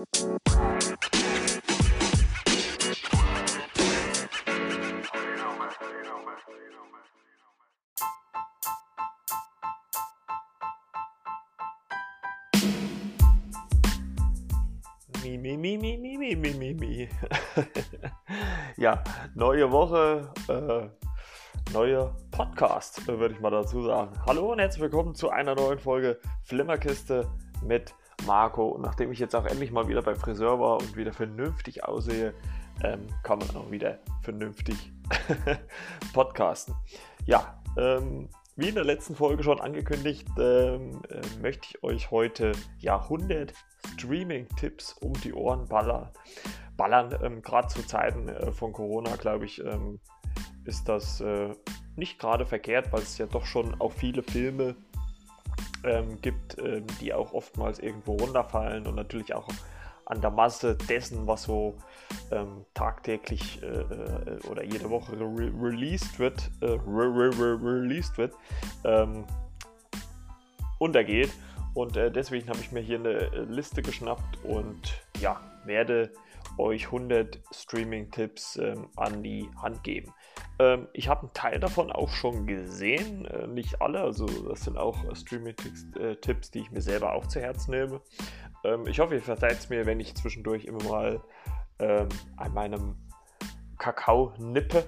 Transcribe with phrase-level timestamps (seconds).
[0.00, 0.06] Mi,
[15.36, 17.08] mi, mi, mi, mi, mi, mi, mi.
[18.78, 19.04] ja,
[19.34, 20.88] neue Woche, äh,
[21.74, 24.18] neuer Podcast, würde ich mal dazu sagen.
[24.24, 27.30] Hallo und herzlich willkommen zu einer neuen Folge Flimmerkiste
[27.62, 27.94] mit
[28.26, 28.68] Marco.
[28.68, 32.34] Und nachdem ich jetzt auch endlich mal wieder beim Friseur war und wieder vernünftig aussehe,
[32.82, 34.92] ähm, kann man auch wieder vernünftig
[36.12, 36.74] podcasten.
[37.26, 42.52] Ja, ähm, wie in der letzten Folge schon angekündigt, ähm, äh, möchte ich euch heute
[42.78, 43.54] ja 100
[43.94, 46.10] Streaming-Tipps um die Ohren ballern.
[46.76, 47.16] ballern.
[47.22, 50.00] Ähm, gerade zu Zeiten äh, von Corona, glaube ich, ähm,
[50.64, 51.54] ist das äh,
[51.96, 54.76] nicht gerade verkehrt, weil es ja doch schon auch viele Filme
[55.84, 59.48] ähm, gibt, ähm, die auch oftmals irgendwo runterfallen und natürlich auch
[60.10, 61.76] an der Masse dessen, was so
[62.32, 68.34] ähm, tagtäglich äh, äh, oder jede Woche re released wird, äh, re re released wird,
[68.84, 69.24] ähm,
[70.78, 71.30] untergeht.
[71.74, 76.10] Und äh, deswegen habe ich mir hier eine äh, Liste geschnappt und ja, werde
[76.58, 80.12] euch 100 Streaming-Tipps ähm, an die Hand geben.
[80.58, 84.76] Ähm, ich habe einen Teil davon auch schon gesehen, äh, nicht alle, also das sind
[84.76, 88.00] auch Streaming-Tipps, die ich mir selber auch zu Herzen nehme.
[88.64, 91.20] Ähm, ich hoffe, ihr verzeiht es mir, wenn ich zwischendurch immer mal
[91.78, 92.96] ähm, an meinem
[93.78, 94.84] Kakao nippe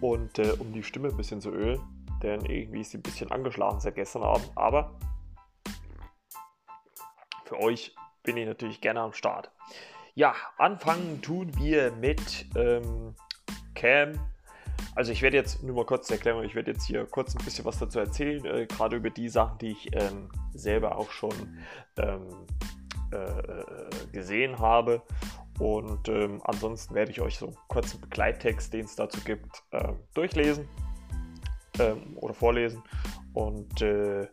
[0.00, 1.80] und äh, um die Stimme ein bisschen zu ölen,
[2.22, 4.50] denn irgendwie ist sie ein bisschen angeschlagen seit gestern Abend.
[4.54, 4.96] Aber
[7.44, 9.50] für euch bin ich natürlich gerne am Start.
[10.14, 13.14] Ja, anfangen tun wir mit ähm,
[13.74, 14.12] Cam.
[14.94, 17.64] Also ich werde jetzt nur mal kurz erklären, ich werde jetzt hier kurz ein bisschen
[17.64, 21.32] was dazu erzählen, äh, gerade über die Sachen, die ich ähm, selber auch schon
[21.96, 22.28] ähm,
[23.10, 25.00] äh, gesehen habe.
[25.58, 29.94] Und ähm, ansonsten werde ich euch so einen kurzen Begleittext, den es dazu gibt, äh,
[30.12, 30.68] durchlesen
[31.78, 32.82] ähm, oder vorlesen.
[33.32, 34.28] Und äh,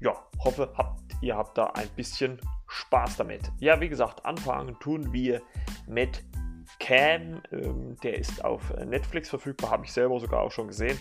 [0.00, 2.38] ja, hoffe, habt, ihr habt da ein bisschen
[2.72, 3.52] Spaß damit.
[3.58, 5.42] Ja, wie gesagt, anfangen tun wir
[5.86, 6.24] mit
[6.78, 7.42] Cam.
[7.52, 10.98] Ähm, der ist auf Netflix verfügbar, habe ich selber sogar auch schon gesehen.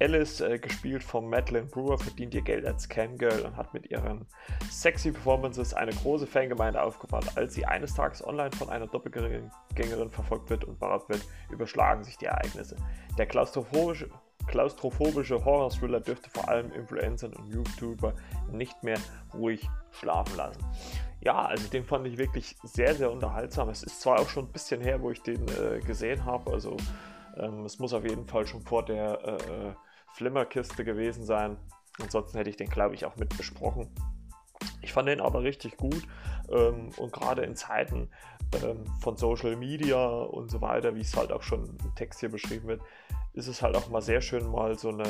[0.00, 4.26] Alice, äh, gespielt von Madeline Brewer, verdient ihr Geld als Camgirl und hat mit ihren
[4.68, 7.24] sexy Performances eine große Fangemeinde aufgebaut.
[7.36, 12.16] Als sie eines Tages online von einer Doppelgängerin verfolgt wird und beraubt wird, überschlagen sich
[12.16, 12.76] die Ereignisse.
[13.16, 14.10] Der klaustrophobische,
[14.48, 18.14] klaustrophobische Horror-Thriller dürfte vor allem Influencern und YouTuber
[18.50, 18.98] nicht mehr
[19.32, 20.64] ruhig schlafen lassen.
[21.24, 23.68] Ja, also den fand ich wirklich sehr, sehr unterhaltsam.
[23.68, 26.76] Es ist zwar auch schon ein bisschen her, wo ich den äh, gesehen habe, also
[27.36, 29.74] ähm, es muss auf jeden Fall schon vor der äh, äh
[30.14, 31.56] Flimmerkiste gewesen sein.
[31.98, 33.88] Ansonsten hätte ich den, glaube ich, auch mit besprochen.
[34.82, 36.02] Ich fand den aber richtig gut
[36.50, 38.10] ähm, und gerade in Zeiten
[38.62, 42.28] ähm, von Social Media und so weiter, wie es halt auch schon im Text hier
[42.28, 42.82] beschrieben wird,
[43.32, 45.04] ist es halt auch mal sehr schön, mal so eine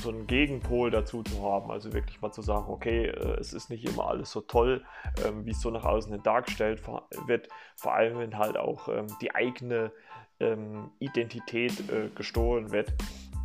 [0.00, 1.70] so einen Gegenpol dazu zu haben.
[1.70, 4.84] Also wirklich mal zu sagen, okay, äh, es ist nicht immer alles so toll,
[5.24, 6.82] ähm, wie es so nach außen hin dargestellt
[7.26, 7.48] wird.
[7.76, 9.92] Vor allem, wenn halt auch ähm, die eigene
[10.40, 12.92] ähm, Identität äh, gestohlen wird.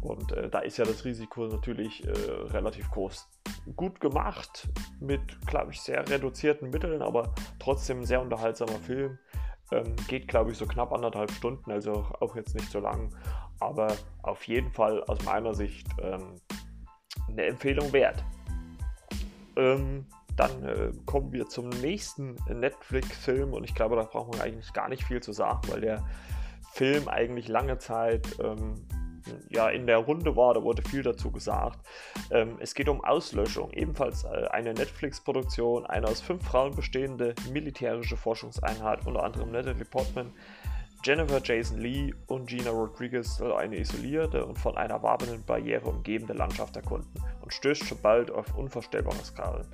[0.01, 3.27] Und äh, da ist ja das Risiko natürlich relativ groß.
[3.75, 9.17] Gut gemacht, mit, glaube ich, sehr reduzierten Mitteln, aber trotzdem ein sehr unterhaltsamer Film.
[9.71, 13.13] Ähm, geht, glaube ich, so knapp anderthalb Stunden, also auch jetzt nicht so lang.
[13.59, 13.87] Aber
[14.23, 16.39] auf jeden Fall aus meiner Sicht ähm,
[17.27, 18.23] eine Empfehlung wert.
[19.55, 20.05] Ähm,
[20.35, 24.87] dann äh, kommen wir zum nächsten Netflix-Film und ich glaube, da braucht man eigentlich gar
[24.87, 26.05] nicht viel zu sagen, weil der
[26.73, 28.75] Film eigentlich lange Zeit ähm,
[29.49, 31.79] ja, in der Runde war, da wurde viel dazu gesagt.
[32.31, 38.17] Ähm, es geht um Auslöschung, ebenfalls äh, eine Netflix-Produktion, eine aus fünf Frauen bestehende militärische
[38.17, 40.33] Forschungseinheit, unter anderem Natalie Portman,
[41.03, 46.33] Jennifer Jason Lee und Gina Rodriguez soll eine isolierte und von einer wabenden Barriere umgebende
[46.33, 47.09] Landschaft erkunden
[47.41, 49.67] und stößt schon bald auf unvorstellbares Gefahren.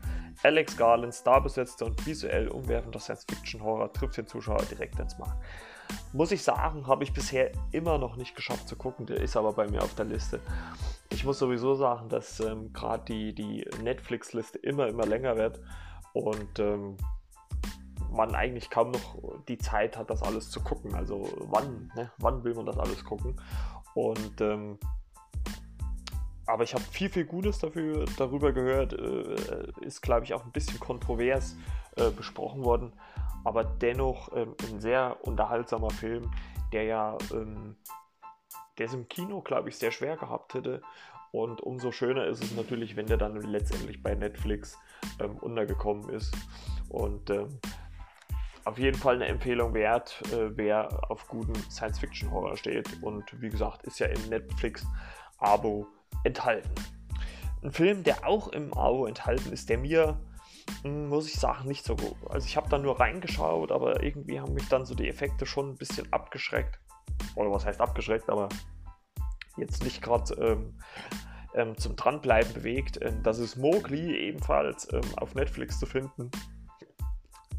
[0.43, 5.37] Alex Garland, starbesetzter und visuell umwerfender Science-Fiction-Horror, trifft den Zuschauer direkt ins Mark.
[6.11, 9.05] Muss ich sagen, habe ich bisher immer noch nicht geschafft zu gucken.
[9.05, 10.39] Der ist aber bei mir auf der Liste.
[11.09, 15.59] Ich muss sowieso sagen, dass ähm, gerade die, die Netflix-Liste immer, immer länger wird
[16.13, 16.97] und ähm,
[18.11, 19.17] man eigentlich kaum noch
[19.47, 20.93] die Zeit hat, das alles zu gucken.
[20.93, 22.11] Also wann, ne?
[22.17, 23.35] wann will man das alles gucken?
[23.95, 24.77] Und ähm,
[26.45, 28.93] aber ich habe viel, viel Gutes dafür, darüber gehört.
[28.93, 31.55] Äh, ist, glaube ich, auch ein bisschen kontrovers
[31.95, 32.91] äh, besprochen worden
[33.43, 36.31] aber dennoch ähm, ein sehr unterhaltsamer Film,
[36.71, 37.75] der ja, ähm,
[38.77, 40.81] der es im Kino, glaube ich, sehr schwer gehabt hätte.
[41.31, 44.77] Und umso schöner ist es natürlich, wenn der dann letztendlich bei Netflix
[45.19, 46.35] ähm, untergekommen ist.
[46.89, 47.59] Und ähm,
[48.65, 53.01] auf jeden Fall eine Empfehlung wert, äh, wer auf guten Science-Fiction-Horror steht.
[53.01, 55.87] Und wie gesagt, ist ja im Netflix-Abo
[56.23, 56.73] enthalten.
[57.63, 60.19] Ein Film, der auch im Abo enthalten ist, der mir,
[60.83, 62.15] muss ich sagen, nicht so gut.
[62.29, 65.69] Also ich habe da nur reingeschaut, aber irgendwie haben mich dann so die Effekte schon
[65.69, 66.79] ein bisschen abgeschreckt.
[67.35, 68.49] Oder was heißt abgeschreckt, aber
[69.57, 70.79] jetzt nicht gerade ähm,
[71.53, 72.99] ähm, zum Dranbleiben bewegt.
[73.01, 76.31] Ähm, das ist Mowgli, ebenfalls ähm, auf Netflix zu finden.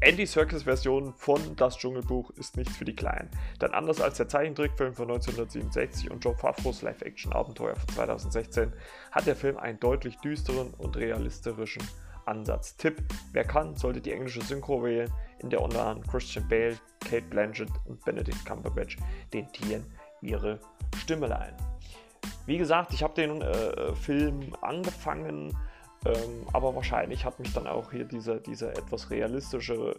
[0.01, 3.29] Andy Serkis Version von Das Dschungelbuch ist nichts für die Kleinen.
[3.61, 8.73] Denn anders als der Zeichentrickfilm von 1967 und Joe Favreaus Live-Action-Abenteuer von 2016
[9.11, 11.81] hat der Film einen deutlich düsteren und realistischen
[12.25, 12.75] Ansatz.
[12.77, 17.25] Tipp: Wer kann, sollte die englische Synchro wählen, in der unter anderem Christian Bale, Kate
[17.29, 18.97] Blanchett und Benedict Cumberbatch
[19.33, 19.85] den Tieren
[20.21, 20.59] ihre
[20.97, 21.55] Stimme leihen.
[22.45, 25.55] Wie gesagt, ich habe den äh, Film angefangen
[26.05, 29.95] ähm, aber wahrscheinlich hat mich dann auch hier dieser, dieser etwas realistische,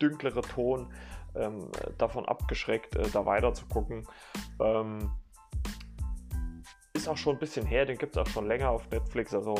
[0.00, 0.92] dünklere Ton
[1.34, 4.06] ähm, davon abgeschreckt, äh, da weiter zu gucken.
[4.58, 5.10] Ähm,
[6.94, 9.34] ist auch schon ein bisschen her, den gibt es auch schon länger auf Netflix.
[9.34, 9.54] Also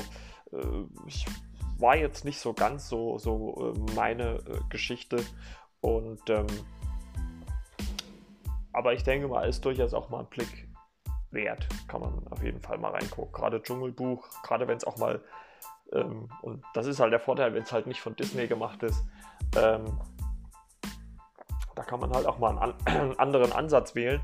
[0.53, 1.27] äh, ich
[1.83, 5.17] war jetzt nicht so ganz so, so äh, meine äh, Geschichte.
[5.81, 6.47] Und ähm,
[8.73, 10.69] aber ich denke mal, ist durchaus auch mal ein Blick
[11.31, 11.67] wert.
[11.89, 13.33] Kann man auf jeden Fall mal reingucken.
[13.33, 15.21] Gerade Dschungelbuch, gerade wenn es auch mal,
[15.93, 19.05] ähm, und das ist halt der Vorteil, wenn es halt nicht von Disney gemacht ist,
[19.57, 20.01] ähm,
[21.75, 24.23] da kann man halt auch mal einen, an, anderen Ansatz wählen.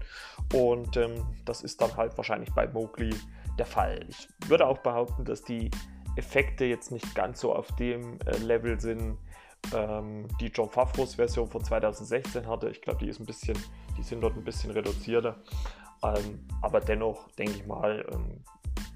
[0.55, 3.15] Und ähm, das ist dann halt wahrscheinlich bei Mowgli
[3.59, 4.07] der Fall.
[4.09, 5.71] Ich würde auch behaupten, dass die
[6.17, 9.19] Effekte jetzt nicht ganz so auf dem äh, Level sind,
[9.75, 12.71] ähm, die John Favreaus Version von 2016 hatte.
[12.71, 13.59] Ich glaube, die ist ein bisschen,
[13.97, 15.37] die sind dort ein bisschen reduzierter.
[16.03, 18.43] Ähm, aber dennoch denke ich mal, ähm,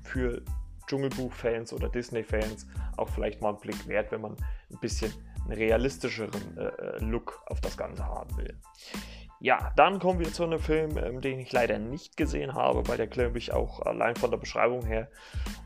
[0.05, 0.43] für
[0.87, 2.67] Dschungelbuch-Fans oder Disney-Fans
[2.97, 4.37] auch vielleicht mal einen Blick wert, wenn man
[4.70, 5.12] ein bisschen
[5.44, 8.55] einen realistischeren äh, äh, Look auf das Ganze haben will.
[9.41, 12.97] Ja, dann kommen wir zu einem Film, ähm, den ich leider nicht gesehen habe, weil
[12.97, 15.08] der, glaube ich, auch allein von der Beschreibung her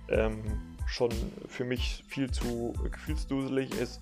[0.09, 1.11] ähm, schon
[1.49, 4.01] für mich viel zu gefühlsduselig ist.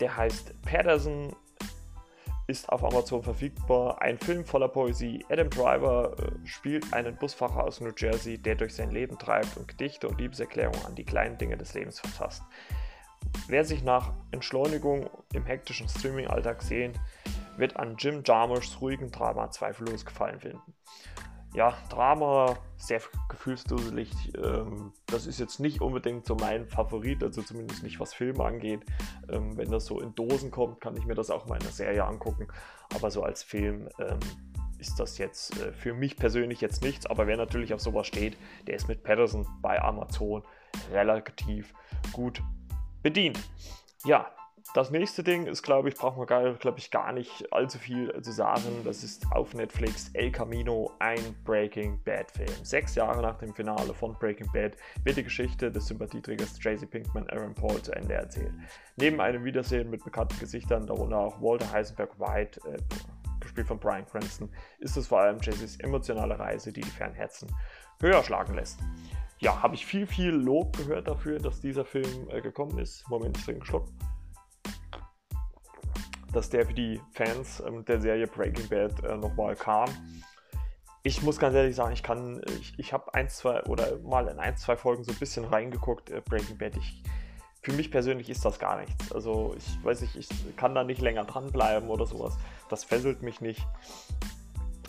[0.00, 1.34] Der heißt Patterson
[2.46, 4.02] ist auf Amazon verfügbar.
[4.02, 5.24] Ein Film voller Poesie.
[5.30, 9.66] Adam Driver äh, spielt einen Busfahrer aus New Jersey, der durch sein Leben treibt und
[9.66, 12.42] Gedichte und Liebeserklärungen an die kleinen Dinge des Lebens verfasst.
[13.48, 17.00] Wer sich nach Entschleunigung im hektischen Streaming-Alltag sehnt,
[17.56, 20.74] wird an Jim Jarmuschs ruhigen Drama zweifellos gefallen finden
[21.54, 24.10] ja, Drama, sehr gefühlsduselig.
[24.36, 28.80] Ähm, das ist jetzt nicht unbedingt so mein Favorit, also zumindest nicht was Filme angeht.
[29.28, 31.70] Ähm, wenn das so in Dosen kommt, kann ich mir das auch mal in einer
[31.70, 32.48] Serie angucken.
[32.94, 34.18] Aber so als Film ähm,
[34.78, 37.06] ist das jetzt äh, für mich persönlich jetzt nichts.
[37.06, 38.36] Aber wer natürlich auf sowas steht,
[38.66, 40.42] der ist mit Patterson bei Amazon
[40.92, 41.72] relativ
[42.12, 42.42] gut
[43.02, 43.38] bedient.
[44.04, 44.28] Ja,
[44.72, 48.32] das nächste Ding ist, glaube ich, braucht man, glaube ich, gar nicht allzu viel zu
[48.32, 48.80] sagen.
[48.84, 52.64] Das ist auf Netflix El Camino, ein Breaking Bad Film.
[52.64, 57.28] Sechs Jahre nach dem Finale von Breaking Bad wird die Geschichte des Sympathieträgers Tracy Pinkman
[57.30, 58.52] Aaron Paul zu Ende erzählt.
[58.96, 62.78] Neben einem Wiedersehen mit bekannten Gesichtern, darunter auch Walter Heisenberg White, äh,
[63.40, 67.48] gespielt von Brian Cranston, ist es vor allem Jessys emotionale Reise, die die Fernherzen
[68.00, 68.80] höher schlagen lässt.
[69.38, 73.08] Ja, habe ich viel, viel Lob gehört dafür, dass dieser Film äh, gekommen ist.
[73.08, 73.86] Moment, ich trinke einen Schluck
[76.34, 79.88] dass der für die Fans ähm, der Serie Breaking Bad äh, nochmal kam.
[81.02, 84.38] Ich muss ganz ehrlich sagen, ich kann, ich, ich habe ein, zwei oder mal in
[84.38, 86.76] ein, zwei Folgen so ein bisschen reingeguckt, äh, Breaking Bad.
[86.76, 87.02] Ich,
[87.62, 89.12] für mich persönlich ist das gar nichts.
[89.12, 92.36] Also ich weiß nicht, ich kann da nicht länger dranbleiben oder sowas.
[92.68, 93.66] Das fesselt mich nicht.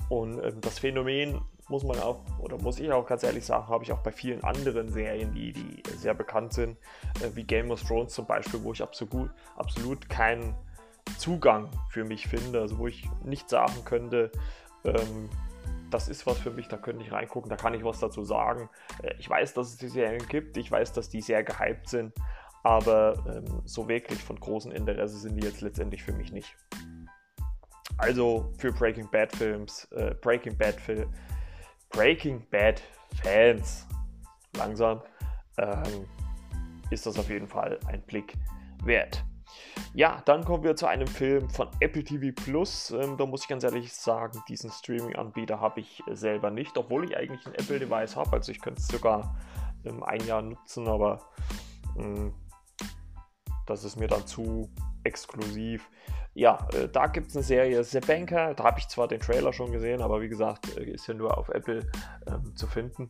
[0.09, 3.83] Und ähm, das Phänomen muss man auch, oder muss ich auch ganz ehrlich sagen, habe
[3.83, 6.77] ich auch bei vielen anderen Serien, die, die sehr bekannt sind,
[7.21, 10.55] äh, wie Game of Thrones zum Beispiel, wo ich absolut, absolut keinen
[11.17, 14.31] Zugang für mich finde, also wo ich nicht sagen könnte,
[14.83, 15.29] ähm,
[15.91, 18.69] das ist was für mich, da könnte ich reingucken, da kann ich was dazu sagen.
[19.01, 22.13] Äh, ich weiß, dass es die Serien gibt, ich weiß, dass die sehr gehypt sind,
[22.63, 26.55] aber ähm, so wirklich von großem Interesse sind die jetzt letztendlich für mich nicht.
[27.97, 31.09] Also für Breaking Bad Films, äh, Breaking Bad Film,
[31.89, 32.81] Breaking Bad
[33.23, 33.87] Fans,
[34.57, 35.01] langsam,
[35.57, 36.07] ähm,
[36.89, 38.33] ist das auf jeden Fall ein Blick
[38.83, 39.23] wert.
[39.93, 42.91] Ja, dann kommen wir zu einem Film von Apple TV Plus.
[42.91, 47.17] Ähm, da muss ich ganz ehrlich sagen, diesen Streaming-Anbieter habe ich selber nicht, obwohl ich
[47.17, 48.33] eigentlich ein Apple-Device habe.
[48.33, 49.35] Also ich könnte es sogar
[49.85, 51.19] ähm, ein Jahr nutzen, aber
[51.97, 52.33] ähm,
[53.65, 54.69] das ist mir dann zu
[55.03, 55.89] exklusiv.
[56.33, 58.53] Ja, äh, da gibt es eine Serie The Banker.
[58.53, 61.37] Da habe ich zwar den Trailer schon gesehen, aber wie gesagt, äh, ist ja nur
[61.37, 61.89] auf Apple
[62.27, 63.09] ähm, zu finden.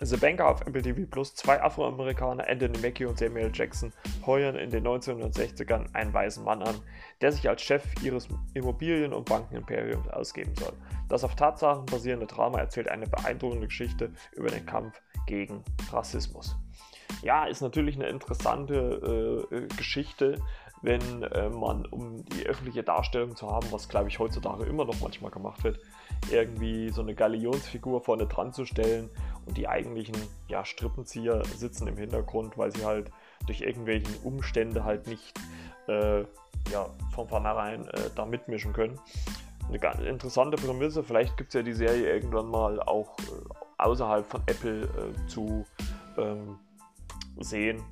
[0.00, 3.92] The Banker auf Apple TV Plus, zwei Afroamerikaner, Anthony Mackie und Samuel Jackson,
[4.26, 6.74] heuern in den 1960ern einen weißen Mann an,
[7.20, 10.72] der sich als Chef ihres Immobilien- und Bankenimperiums ausgeben soll.
[11.08, 16.56] Das auf Tatsachen basierende Drama erzählt eine beeindruckende Geschichte über den Kampf gegen Rassismus.
[17.22, 20.40] Ja, ist natürlich eine interessante äh, Geschichte,
[20.84, 25.00] wenn äh, man, um die öffentliche Darstellung zu haben, was glaube ich heutzutage immer noch
[25.00, 25.80] manchmal gemacht wird,
[26.30, 29.08] irgendwie so eine Galionsfigur vorne dran zu stellen
[29.46, 30.14] und die eigentlichen
[30.46, 33.10] ja, Strippenzieher sitzen im Hintergrund, weil sie halt
[33.46, 35.32] durch irgendwelche Umstände halt nicht
[35.88, 36.20] äh,
[36.70, 39.00] ja, von vornherein äh, da mitmischen können.
[39.66, 44.26] Eine ganz interessante Prämisse, vielleicht gibt es ja die Serie irgendwann mal auch äh, außerhalb
[44.26, 45.64] von Apple äh, zu
[46.18, 46.58] ähm,
[47.40, 47.82] sehen.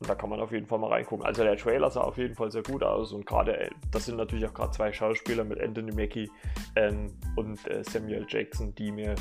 [0.00, 1.26] Und da kann man auf jeden Fall mal reingucken.
[1.26, 4.16] Also der Trailer sah auf jeden Fall sehr gut aus und gerade, äh, das sind
[4.16, 6.30] natürlich auch gerade zwei Schauspieler mit Anthony Mackie
[6.76, 9.16] ähm, und äh, Samuel Jackson, die mir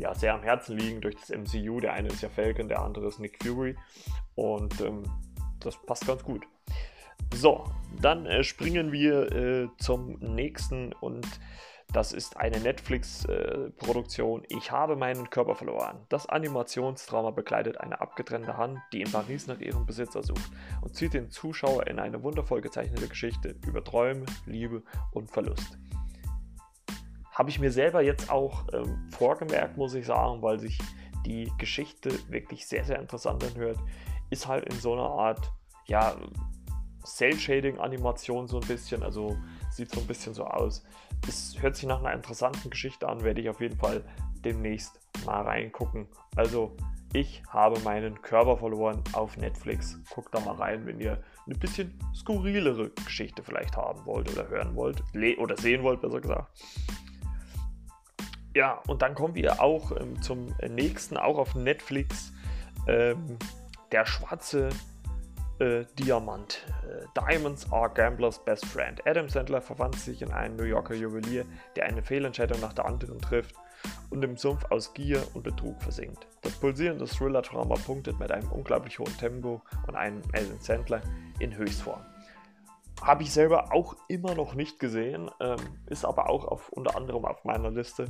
[0.00, 1.80] ja, sehr am Herzen liegen durch das MCU.
[1.80, 3.76] Der eine ist ja Falcon, der andere ist Nick Fury.
[4.34, 5.02] Und ähm,
[5.60, 6.46] das passt ganz gut.
[7.34, 7.64] So,
[8.00, 11.26] dann äh, springen wir äh, zum nächsten und
[11.92, 14.44] das ist eine Netflix-Produktion.
[14.48, 15.98] Ich habe meinen Körper verloren.
[16.08, 20.50] Das Animationsdrama begleitet eine abgetrennte Hand, die in Paris nach ihrem Besitzer sucht
[20.82, 24.82] und zieht den Zuschauer in eine wundervoll gezeichnete Geschichte über Träume, Liebe
[25.12, 25.78] und Verlust.
[27.32, 30.78] Habe ich mir selber jetzt auch ähm, vorgemerkt, muss ich sagen, weil sich
[31.26, 33.78] die Geschichte wirklich sehr, sehr interessant anhört.
[34.30, 35.52] Ist halt in so einer Art,
[35.86, 36.14] ja,
[37.04, 39.36] Cell-Shading-Animation so ein bisschen, also
[39.80, 40.82] sieht so ein bisschen so aus.
[41.26, 44.04] Es hört sich nach einer interessanten Geschichte an, werde ich auf jeden Fall
[44.44, 46.06] demnächst mal reingucken.
[46.36, 46.76] Also,
[47.12, 49.98] ich habe meinen Körper verloren auf Netflix.
[50.10, 54.76] Guckt da mal rein, wenn ihr eine bisschen skurrilere Geschichte vielleicht haben wollt oder hören
[54.76, 55.02] wollt.
[55.38, 56.50] oder sehen wollt, besser gesagt.
[58.54, 62.32] Ja, und dann kommen wir auch ähm, zum nächsten, auch auf Netflix.
[62.86, 63.38] Ähm,
[63.92, 64.70] der schwarze
[65.60, 66.66] äh, Diamant.
[66.88, 69.06] Äh, Diamonds are Gamblers best friend.
[69.06, 71.44] Adam Sandler verwandelt sich in einen New Yorker Juwelier,
[71.76, 73.54] der eine Fehlentscheidung nach der anderen trifft
[74.10, 76.26] und im Sumpf aus Gier und Betrug versinkt.
[76.42, 81.00] Das pulsierende Thriller-Drama punktet mit einem unglaublich hohen Tempo und einem Adam Sandler
[81.38, 82.00] in Höchstform.
[83.02, 87.24] Habe ich selber auch immer noch nicht gesehen, ähm, ist aber auch auf, unter anderem
[87.24, 88.06] auf meiner Liste.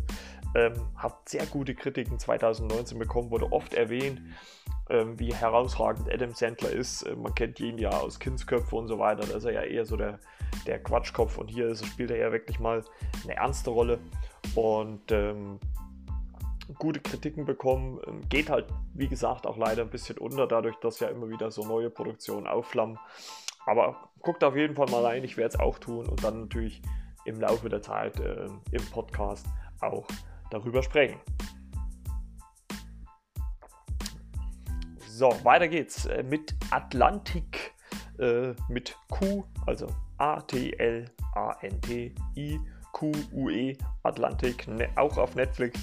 [0.56, 4.20] Ähm, hat sehr gute Kritiken 2019 bekommen, wurde oft erwähnt,
[5.16, 7.02] wie herausragend Adam Sandler ist.
[7.02, 9.26] Äh, man kennt ihn ja aus Kindsköpfe und so weiter.
[9.26, 10.18] Da ist er ja eher so der,
[10.66, 12.84] der Quatschkopf und hier ist, spielt er ja wirklich mal
[13.24, 13.98] eine ernste Rolle
[14.54, 15.58] und ähm,
[16.78, 18.00] gute Kritiken bekommen.
[18.06, 21.50] Ähm, geht halt, wie gesagt, auch leider ein bisschen unter, dadurch, dass ja immer wieder
[21.50, 22.98] so neue Produktionen aufflammen.
[23.66, 26.82] Aber guckt auf jeden Fall mal rein, ich werde es auch tun und dann natürlich
[27.24, 29.46] im Laufe der Zeit äh, im Podcast
[29.80, 30.06] auch
[30.50, 31.20] darüber sprechen.
[35.20, 37.74] So, weiter geht's äh, mit Atlantik
[38.18, 40.96] äh, mit Q, also A-T-L-A-N-T-I-Q-U-E,
[44.02, 45.78] Atlantik, ne, auch auf Netflix.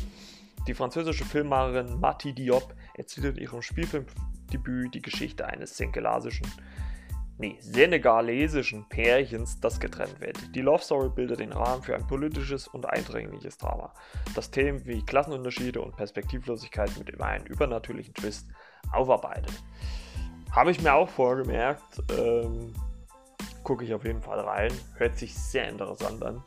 [0.67, 6.47] Die französische Filmmacherin Mati Diop erzählt in ihrem Spielfilmdebüt die Geschichte eines senkelasischen
[7.37, 10.55] nee, senegalesischen Pärchens, das getrennt wird.
[10.55, 13.93] Die Love Story bildet den Rahmen für ein politisches und eindringliches Drama,
[14.33, 18.47] das Themen wie Klassenunterschiede und Perspektivlosigkeit mit einem übernatürlichen Twist
[18.91, 19.51] aufarbeitet.
[20.51, 22.73] Habe ich mir auch vorgemerkt, ähm,
[23.63, 26.43] gucke ich auf jeden Fall rein, hört sich sehr interessant an.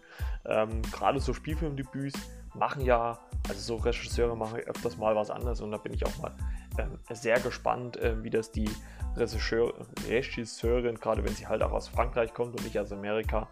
[0.46, 2.18] Ähm, Gerade so Spielfilmdebüts
[2.54, 3.18] machen ja,
[3.48, 6.32] also so Regisseure machen öfters mal was anderes und da bin ich auch mal
[6.78, 8.68] ähm, sehr gespannt, äh, wie das die
[9.16, 9.74] Regisseur,
[10.08, 13.48] Regisseurin, gerade wenn sie halt auch aus Frankreich kommt und nicht aus Amerika,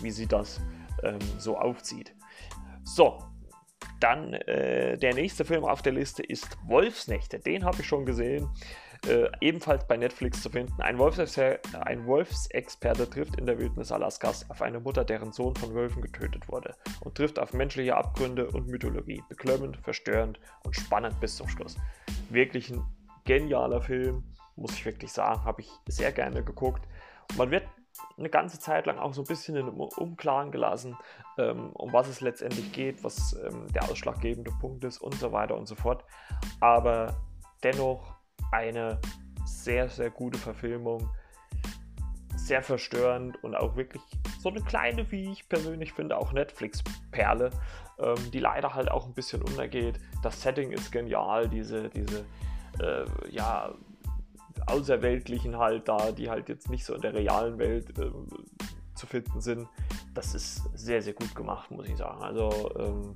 [0.00, 0.60] wie sie das
[1.02, 2.14] ähm, so aufzieht.
[2.84, 3.18] So,
[4.02, 7.38] dann äh, der nächste Film auf der Liste ist Wolfsnächte.
[7.38, 8.48] Den habe ich schon gesehen.
[9.08, 10.80] Äh, ebenfalls bei Netflix zu finden.
[10.80, 15.74] Ein, Wolfsexper ein Wolfsexperte trifft in der Wildnis Alaskas auf eine Mutter, deren Sohn von
[15.74, 19.20] Wölfen getötet wurde und trifft auf menschliche Abgründe und Mythologie.
[19.28, 21.76] Beklemmend, verstörend und spannend bis zum Schluss.
[22.30, 22.84] Wirklich ein
[23.24, 24.22] genialer Film
[24.54, 26.86] muss ich wirklich sagen, habe ich sehr gerne geguckt.
[27.36, 27.64] Man wird
[28.18, 30.96] eine ganze Zeit lang auch so ein bisschen in Umklaren gelassen,
[31.36, 35.66] um was es letztendlich geht, was ähm, der ausschlaggebende Punkt ist und so weiter und
[35.66, 36.04] so fort.
[36.60, 37.16] Aber
[37.62, 38.14] dennoch
[38.50, 39.00] eine
[39.44, 41.08] sehr, sehr gute Verfilmung,
[42.36, 44.02] sehr verstörend und auch wirklich
[44.40, 47.50] so eine kleine, wie ich persönlich finde, auch Netflix-Perle,
[47.98, 50.00] ähm, die leider halt auch ein bisschen untergeht.
[50.22, 52.24] Das Setting ist genial, diese, diese
[52.80, 53.72] äh, ja,
[54.66, 58.10] Außerweltlichen halt da, die halt jetzt nicht so in der realen Welt äh,
[59.02, 59.68] zu finden sind.
[60.14, 62.22] Das ist sehr, sehr gut gemacht, muss ich sagen.
[62.22, 63.14] Also ähm,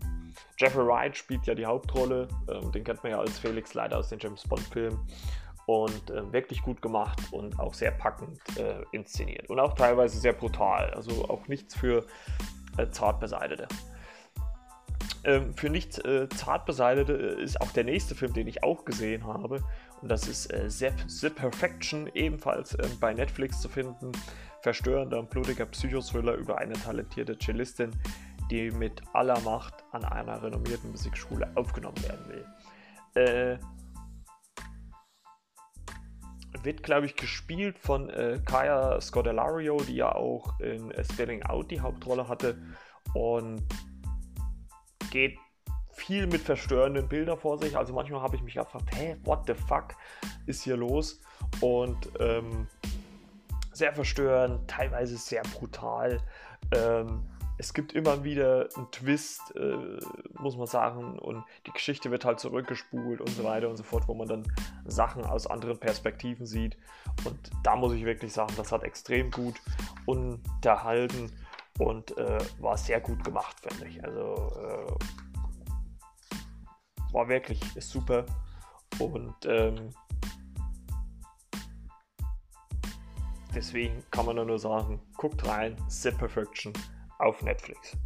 [0.58, 4.08] Jeffrey Wright spielt ja die Hauptrolle, ähm, den kennt man ja als Felix leider aus
[4.08, 4.98] den James Bond-Filmen
[5.66, 10.32] und äh, wirklich gut gemacht und auch sehr packend äh, inszeniert und auch teilweise sehr
[10.32, 12.04] brutal, also auch nichts für
[12.78, 13.68] äh, zart beseitete.
[15.22, 19.24] Ähm, für nicht äh, zart beseitete ist auch der nächste Film, den ich auch gesehen
[19.24, 19.62] habe
[20.02, 24.12] und das ist äh, The Perfection, ebenfalls ähm, bei Netflix zu finden.
[24.66, 27.92] Verstörender und blutiger Psychothriller über eine talentierte Cellistin,
[28.50, 32.44] die mit aller Macht an einer renommierten Musikschule aufgenommen werden will.
[33.14, 33.58] Äh,
[36.64, 41.70] wird, glaube ich, gespielt von äh, Kaya Scodelario, die ja auch in äh, Spelling Out
[41.70, 42.60] die Hauptrolle hatte
[43.14, 43.62] und
[45.12, 45.38] geht
[45.92, 47.76] viel mit verstörenden Bildern vor sich.
[47.76, 49.94] Also manchmal habe ich mich gefragt, hä, what the fuck
[50.46, 51.20] ist hier los?
[51.60, 52.66] Und ähm,
[53.76, 56.20] sehr verstörend, teilweise sehr brutal.
[56.72, 57.22] Ähm,
[57.58, 59.98] es gibt immer wieder einen Twist, äh,
[60.38, 64.08] muss man sagen, und die Geschichte wird halt zurückgespult und so weiter und so fort,
[64.08, 64.52] wo man dann
[64.84, 66.76] Sachen aus anderen Perspektiven sieht.
[67.24, 69.54] Und da muss ich wirklich sagen, das hat extrem gut
[70.06, 71.32] unterhalten
[71.78, 74.04] und äh, war sehr gut gemacht, finde ich.
[74.04, 74.92] Also äh,
[77.12, 78.26] war wirklich super
[78.98, 79.90] und ähm,
[83.56, 86.72] deswegen kann man nur sagen, guckt rein, Zip Perfection
[87.18, 87.96] auf Netflix.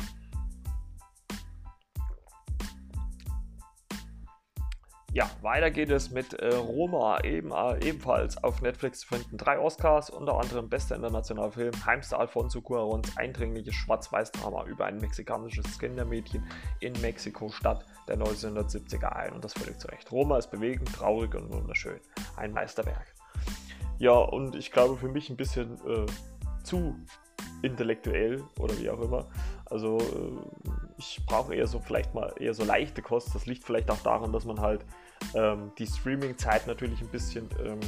[5.12, 9.38] Ja, weiter geht es mit äh, Roma, eben, äh, ebenfalls auf Netflix zu finden.
[9.38, 15.80] Drei Oscars, unter anderem bester internationaler Film, Heimster Alfonso Cuarons eindringliches Schwarz-Weiß-Drama über ein mexikanisches
[15.80, 16.44] Kindermädchen
[16.78, 19.32] in Mexiko-Stadt der 1970er ein.
[19.32, 20.12] Und das völlig zu Recht.
[20.12, 21.98] Roma ist bewegend, traurig und wunderschön.
[22.36, 23.19] Ein Meisterwerk.
[24.00, 26.06] Ja, und ich glaube für mich ein bisschen äh,
[26.64, 26.96] zu
[27.60, 29.28] intellektuell oder wie auch immer.
[29.66, 33.34] Also äh, ich brauche eher so vielleicht mal eher so leichte Kost.
[33.34, 34.86] Das liegt vielleicht auch daran, dass man halt
[35.34, 37.80] ähm, die Streaming-Zeit natürlich ein bisschen ähm,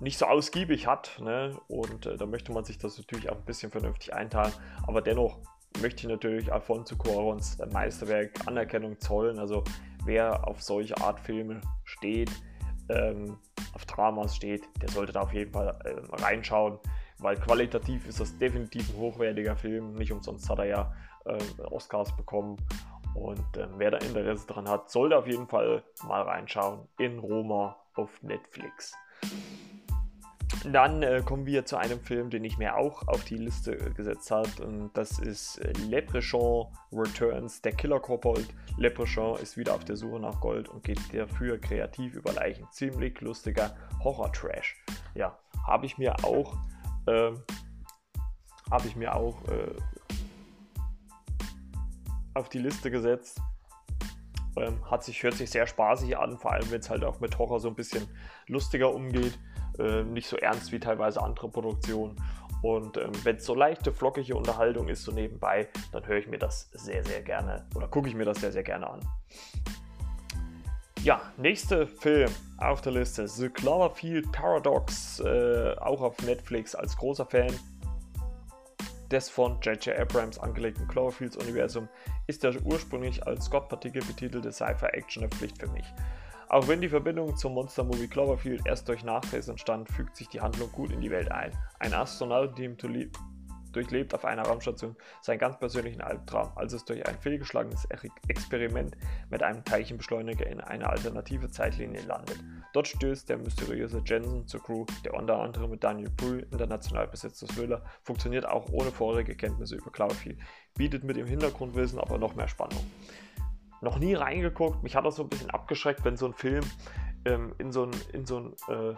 [0.00, 1.20] nicht so ausgiebig hat.
[1.22, 1.56] Ne?
[1.68, 4.52] Und äh, da möchte man sich das natürlich auch ein bisschen vernünftig einteilen.
[4.88, 5.38] Aber dennoch
[5.80, 9.38] möchte ich natürlich Alfonso Cuarons Meisterwerk Anerkennung zollen.
[9.38, 9.62] Also
[10.04, 12.32] wer auf solche Art Filme steht,
[12.88, 13.38] ähm,
[13.74, 16.78] auf Dramas steht, der sollte da auf jeden Fall ähm, reinschauen
[17.22, 19.94] weil qualitativ ist das definitiv ein hochwertiger Film.
[19.94, 20.92] Nicht umsonst hat er ja
[21.24, 22.56] äh, Oscars bekommen.
[23.14, 27.76] Und äh, wer da Interesse dran hat, sollte auf jeden Fall mal reinschauen in Roma
[27.94, 28.94] auf Netflix.
[30.64, 33.90] Dann äh, kommen wir zu einem Film, den ich mir auch auf die Liste äh,
[33.90, 34.50] gesetzt habe.
[34.62, 38.46] Und das ist äh, Leprechaun Returns, der Killer Kobold.
[38.76, 42.66] Leprechaun ist wieder auf der Suche nach Gold und geht dafür kreativ über Leichen.
[42.72, 44.84] Ziemlich lustiger Horror-Trash.
[45.14, 46.56] Ja, habe ich mir auch
[47.06, 47.32] äh,
[48.70, 49.74] habe ich mir auch äh,
[52.34, 53.40] auf die Liste gesetzt.
[54.56, 57.38] Ähm, hat sich, hört sich sehr spaßig an, vor allem wenn es halt auch mit
[57.38, 58.06] Horror so ein bisschen
[58.46, 59.38] lustiger umgeht.
[59.80, 62.16] Äh, nicht so ernst wie teilweise andere Produktionen.
[62.62, 66.38] Und ähm, wenn es so leichte, flockige Unterhaltung ist, so nebenbei, dann höre ich mir
[66.38, 69.00] das sehr, sehr gerne oder gucke ich mir das sehr, sehr gerne an.
[71.02, 77.24] Ja, nächster Film auf der Liste: The Cloverfield Paradox, äh, auch auf Netflix als großer
[77.24, 77.54] Fan
[79.10, 79.98] des von J.J.
[79.98, 81.88] Abrams angelegten Cloverfields-Universum
[82.26, 85.86] ist der ursprünglich als Scott-Partikel betitelte Sci-Fi-Action eine Pflicht für mich.
[86.50, 90.72] Auch wenn die Verbindung zum Monster-Movie Cloverfield erst durch Nachdrehs entstand, fügt sich die Handlung
[90.72, 91.52] gut in die Welt ein.
[91.78, 92.76] Ein Astronaut-Team
[93.70, 97.86] durchlebt auf einer Raumstation seinen ganz persönlichen Albtraum, als es durch ein fehlgeschlagenes
[98.26, 98.96] Experiment
[99.30, 102.42] mit einem Teilchenbeschleuniger in eine alternative Zeitlinie landet.
[102.72, 107.46] Dort stößt der mysteriöse Jensen zur Crew, der unter anderem mit Daniel Brühl international besetzte
[107.46, 110.40] Thriller, funktioniert auch ohne vorherige Kenntnisse über Cloudfield,
[110.76, 112.84] bietet mit dem Hintergrundwissen aber noch mehr Spannung.
[113.80, 116.64] Noch nie reingeguckt, mich hat das so ein bisschen abgeschreckt, wenn so ein Film
[117.24, 118.94] ähm, in so ein, in so ein äh,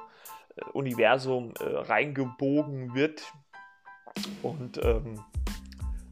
[0.72, 3.32] Universum äh, reingebogen wird,
[4.42, 5.20] und ähm,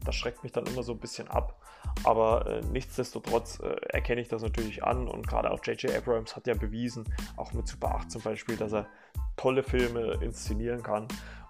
[0.03, 1.57] das schreckt mich dann immer so ein bisschen ab.
[2.03, 5.95] Aber äh, nichtsdestotrotz äh, erkenne ich das natürlich an und gerade auch J.J.
[5.95, 7.05] Abrams hat ja bewiesen,
[7.37, 8.87] auch mit Super 8 zum Beispiel, dass er
[9.35, 11.07] tolle Filme inszenieren kann.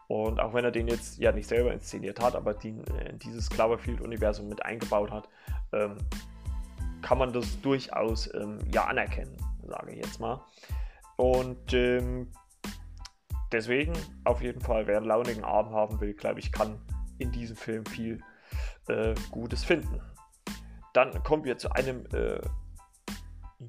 [0.07, 2.69] Und auch wenn er den jetzt ja nicht selber inszeniert hat, aber die,
[3.09, 5.29] in dieses Cloverfield-Universum mit eingebaut hat,
[5.71, 5.97] ähm,
[7.01, 9.35] kann man das durchaus ähm, ja anerkennen,
[9.67, 10.43] sage ich jetzt mal.
[11.17, 12.31] Und ähm,
[13.51, 16.79] deswegen auf jeden Fall, wer einen launigen Abend haben will, glaube ich, kann
[17.17, 18.21] in diesem Film viel
[18.87, 20.01] äh, Gutes finden.
[20.93, 22.41] Dann kommen wir zu einem äh,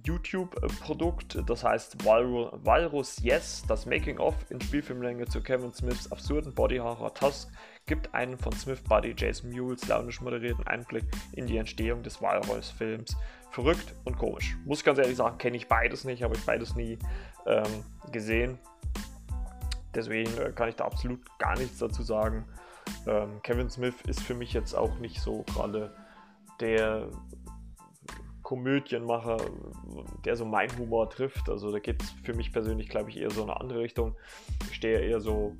[0.05, 7.51] YouTube-Produkt, das heißt Walrus Yes, das Making-of in Spielfilmlänge zu Kevin Smiths absurden Body-Horror Tusk
[7.87, 13.17] gibt einen von Smith Buddy Jason Mules launisch moderierten Einblick in die Entstehung des Walrus-Films.
[13.51, 14.57] Verrückt und komisch.
[14.65, 16.99] Muss ich ganz ehrlich sagen, kenne ich beides nicht, habe ich beides nie
[17.47, 18.59] ähm, gesehen.
[19.95, 22.47] Deswegen äh, kann ich da absolut gar nichts dazu sagen.
[23.07, 25.95] Ähm, Kevin Smith ist für mich jetzt auch nicht so gerade
[26.61, 27.09] der
[28.43, 29.39] Komödienmacher,
[30.25, 31.49] der so mein Humor trifft.
[31.49, 34.17] Also da geht es für mich persönlich, glaube ich, eher so in eine andere Richtung.
[34.71, 35.57] Ich stehe eher so,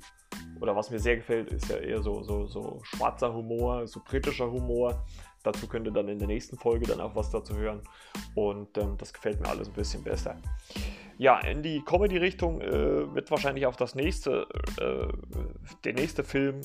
[0.59, 4.49] oder was mir sehr gefällt, ist ja eher so, so, so schwarzer Humor, so britischer
[4.49, 5.03] Humor.
[5.43, 7.81] Dazu könnt ihr dann in der nächsten Folge dann auch was dazu hören.
[8.33, 10.37] Und ähm, das gefällt mir alles ein bisschen besser.
[11.17, 14.47] Ja, in die Comedy-Richtung äh, wird wahrscheinlich auch das nächste,
[14.79, 15.07] äh,
[15.83, 16.61] der nächste Film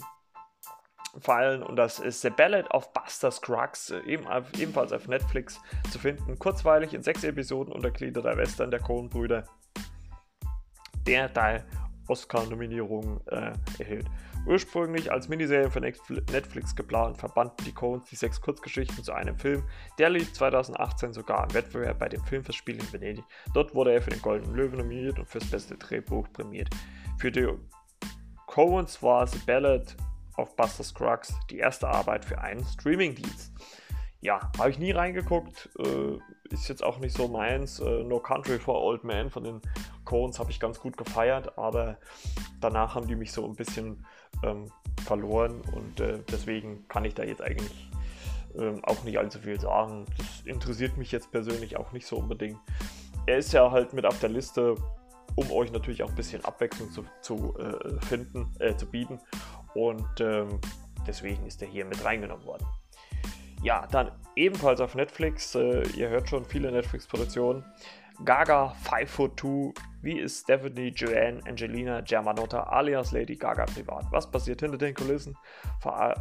[1.20, 4.26] fallen und das ist The Ballad of Buster Scruggs, äh, eben,
[4.59, 6.38] ebenfalls auf Netflix zu finden.
[6.38, 9.44] Kurzweilig in sechs Episoden untergliederter Western der Coen-Brüder,
[11.07, 11.64] der Teil
[12.09, 14.07] Oscar-Nominierungen äh, erhielt.
[14.47, 19.62] Ursprünglich als Miniserie für Netflix geplant, verbanden die Coens die sechs Kurzgeschichten zu einem Film.
[19.99, 23.25] Der lief 2018 sogar im Wettbewerb bei dem Filmfestspiel in Venedig.
[23.55, 26.68] Dort wurde er für den Goldenen Löwen nominiert und fürs beste Drehbuch prämiert.
[27.18, 27.49] Für die
[28.47, 29.97] Coens war The Ballad
[30.38, 33.53] of Buster Scruggs die erste Arbeit für einen Streamingdienst.
[34.21, 36.18] Ja, habe ich nie reingeguckt, äh,
[36.51, 37.79] ist jetzt auch nicht so meins.
[37.79, 39.61] Äh, no Country for Old Man von den
[40.09, 41.99] Coens habe ich ganz gut gefeiert, aber
[42.61, 44.07] danach haben die mich so ein bisschen
[44.42, 44.73] ähm,
[45.05, 47.90] verloren und äh, deswegen kann ich da jetzt eigentlich
[48.59, 50.07] ähm, auch nicht allzu viel sagen.
[50.16, 52.59] Das interessiert mich jetzt persönlich auch nicht so unbedingt.
[53.27, 54.77] Er ist ja halt mit auf der Liste,
[55.35, 59.21] um euch natürlich auch ein bisschen Abwechslung zu, zu äh, finden, äh, zu bieten
[59.75, 60.59] und ähm,
[61.07, 62.66] deswegen ist er hier mit reingenommen worden.
[63.62, 67.62] Ja, dann ebenfalls auf Netflix, äh, ihr hört schon viele Netflix-Produktionen.
[68.24, 74.07] Gaga 5 Foot 2, wie ist Stephanie Joanne Angelina Germanotta alias Lady Gaga privat?
[74.11, 75.37] Was passiert hinter den Kulissen?
[75.78, 76.14] Vor,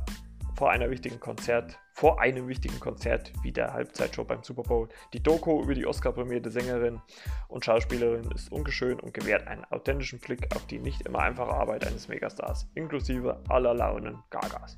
[0.55, 4.87] vor einer wichtigen Konzert, vor einem wichtigen Konzert wie der Halbzeitshow beim Super Bowl.
[5.11, 7.01] Die Doku über die Oscar-prämierte Sängerin
[7.47, 11.87] und Schauspielerin ist ungeschön und gewährt einen authentischen Blick auf die nicht immer einfache Arbeit
[11.87, 14.77] eines Megastars, inklusive aller Launen Gagas.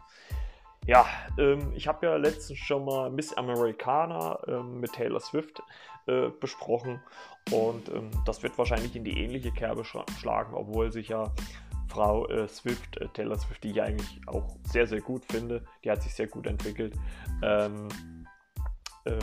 [0.86, 1.06] Ja,
[1.38, 5.62] ähm, ich habe ja letztens schon mal Miss Americana ähm, mit Taylor Swift
[6.08, 7.02] äh, besprochen
[7.52, 11.32] und ähm, das wird wahrscheinlich in die ähnliche Kerbe schlagen, obwohl sich ja
[11.88, 15.66] Frau äh, Swift, äh, Taylor Swift, die ich eigentlich auch sehr, sehr gut finde.
[15.84, 16.94] Die hat sich sehr gut entwickelt.
[17.42, 17.88] Ähm,
[19.06, 19.18] äh,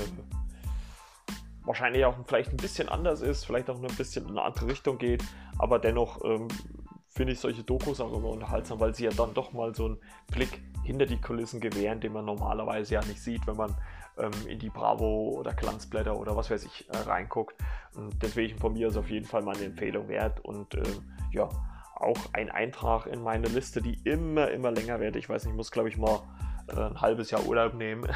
[1.64, 4.98] wahrscheinlich auch vielleicht ein bisschen anders ist, vielleicht auch ein bisschen in eine andere Richtung
[4.98, 5.24] geht,
[5.58, 6.48] aber dennoch ähm,
[7.08, 9.98] finde ich solche Dokus auch immer unterhaltsam, weil sie ja dann doch mal so einen
[10.30, 13.74] Blick hinter die Kulissen gewähren, den man normalerweise ja nicht sieht, wenn man
[14.18, 17.54] ähm, in die Bravo oder Glanzblätter oder was weiß ich äh, reinguckt.
[17.94, 20.82] Und deswegen von mir ist auf jeden Fall mal eine Empfehlung wert und äh,
[21.32, 21.48] ja,
[21.96, 25.16] auch ein Eintrag in meine Liste, die immer, immer länger wird.
[25.16, 26.20] Ich weiß nicht, ich muss glaube ich mal
[26.68, 28.06] äh, ein halbes Jahr Urlaub nehmen,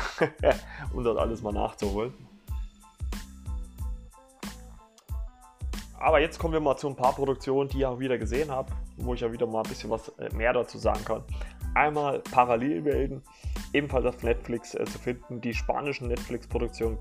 [0.92, 2.12] um das alles mal nachzuholen.
[6.00, 8.72] Aber jetzt kommen wir mal zu ein paar Produktionen, die ich auch wieder gesehen habe,
[8.96, 11.22] wo ich ja wieder mal ein bisschen was äh, mehr dazu sagen kann.
[11.74, 13.22] Einmal Parallelwelten,
[13.72, 15.40] ebenfalls auf Netflix äh, zu finden.
[15.40, 16.98] Die spanischen Netflix-Produktionen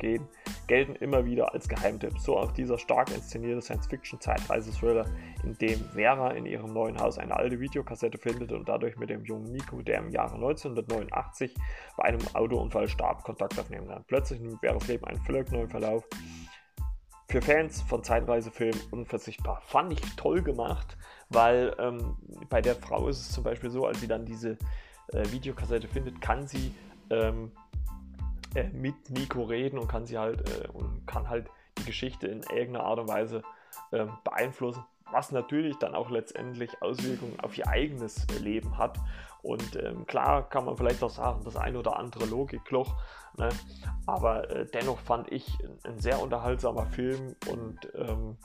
[0.67, 2.17] gelten immer wieder als Geheimtipp.
[2.19, 5.05] So auch dieser stark inszenierte Science-Fiction-Zeitreise-Thriller,
[5.43, 9.25] in dem Vera in ihrem neuen Haus eine alte Videokassette findet und dadurch mit dem
[9.25, 11.55] jungen Nico, der im Jahre 1989
[11.97, 14.03] bei einem Autounfall starb, Kontakt aufnehmen kann.
[14.07, 16.03] Plötzlich nimmt Veras Leben einen völlig neuen Verlauf.
[17.27, 19.61] Für Fans von Zeitreisefilmen unverzichtbar.
[19.61, 20.97] Fand ich toll gemacht
[21.29, 22.17] weil ähm,
[22.49, 24.57] bei der Frau ist es zum Beispiel so, als sie dann diese
[25.13, 26.73] äh, Videokassette findet, kann sie
[27.09, 27.51] ähm,
[28.55, 32.41] äh, mit Nico reden und kann sie halt äh, und kann halt die Geschichte in
[32.43, 33.43] irgendeiner Art und Weise
[33.91, 38.99] ähm, beeinflussen, was natürlich dann auch letztendlich Auswirkungen auf ihr eigenes Leben hat.
[39.41, 42.95] Und ähm, klar kann man vielleicht auch sagen, das ein oder andere Logikloch,
[43.37, 43.49] ne?
[44.05, 48.35] aber äh, dennoch fand ich ein, ein, sehr unterhaltsamer Film und ähm,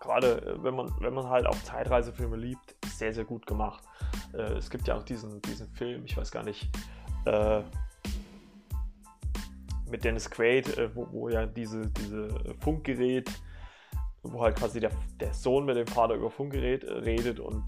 [0.00, 3.82] gerade äh, wenn man, wenn man halt auch Zeitreisefilme liebt, sehr, sehr gut gemacht.
[4.34, 6.68] Äh, es gibt ja auch diesen, diesen Film, ich weiß gar nicht,
[7.24, 7.62] äh,
[9.90, 12.28] mit Dennis Quaid, äh, wo, wo ja diese, diese
[12.60, 13.30] Funkgerät,
[14.22, 17.64] wo halt quasi der, der Sohn mit dem Vater über Funkgerät äh, redet und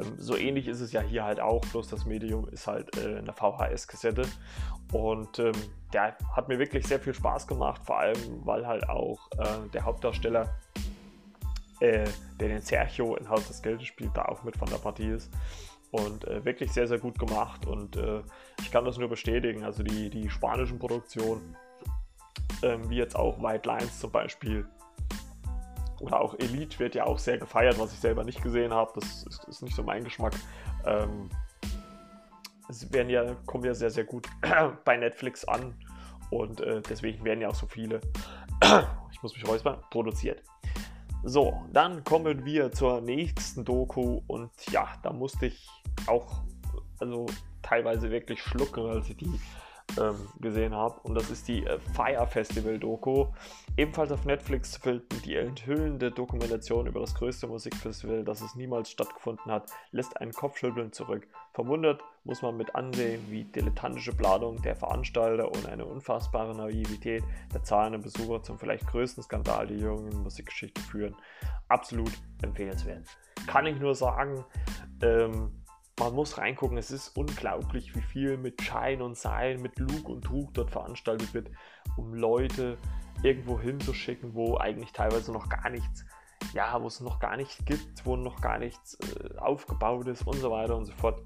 [0.00, 3.18] ähm, so ähnlich ist es ja hier halt auch, bloß das Medium ist halt äh,
[3.18, 4.26] eine VHS-Kassette.
[4.92, 5.52] Und ähm,
[5.92, 9.84] der hat mir wirklich sehr viel Spaß gemacht, vor allem weil halt auch äh, der
[9.84, 10.54] Hauptdarsteller
[11.82, 12.04] äh,
[12.38, 15.30] der den Sergio in Haus des Geldes spielt, da auch mit von der Partie ist.
[15.90, 18.22] Und äh, wirklich sehr, sehr gut gemacht und äh,
[18.60, 19.62] ich kann das nur bestätigen.
[19.62, 21.54] Also die, die spanischen Produktionen
[22.62, 24.66] ähm, wie jetzt auch White Lines zum Beispiel.
[26.00, 28.92] Oder auch Elite wird ja auch sehr gefeiert, was ich selber nicht gesehen habe.
[28.94, 30.34] Das ist, ist, nicht so mein Geschmack.
[30.84, 31.28] Ähm,
[32.68, 34.28] es werden ja, kommen ja sehr, sehr gut
[34.84, 35.74] bei Netflix an.
[36.30, 38.00] Und äh, deswegen werden ja auch so viele,
[39.12, 40.42] ich muss mich räuspern, produziert.
[41.24, 45.68] So, dann kommen wir zur nächsten Doku und ja, da musste ich
[46.08, 46.42] auch
[46.98, 47.26] also
[47.62, 49.40] teilweise wirklich schlucken, als ich die
[50.00, 50.98] ähm, gesehen habe.
[51.04, 53.26] Und das ist die äh, Fire Festival Doku.
[53.76, 58.90] Ebenfalls auf Netflix zu finden, die enthüllende Dokumentation über das größte Musikfestival, das es niemals
[58.90, 61.28] stattgefunden hat, lässt einen Kopfschütteln zurück.
[61.52, 67.64] Verwundert muss man mit ansehen, wie dilettantische Planung der Veranstalter und eine unfassbare Naivität der
[67.64, 71.16] zahlenden Besucher zum vielleicht größten Skandal der jungen Musikgeschichte führen.
[71.68, 73.06] Absolut empfehlenswert.
[73.46, 74.44] Kann ich nur sagen,
[75.02, 75.62] ähm,
[75.98, 80.22] man muss reingucken, es ist unglaublich, wie viel mit Schein und Sein, mit Lug und
[80.24, 81.50] Trug dort veranstaltet wird,
[81.96, 82.78] um Leute
[83.22, 86.04] irgendwo hinzuschicken, wo eigentlich teilweise noch gar nichts,
[86.54, 90.36] ja, wo es noch gar nichts gibt, wo noch gar nichts äh, aufgebaut ist und
[90.36, 91.20] so weiter und so fort.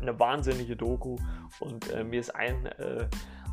[0.00, 1.16] Eine wahnsinnige Doku
[1.60, 3.06] und äh, mir ist ein, äh,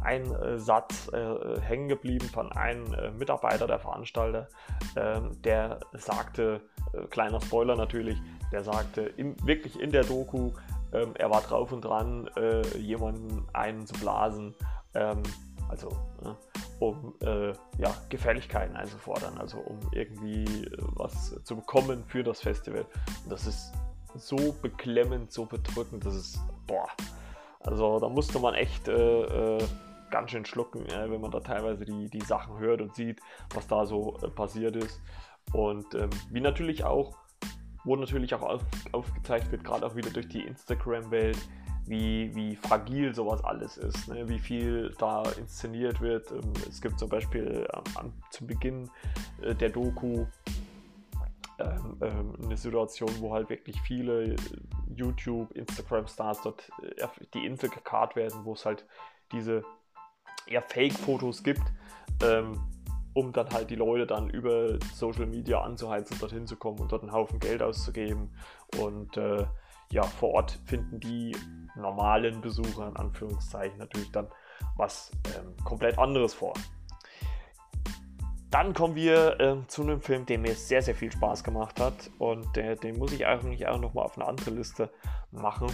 [0.04, 4.48] ein äh, Satz äh, hängen geblieben von einem äh, Mitarbeiter der Veranstalter,
[4.96, 6.62] ähm, der sagte,
[7.10, 8.18] kleiner Spoiler natürlich,
[8.52, 10.52] der sagte im, wirklich in der Doku,
[10.94, 14.56] ähm, er war drauf und dran, äh, jemanden einen zu blasen,
[14.94, 15.22] ähm,
[15.70, 15.90] also
[16.24, 22.40] äh, um äh, ja, Gefälligkeiten einzufordern, also um irgendwie äh, was zu bekommen für das
[22.40, 22.86] Festival.
[23.24, 23.74] Und das ist
[24.16, 26.88] so beklemmend, so bedrückend, das ist, boah,
[27.60, 29.64] also da musste man echt äh, äh,
[30.10, 33.20] ganz schön schlucken, wenn man da teilweise die, die Sachen hört und sieht,
[33.54, 35.02] was da so passiert ist.
[35.54, 37.18] Und ähm, wie natürlich auch
[37.88, 41.38] wo natürlich auch auf, aufgezeigt wird, gerade auch wieder durch die Instagram-Welt,
[41.86, 44.28] wie, wie fragil sowas alles ist, ne?
[44.28, 46.30] wie viel da inszeniert wird.
[46.32, 48.90] Ähm, es gibt zum Beispiel ähm, zum Beginn
[49.42, 50.26] äh, der Doku
[51.60, 54.36] eine Situation, wo halt wirklich viele
[54.96, 58.86] YouTube, Instagram-Stars dort äh, die Insel gekarrt werden, wo es halt
[59.32, 59.64] diese
[60.48, 61.64] eher Fake-Fotos gibt.
[62.24, 62.60] Ähm,
[63.18, 67.02] um dann halt die Leute dann über Social Media anzuheizen, dorthin zu kommen und dort
[67.02, 68.30] einen Haufen Geld auszugeben.
[68.80, 69.44] Und äh,
[69.92, 71.36] ja, vor Ort finden die
[71.76, 74.28] normalen Besucher in Anführungszeichen natürlich dann
[74.76, 76.54] was ähm, komplett anderes vor.
[78.58, 82.10] Dann kommen wir äh, zu einem Film, der mir sehr, sehr viel Spaß gemacht hat
[82.18, 84.90] und äh, den muss ich eigentlich auch nochmal auf eine andere Liste
[85.30, 85.68] machen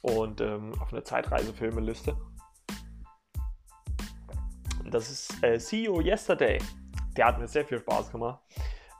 [0.00, 2.16] und ähm, auf eine Zeitreisefilmeliste.
[4.92, 6.58] Das ist äh, See Yesterday.
[7.16, 8.38] Der hat mir sehr viel Spaß gemacht.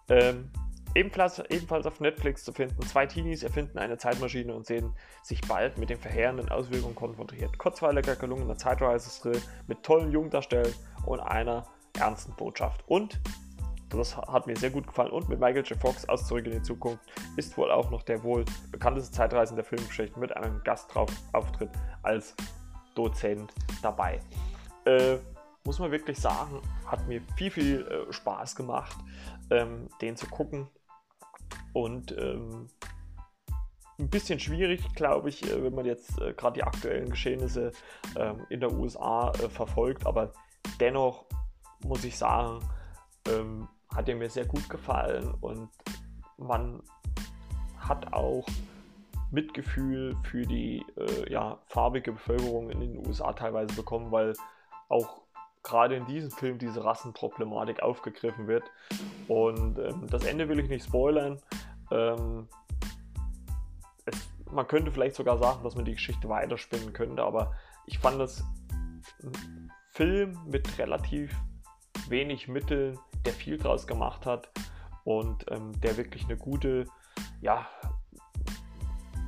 [0.08, 0.50] Ähm,
[0.96, 2.82] ebenfalls, ebenfalls auf Netflix zu finden.
[2.82, 7.58] Zwei Teenies erfinden eine Zeitmaschine und sehen sich bald mit den verheerenden Auswirkungen konfrontiert.
[7.58, 10.74] Kurzweiliger, gelungener Zeitreisesthrill mit tollen Jungdarstellern
[11.04, 11.64] und einer
[11.96, 12.84] ernsten Botschaft.
[12.86, 13.20] Und,
[13.90, 15.78] das hat mir sehr gut gefallen, und mit Michael J.
[15.78, 17.04] Fox aus Zurück in die Zukunft
[17.36, 21.70] ist wohl auch noch der wohl bekannteste Zeitreisen der Filmgeschichte mit einem Gastauftritt
[22.02, 22.34] als
[22.94, 24.20] Dozent dabei.
[24.84, 25.18] Äh,
[25.64, 28.96] muss man wirklich sagen, hat mir viel, viel äh, Spaß gemacht,
[29.50, 30.68] ähm, den zu gucken.
[31.72, 32.68] Und ähm,
[33.98, 37.72] ein bisschen schwierig, glaube ich, äh, wenn man jetzt äh, gerade die aktuellen Geschehnisse
[38.16, 40.06] ähm, in der USA äh, verfolgt.
[40.06, 40.32] Aber
[40.80, 41.26] dennoch
[41.84, 42.60] muss ich sagen,
[43.28, 45.70] ähm, hat er mir sehr gut gefallen und
[46.38, 46.82] man
[47.78, 48.46] hat auch
[49.30, 54.34] Mitgefühl für die äh, ja, farbige Bevölkerung in den USA teilweise bekommen, weil
[54.88, 55.22] auch
[55.62, 58.64] gerade in diesem Film diese Rassenproblematik aufgegriffen wird.
[59.26, 61.40] Und ähm, das Ende will ich nicht spoilern.
[61.90, 62.48] Ähm,
[64.04, 67.52] es, man könnte vielleicht sogar sagen, dass man die Geschichte weiterspinnen könnte, aber
[67.86, 68.44] ich fand das
[69.22, 71.34] ein Film mit relativ
[72.10, 74.50] wenig Mitteln, der viel draus gemacht hat
[75.04, 76.86] und ähm, der wirklich eine gute,
[77.40, 77.66] ja,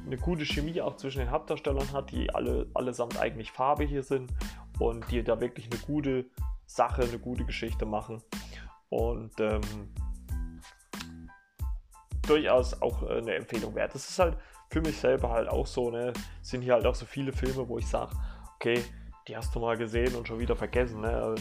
[0.07, 4.33] eine gute Chemie auch zwischen den Hauptdarstellern hat, die alle allesamt eigentlich farbig sind
[4.79, 6.27] und die da wirklich eine gute
[6.67, 8.23] Sache, eine gute Geschichte machen.
[8.91, 9.61] Und ähm,
[12.23, 13.95] durchaus auch äh, eine Empfehlung wert.
[13.95, 14.37] Das ist halt
[14.71, 16.13] für mich selber halt auch so, ne,
[16.43, 18.13] sind hier halt auch so viele Filme, wo ich sage,
[18.57, 18.83] okay,
[19.27, 21.35] die hast du mal gesehen und schon wieder vergessen, ne?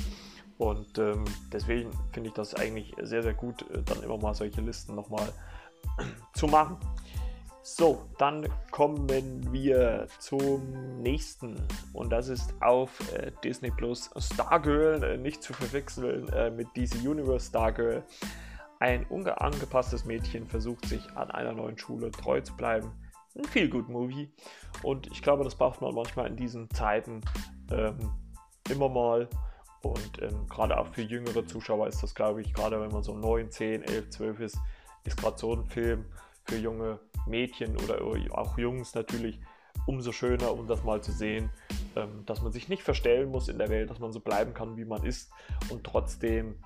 [0.58, 4.62] Und ähm, deswegen finde ich das eigentlich sehr, sehr gut, äh, dann immer mal solche
[4.62, 5.32] Listen nochmal
[6.34, 6.78] zu machen.
[7.70, 9.10] So, dann kommen
[9.52, 16.30] wir zum nächsten und das ist auf äh, Disney Plus Stargirl, äh, nicht zu verwechseln
[16.30, 18.04] äh, mit DC Universe Stargirl.
[18.80, 22.90] Ein unangepasstes Mädchen versucht sich an einer neuen Schule treu zu bleiben.
[23.36, 24.32] Ein feel good Movie
[24.82, 27.20] und ich glaube, das braucht man manchmal in diesen Zeiten
[27.70, 27.98] ähm,
[28.70, 29.28] immer mal
[29.90, 33.16] Und ähm, gerade auch für jüngere Zuschauer ist das, glaube ich, gerade wenn man so
[33.16, 34.58] 9, 10, 11, 12 ist,
[35.04, 36.06] ist gerade so ein Film
[36.46, 38.02] für junge Mädchen oder
[38.38, 39.40] auch Jungs natürlich
[39.86, 41.50] umso schöner, um das mal zu sehen,
[41.96, 44.78] ähm, dass man sich nicht verstellen muss in der Welt, dass man so bleiben kann,
[44.78, 45.32] wie man ist
[45.70, 46.60] und trotzdem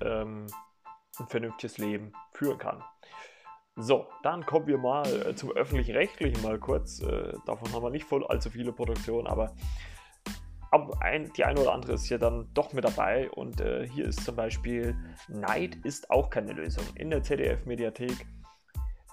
[0.00, 0.46] ähm,
[1.18, 2.82] ein vernünftiges Leben führen kann.
[3.80, 7.00] So, dann kommen wir mal äh, zum öffentlich-rechtlichen mal kurz.
[7.00, 9.54] Äh, davon haben wir nicht voll allzu viele Produktionen, aber
[10.70, 13.30] aber ein, die eine oder andere ist ja dann doch mit dabei.
[13.30, 14.96] Und äh, hier ist zum Beispiel
[15.28, 16.84] Neid ist auch keine Lösung.
[16.94, 18.26] In der ZDF-Mediathek,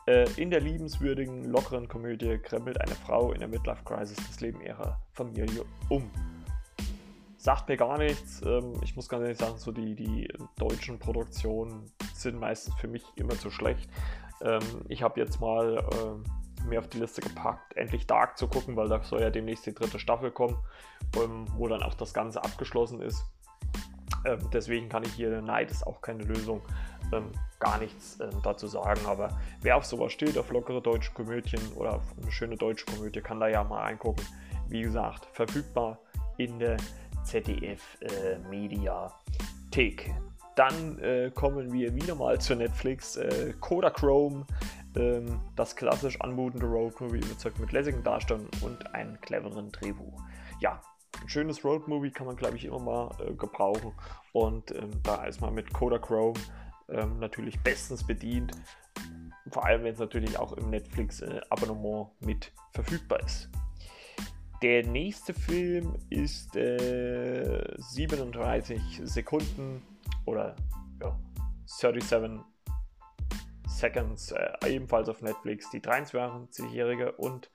[0.08, 5.00] äh, in der liebenswürdigen, lockeren Komödie krempelt eine Frau in der Midlife-Crisis das Leben ihrer
[5.14, 6.10] Familie um.
[7.38, 8.42] Sagt mir gar nichts.
[8.46, 13.04] Ähm, ich muss ganz ehrlich sagen, so die, die deutschen Produktionen sind meistens für mich
[13.16, 13.90] immer zu schlecht.
[14.42, 15.78] Ähm, ich habe jetzt mal.
[15.78, 19.66] Äh, mir auf die Liste gepackt, endlich Dark zu gucken, weil da soll ja demnächst
[19.66, 20.58] die dritte Staffel kommen,
[21.18, 23.26] ähm, wo dann auch das Ganze abgeschlossen ist.
[24.26, 26.62] Ähm, deswegen kann ich hier, Neid ist auch keine Lösung,
[27.14, 29.02] ähm, gar nichts ähm, dazu sagen.
[29.08, 29.30] Aber
[29.62, 33.40] wer auf sowas steht, auf lockere deutsche Komödien oder auf eine schöne deutsche Komödie, kann
[33.40, 34.26] da ja mal reingucken.
[34.68, 36.00] Wie gesagt, verfügbar
[36.38, 36.78] in der
[37.24, 40.14] ZDF äh, Mediathek.
[40.56, 43.18] Dann äh, kommen wir wieder mal zu Netflix.
[43.18, 44.46] Äh, Kodachrome
[44.96, 50.22] ähm, das klassisch anmutende Roadmovie überzeugt mit lässigen Darstellungen und einem cleveren Drehbuch.
[50.60, 50.82] Ja,
[51.22, 53.94] ein schönes Roadmovie kann man, glaube ich, immer mal äh, gebrauchen.
[54.34, 56.40] Und ähm, da ist man mit Kodachrome
[56.90, 58.52] ähm, natürlich bestens bedient.
[59.52, 63.50] Vor allem, wenn es natürlich auch im Netflix-Abonnement äh, mit verfügbar ist.
[64.62, 69.82] Der nächste Film ist äh, 37 Sekunden
[70.26, 70.56] oder
[71.02, 71.18] ja,
[71.66, 72.42] 37
[73.78, 77.50] Seconds, äh, ebenfalls auf Netflix, die 23-jährige und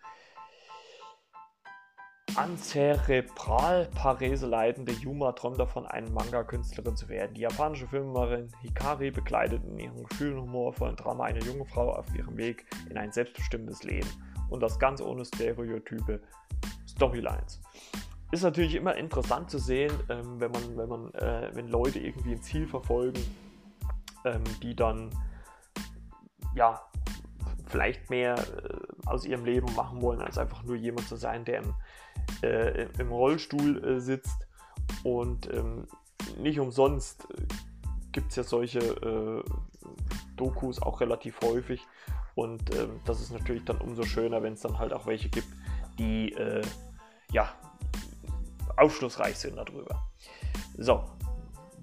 [2.36, 7.34] an Zerebralparese leidende Yuma träumt davon, eine Manga-Künstlerin zu werden.
[7.34, 12.06] Die japanische Filmemacherin Hikari begleitet in ihrem Gefühl und humorvollen Drama eine junge Frau auf
[12.14, 14.08] ihrem Weg in ein selbstbestimmtes Leben.
[14.48, 16.20] Und das ganz ohne Stereotype
[16.86, 17.60] Storylines.
[18.30, 22.32] Ist natürlich immer interessant zu sehen, ähm, wenn, man, wenn, man, äh, wenn Leute irgendwie
[22.32, 23.20] ein Ziel verfolgen,
[24.24, 25.10] ähm, die dann
[26.54, 26.80] ja,
[27.66, 31.62] vielleicht mehr äh, aus ihrem Leben machen wollen, als einfach nur jemand zu sein, der
[31.62, 31.74] im,
[32.42, 34.46] äh, im Rollstuhl äh, sitzt.
[35.04, 35.86] Und ähm,
[36.38, 37.46] nicht umsonst äh,
[38.12, 39.44] gibt es ja solche äh,
[40.36, 41.86] Dokus auch relativ häufig.
[42.34, 45.48] Und ähm, das ist natürlich dann umso schöner, wenn es dann halt auch welche gibt,
[45.98, 46.62] die äh,
[47.32, 47.52] ja
[48.76, 50.10] aufschlussreich sind darüber.
[50.78, 51.04] So,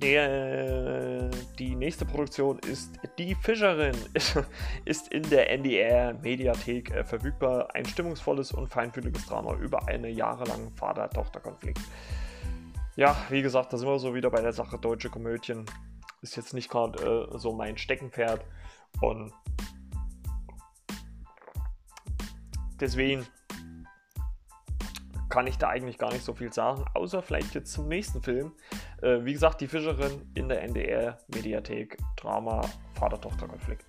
[0.02, 3.96] der, die nächste Produktion ist Die Fischerin,
[4.86, 7.70] ist in der NDR Mediathek äh, verfügbar.
[7.74, 11.82] Ein stimmungsvolles und feinfühliges Drama über einen jahrelangen Vater-Tochter-Konflikt.
[12.96, 15.66] Ja, wie gesagt, da sind wir so wieder bei der Sache deutsche Komödien.
[16.22, 18.46] Ist jetzt nicht gerade äh, so mein Steckenpferd
[19.02, 19.32] und
[22.80, 23.26] deswegen
[25.30, 28.54] kann ich da eigentlich gar nicht so viel sagen, außer vielleicht jetzt zum nächsten Film.
[29.02, 32.62] Äh, wie gesagt, die Fischerin in der NDR-Mediathek, Drama,
[32.94, 33.86] Vater-Tochter-Konflikt.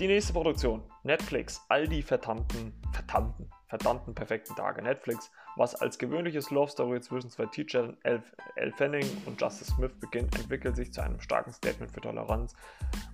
[0.00, 4.82] Die nächste Produktion, Netflix, all die verdammten, verdammten, verdammten perfekten Tage.
[4.82, 10.34] Netflix, was als gewöhnliches Love Story zwischen zwei Teachern, Elle Fanning und Justice Smith beginnt,
[10.38, 12.54] entwickelt sich zu einem starken Statement für Toleranz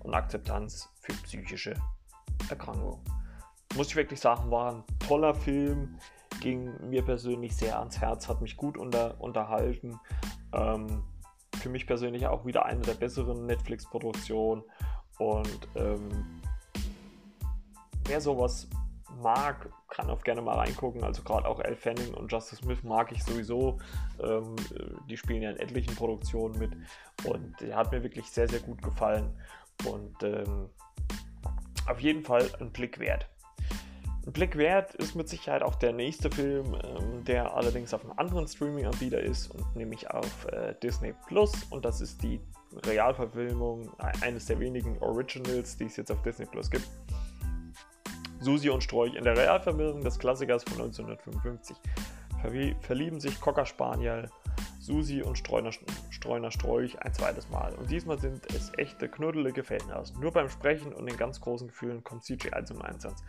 [0.00, 1.74] und Akzeptanz für psychische
[2.48, 3.00] Erkrankungen.
[3.76, 5.98] Muss ich wirklich sagen, war ein toller Film
[6.40, 9.98] ging mir persönlich sehr ans Herz, hat mich gut unter, unterhalten.
[10.52, 11.02] Ähm,
[11.58, 14.62] für mich persönlich auch wieder eine der besseren Netflix-Produktionen.
[15.18, 16.08] Und ähm,
[18.06, 18.68] wer sowas
[19.20, 21.02] mag, kann auch gerne mal reingucken.
[21.02, 23.78] Also gerade auch Elle Fanning und Justice Smith mag ich sowieso.
[24.22, 24.54] Ähm,
[25.08, 26.72] die spielen ja in etlichen Produktionen mit.
[27.24, 29.36] Und der hat mir wirklich sehr, sehr gut gefallen.
[29.84, 30.70] Und ähm,
[31.88, 33.28] auf jeden Fall ein Blick wert.
[34.32, 38.46] Blick wert ist mit Sicherheit auch der nächste Film, ähm, der allerdings auf einem anderen
[38.46, 41.52] Streaming-Anbieter ist und nämlich auf äh, Disney Plus.
[41.70, 42.40] Und das ist die
[42.86, 43.90] Realverfilmung
[44.22, 46.86] eines der wenigen Originals, die es jetzt auf Disney Plus gibt.
[48.40, 51.76] Susi und Strolch in der Realverfilmung des Klassikers von 1955
[52.82, 54.30] verlieben sich Cocker Spaniel,
[54.80, 55.70] Susi und Streuner,
[56.10, 57.74] Streuner Strolch ein zweites Mal.
[57.74, 60.14] Und diesmal sind es echte knuddelige Ferienhaus.
[60.14, 63.22] Nur beim Sprechen und den ganz großen Gefühlen kommt CGI zum Einsatz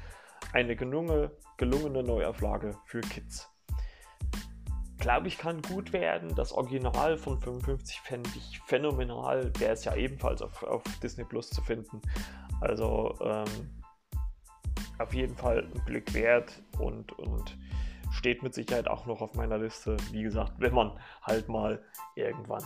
[0.54, 3.50] eine gelungene, gelungene Neuauflage für Kids.
[4.98, 6.36] Glaube ich, kann gut werden.
[6.36, 9.50] Das Original von 55 fände ich phänomenal.
[9.52, 12.02] Der ist ja ebenfalls auf, auf Disney Plus zu finden.
[12.60, 13.82] Also ähm,
[14.98, 17.58] auf jeden Fall ein Blick wert und, und
[18.12, 19.96] steht mit Sicherheit auch noch auf meiner Liste.
[20.12, 21.82] Wie gesagt, wenn man halt mal
[22.16, 22.64] irgendwann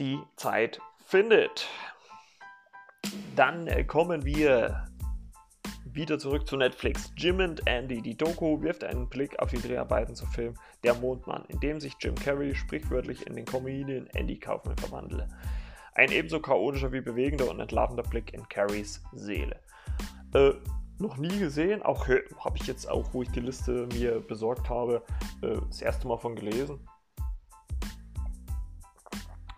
[0.00, 1.68] die Zeit findet.
[3.36, 4.86] Dann äh, kommen wir
[5.94, 7.12] wieder zurück zu Netflix.
[7.16, 11.44] Jim and Andy, die Doku, wirft einen Blick auf die Dreharbeiten zum Film Der Mondmann,
[11.48, 15.28] in dem sich Jim Carrey sprichwörtlich in den Comedian Andy Kaufman verwandle.
[15.94, 19.60] Ein ebenso chaotischer wie bewegender und entlarvender Blick in Carreys Seele.
[20.32, 20.52] Äh,
[20.98, 25.02] noch nie gesehen, auch habe ich jetzt auch, wo ich die Liste mir besorgt habe,
[25.42, 26.80] äh, das erste Mal von gelesen.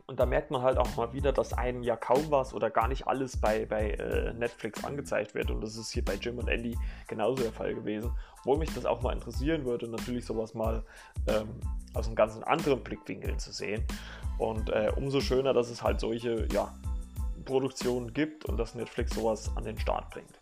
[0.06, 2.88] Und da merkt man halt auch mal wieder, dass einem ja kaum was oder gar
[2.88, 5.50] nicht alles bei, bei äh, Netflix angezeigt wird.
[5.50, 6.76] Und das ist hier bei Jim und Andy
[7.08, 8.12] genauso der Fall gewesen.
[8.40, 10.84] Obwohl mich das auch mal interessieren würde, natürlich sowas mal
[11.26, 11.58] ähm,
[11.94, 13.82] aus einem ganz anderen Blickwinkel zu sehen.
[14.36, 16.74] Und äh, umso schöner, dass es halt solche ja,
[17.46, 20.38] Produktionen gibt und dass Netflix sowas an den Start bringt.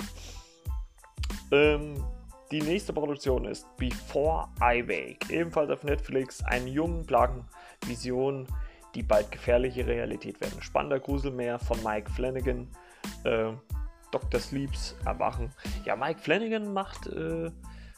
[1.52, 2.02] Ähm,
[2.50, 7.46] die nächste Produktion ist Before I Wake, ebenfalls auf Netflix, eine jungen, blagen
[7.86, 8.48] Vision
[8.94, 10.60] die bald gefährliche Realität werden.
[10.60, 12.68] Spannender Gruselmeer von Mike Flanagan,
[13.24, 13.52] äh,
[14.10, 14.40] Dr.
[14.40, 15.52] Sleeps Erwachen.
[15.84, 17.50] Ja, Mike Flanagan macht äh,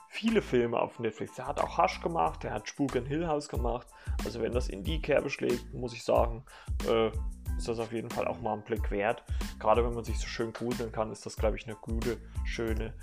[0.09, 1.39] viele Filme auf Netflix.
[1.39, 3.89] Er hat auch Hush gemacht, er hat Spuk in Hill House gemacht.
[4.25, 6.45] Also wenn das in die Kerbe schlägt, muss ich sagen,
[6.89, 7.11] äh,
[7.57, 9.25] ist das auf jeden Fall auch mal ein Blick wert.
[9.59, 12.95] Gerade wenn man sich so schön gruseln kann, ist das, glaube ich, eine gute, schöne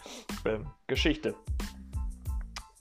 [0.46, 1.36] ähm, Geschichte.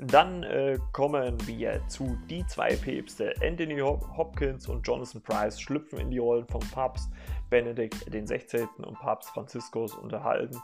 [0.03, 3.35] Dann äh, kommen wir zu die zwei Päpste.
[3.43, 7.11] Anthony Hopkins und Jonathan Price schlüpfen in die Rollen von Papst
[7.51, 8.67] Benedikt XVI.
[8.79, 10.57] und Papst Franziskus unterhalten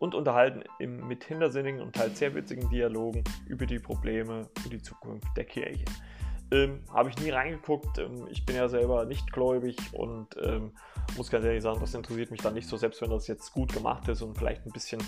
[0.00, 4.82] und unterhalten im, mit hintersinnigen und teils sehr witzigen Dialogen über die Probleme und die
[4.82, 5.84] Zukunft der Kirche.
[6.52, 7.98] Ähm, Habe ich nie reingeguckt.
[7.98, 10.72] Ähm, ich bin ja selber nicht gläubig und ähm,
[11.16, 13.72] muss ganz ehrlich sagen, das interessiert mich dann nicht so, selbst wenn das jetzt gut
[13.72, 15.02] gemacht ist und vielleicht ein bisschen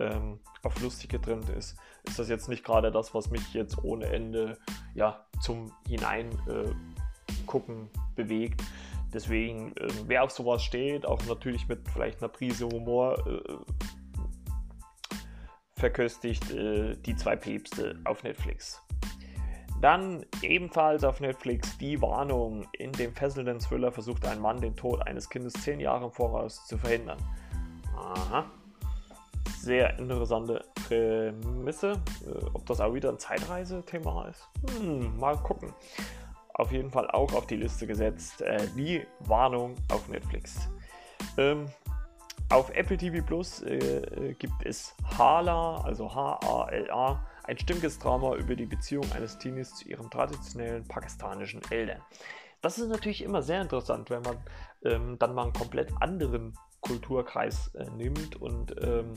[0.00, 4.06] ähm, auf lustig getrimmt ist, ist das jetzt nicht gerade das, was mich jetzt ohne
[4.06, 4.58] Ende
[4.94, 6.76] ja, zum Hineingucken
[7.86, 8.64] äh, bewegt.
[9.12, 13.54] Deswegen, äh, wer auf sowas steht, auch natürlich mit vielleicht einer Prise Humor äh,
[15.76, 18.82] verköstigt, äh, die zwei Päpste auf Netflix.
[19.80, 22.66] Dann ebenfalls auf Netflix die Warnung.
[22.72, 26.66] In dem fesselnden Thriller versucht ein Mann den Tod eines Kindes zehn Jahre im Voraus
[26.66, 27.18] zu verhindern.
[27.96, 28.44] Aha.
[29.60, 31.92] Sehr interessante Prämisse.
[32.26, 34.48] Äh, ob das auch wieder ein Zeitreise-Thema ist?
[34.78, 35.72] Hm, mal gucken.
[36.54, 38.42] Auf jeden Fall auch auf die Liste gesetzt.
[38.42, 40.68] Äh, die Warnung auf Netflix.
[41.36, 41.66] Ähm,
[42.50, 48.54] auf Apple TV Plus äh, äh, gibt es Hala, also H-A-L-A, ein stimmiges Drama über
[48.54, 52.02] die Beziehung eines Teenies zu ihren traditionellen pakistanischen Eltern.
[52.60, 54.36] Das ist natürlich immer sehr interessant, wenn man
[54.84, 59.14] ähm, dann mal einen komplett anderen Kulturkreis äh, nimmt und ähm,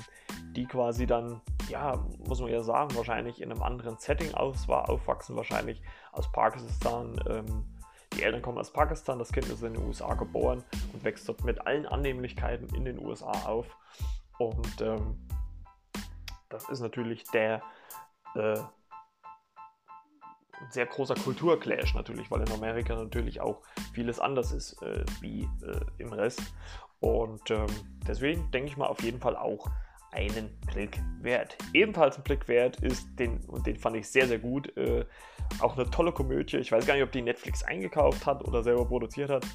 [0.55, 4.89] die quasi dann, ja, muss man ja sagen, wahrscheinlich in einem anderen Setting aus, war,
[4.89, 5.81] aufwachsen, wahrscheinlich
[6.13, 7.21] aus Pakistan.
[7.27, 7.65] Ähm,
[8.13, 10.63] die Eltern kommen aus Pakistan, das Kind ist in den USA geboren
[10.93, 13.67] und wächst dort mit allen Annehmlichkeiten in den USA auf.
[14.37, 15.27] Und ähm,
[16.49, 17.61] das ist natürlich der
[18.35, 18.59] äh,
[20.69, 23.61] sehr großer Kulturclash natürlich, weil in Amerika natürlich auch
[23.93, 26.41] vieles anders ist äh, wie äh, im Rest.
[26.99, 27.67] Und ähm,
[28.07, 29.67] deswegen denke ich mal auf jeden Fall auch
[30.11, 31.57] einen Blick wert.
[31.73, 35.05] Ebenfalls ein Blick wert ist, den, und den fand ich sehr, sehr gut, äh,
[35.59, 36.57] auch eine tolle Komödie.
[36.57, 39.45] Ich weiß gar nicht, ob die Netflix eingekauft hat oder selber produziert hat.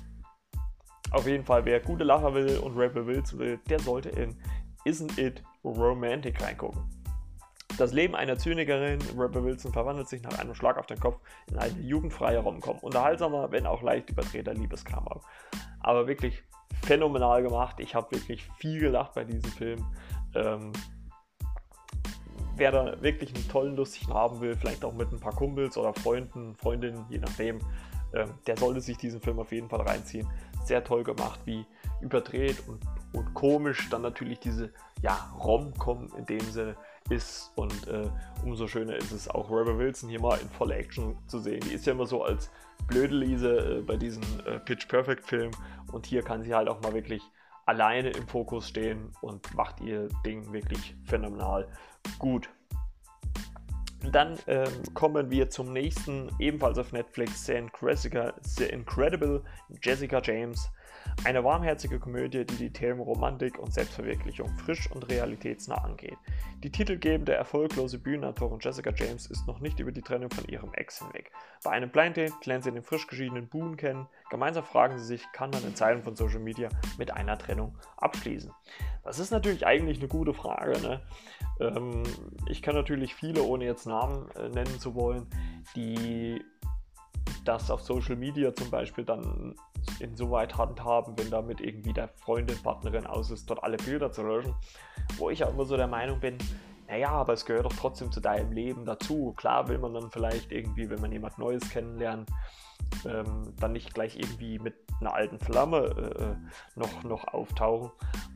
[1.13, 4.37] Auf jeden Fall, wer gute Lacher will und Wills will, der sollte in
[4.85, 6.96] Isn't It Romantic reingucken.
[7.79, 11.21] Das Leben einer Zynikerin, Rebel Wilson, verwandelt sich nach einem Schlag auf den Kopf
[11.51, 12.79] in eine jugendfreie Romcom.
[12.79, 15.21] Unterhaltsamer, wenn auch leicht überdrehter Liebeskrammer.
[15.81, 16.43] Aber wirklich
[16.85, 17.77] phänomenal gemacht.
[17.79, 19.85] Ich habe wirklich viel gelacht bei diesem Film.
[20.35, 20.73] Ähm,
[22.57, 25.93] wer da wirklich einen tollen, lustigen haben will, vielleicht auch mit ein paar Kumpels oder
[25.93, 27.59] Freunden, Freundinnen, je nachdem,
[28.15, 30.27] ähm, der sollte sich diesen Film auf jeden Fall reinziehen.
[30.65, 31.67] Sehr toll gemacht, wie
[32.01, 32.81] überdreht und,
[33.13, 34.71] und komisch dann natürlich diese
[35.03, 36.77] ja, Rom-Com in dem Sinne
[37.11, 38.09] ist und äh,
[38.45, 41.61] umso schöner ist es auch Rebel Wilson hier mal in voller Action zu sehen.
[41.61, 42.51] Die ist ja immer so als
[42.89, 45.55] Blödelise äh, bei diesen äh, Pitch Perfect Filmen
[45.93, 47.23] und hier kann sie halt auch mal wirklich
[47.67, 51.69] alleine im Fokus stehen und macht ihr Ding wirklich phänomenal
[52.19, 52.49] gut.
[54.13, 59.43] Dann ähm, kommen wir zum nächsten, ebenfalls auf Netflix, The Incredible
[59.83, 60.71] Jessica James
[61.25, 66.17] Eine warmherzige Komödie, die die Themen Romantik und Selbstverwirklichung frisch und realitätsnah angeht.
[66.63, 70.99] Die titelgebende, erfolglose Bühnenautorin Jessica James ist noch nicht über die Trennung von ihrem Ex
[70.99, 71.33] hinweg.
[71.65, 74.07] Bei einem Blind Date lernt sie den frisch geschiedenen Boone kennen.
[74.31, 78.53] Gemeinsam fragen sie sich, kann man in Zeiten von Social Media mit einer Trennung abschließen?
[79.03, 80.81] Das ist natürlich eigentlich eine gute Frage.
[80.81, 81.01] Ne?
[81.61, 82.05] Ähm,
[82.49, 85.27] ich kann natürlich viele, ohne jetzt Namen äh, nennen zu wollen,
[85.75, 86.41] die
[87.45, 89.55] das auf Social Media zum Beispiel dann
[90.01, 94.55] insoweit handhaben, wenn damit irgendwie der Freundin, Partnerin aus ist, dort alle Bilder zu löschen.
[95.17, 96.39] Wo ich auch immer so der Meinung bin,
[96.89, 99.33] naja, aber es gehört doch trotzdem zu deinem Leben dazu.
[99.37, 102.31] Klar will man dann vielleicht irgendwie, wenn man jemand Neues kennenlernt,
[103.05, 107.91] ähm, dann nicht gleich irgendwie mit einer alten Flamme äh, noch, noch auftauchen.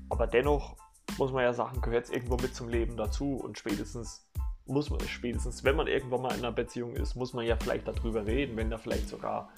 [0.09, 0.77] Aber dennoch
[1.19, 4.30] muss man ja sagen, gehört es irgendwo mit zum Leben dazu und spätestens
[4.67, 7.89] muss man, spätestens wenn man irgendwann mal in einer Beziehung ist, muss man ja vielleicht
[7.89, 9.51] darüber reden, wenn da vielleicht sogar,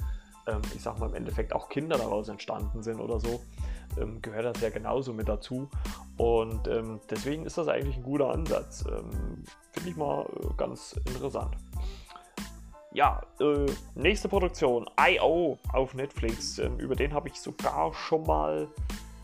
[0.46, 3.40] ähm, ich sag mal im Endeffekt auch Kinder daraus entstanden sind oder so,
[4.00, 5.68] ähm, gehört das ja genauso mit dazu.
[6.16, 8.84] Und ähm, deswegen ist das eigentlich ein guter Ansatz.
[8.86, 11.56] Ähm, finde ich mal äh, ganz interessant.
[12.94, 15.58] Ja, äh, nächste Produktion, I.O.
[15.72, 16.58] auf Netflix.
[16.58, 18.68] Ähm, über den habe ich sogar schon mal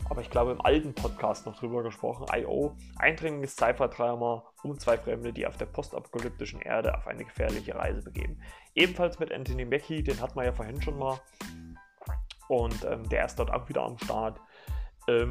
[0.09, 2.75] aber ich glaube im alten Podcast noch drüber gesprochen, I.O.
[2.97, 8.41] Eindringliches Sci-Fi-Drama um zwei Fremde, die auf der postapokalyptischen Erde auf eine gefährliche Reise begeben.
[8.73, 11.19] Ebenfalls mit Anthony Mackie, den hat man ja vorhin schon mal.
[12.47, 14.39] Und ähm, der ist dort auch wieder am Start.
[15.07, 15.29] Ähm,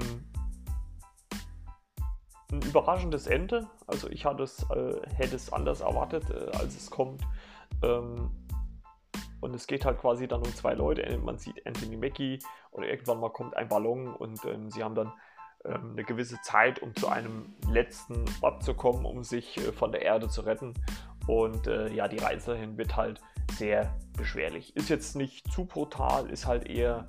[2.53, 3.69] ein überraschendes Ende.
[3.87, 7.23] Also ich es, äh, hätte es anders erwartet, äh, als es kommt.
[7.83, 8.31] Ähm,
[9.41, 11.17] und es geht halt quasi dann um zwei Leute.
[11.19, 12.39] Man sieht Anthony Mackie
[12.71, 15.13] und irgendwann mal kommt ein Ballon und ähm, sie haben dann
[15.65, 19.93] ähm, eine gewisse Zeit, um zu einem letzten Ort zu kommen, um sich äh, von
[19.93, 20.75] der Erde zu retten.
[21.27, 23.21] Und äh, ja, die Reise dahin wird halt
[23.53, 24.75] sehr beschwerlich.
[24.77, 27.07] Ist jetzt nicht zu brutal, ist halt eher,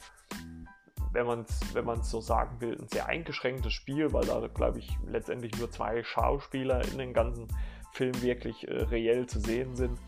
[1.13, 4.97] wenn man es wenn so sagen will, ein sehr eingeschränktes Spiel, weil da, glaube ich,
[5.05, 7.47] letztendlich nur zwei Schauspieler in den ganzen
[7.93, 9.99] Film wirklich äh, reell zu sehen sind.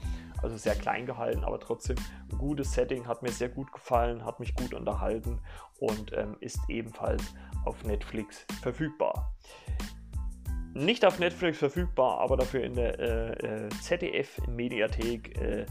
[0.42, 1.98] Also sehr klein gehalten, aber trotzdem
[2.32, 5.40] ein gutes Setting, hat mir sehr gut gefallen, hat mich gut unterhalten
[5.80, 7.24] und ähm, ist ebenfalls
[7.66, 9.34] auf Netflix verfügbar.
[10.74, 15.38] Nicht auf Netflix verfügbar, aber dafür in der äh, äh, ZDF-Mediathek.
[15.38, 15.66] Äh,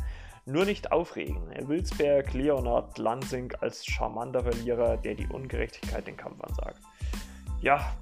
[0.46, 1.50] nur nicht aufregen.
[1.68, 6.80] Wilsberg, Leonard Lansing als charmanter Verlierer, der die Ungerechtigkeit den Kampf ansagt.
[7.60, 7.92] Ja,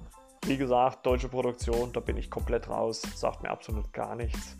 [0.45, 4.57] wie gesagt, deutsche Produktion, da bin ich komplett raus, sagt mir absolut gar nichts.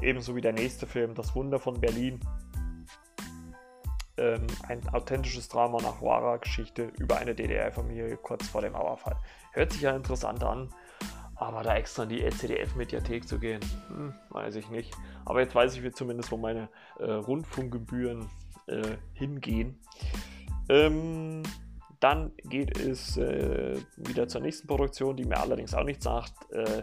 [0.00, 2.20] Ebenso wie der nächste Film, Das Wunder von Berlin.
[4.16, 9.16] Ähm, ein authentisches Drama nach wahrer Geschichte über eine DDR-Familie kurz vor dem Mauerfall.
[9.52, 10.68] Hört sich ja interessant an,
[11.34, 14.94] aber da extra in die ZDF-Mediathek zu gehen, hm, weiß ich nicht.
[15.24, 16.68] Aber jetzt weiß ich zumindest, wo meine
[16.98, 18.28] äh, Rundfunkgebühren
[18.66, 19.78] äh, hingehen.
[20.68, 21.42] Ähm,
[22.00, 26.32] dann geht es äh, wieder zur nächsten Produktion, die mir allerdings auch nichts sagt.
[26.50, 26.82] Äh,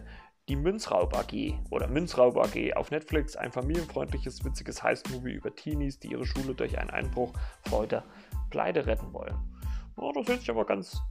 [0.49, 6.11] die Münzraub AG oder Münzraub AG auf Netflix, ein familienfreundliches, witziges Heist-Movie über Teenies, die
[6.11, 7.31] ihre Schule durch einen Einbruch
[7.69, 8.03] vor der
[8.49, 9.35] Pleite retten wollen.
[9.95, 11.01] Oh, das hört sich aber ganz,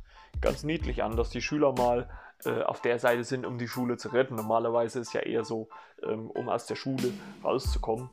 [0.40, 2.08] ganz niedlich an, dass die Schüler mal
[2.44, 4.34] äh, auf der Seite sind, um die Schule zu retten.
[4.34, 5.68] Normalerweise ist es ja eher so,
[6.02, 7.12] ähm, um aus der Schule
[7.44, 8.10] rauszukommen.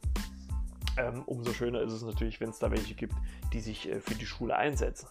[0.98, 3.16] Ähm, umso schöner ist es natürlich, wenn es da welche gibt,
[3.52, 5.08] die sich äh, für die Schule einsetzen.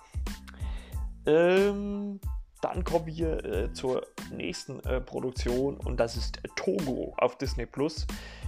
[1.26, 2.20] Ähm,
[2.64, 8.06] dann kommen wir äh, zur nächsten äh, Produktion und das ist Togo auf Disney Plus.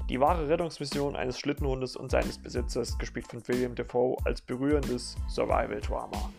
[0.08, 6.30] Die wahre Rettungsmission eines Schlittenhundes und seines Besitzers, gespielt von William Defoe, als berührendes Survival-Drama.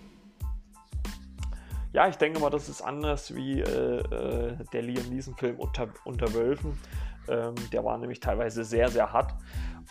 [1.93, 6.33] Ja, ich denke mal, das ist anders wie äh, äh der Liam Neeson-Film unter, unter
[6.33, 6.79] Wölfen.
[7.27, 9.35] Ähm, der war nämlich teilweise sehr, sehr hart.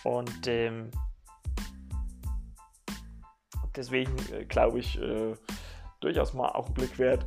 [0.02, 0.90] Und ähm,
[3.76, 5.34] deswegen äh, glaube ich, äh,
[6.00, 7.26] durchaus mal auch ein Blick wert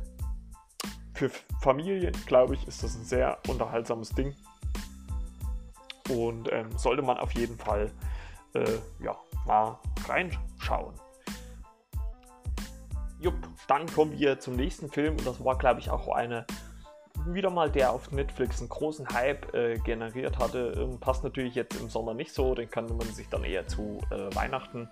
[1.20, 4.34] für Familien, glaube ich, ist das ein sehr unterhaltsames Ding.
[6.08, 7.90] Und ähm, sollte man auf jeden Fall
[8.54, 9.16] äh, ja,
[9.46, 10.94] mal reinschauen.
[13.20, 13.34] Jupp,
[13.68, 16.46] dann kommen wir zum nächsten Film und das war, glaube ich, auch eine
[17.26, 20.72] wieder mal der auf Netflix einen großen Hype äh, generiert hatte.
[20.74, 24.00] Ähm, passt natürlich jetzt im Sommer nicht so, den kann man sich dann eher zu
[24.10, 24.88] äh, Weihnachten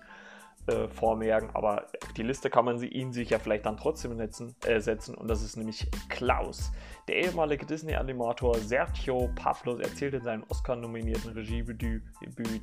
[0.69, 4.15] äh, vormerken, aber auf die Liste kann man sie, ihn sich ja vielleicht dann trotzdem
[4.15, 6.71] netzen, äh, setzen und das ist nämlich Klaus.
[7.07, 12.03] Der ehemalige Disney-Animator Sergio Pablos erzählt in seinem Oscar-nominierten Regiedebüt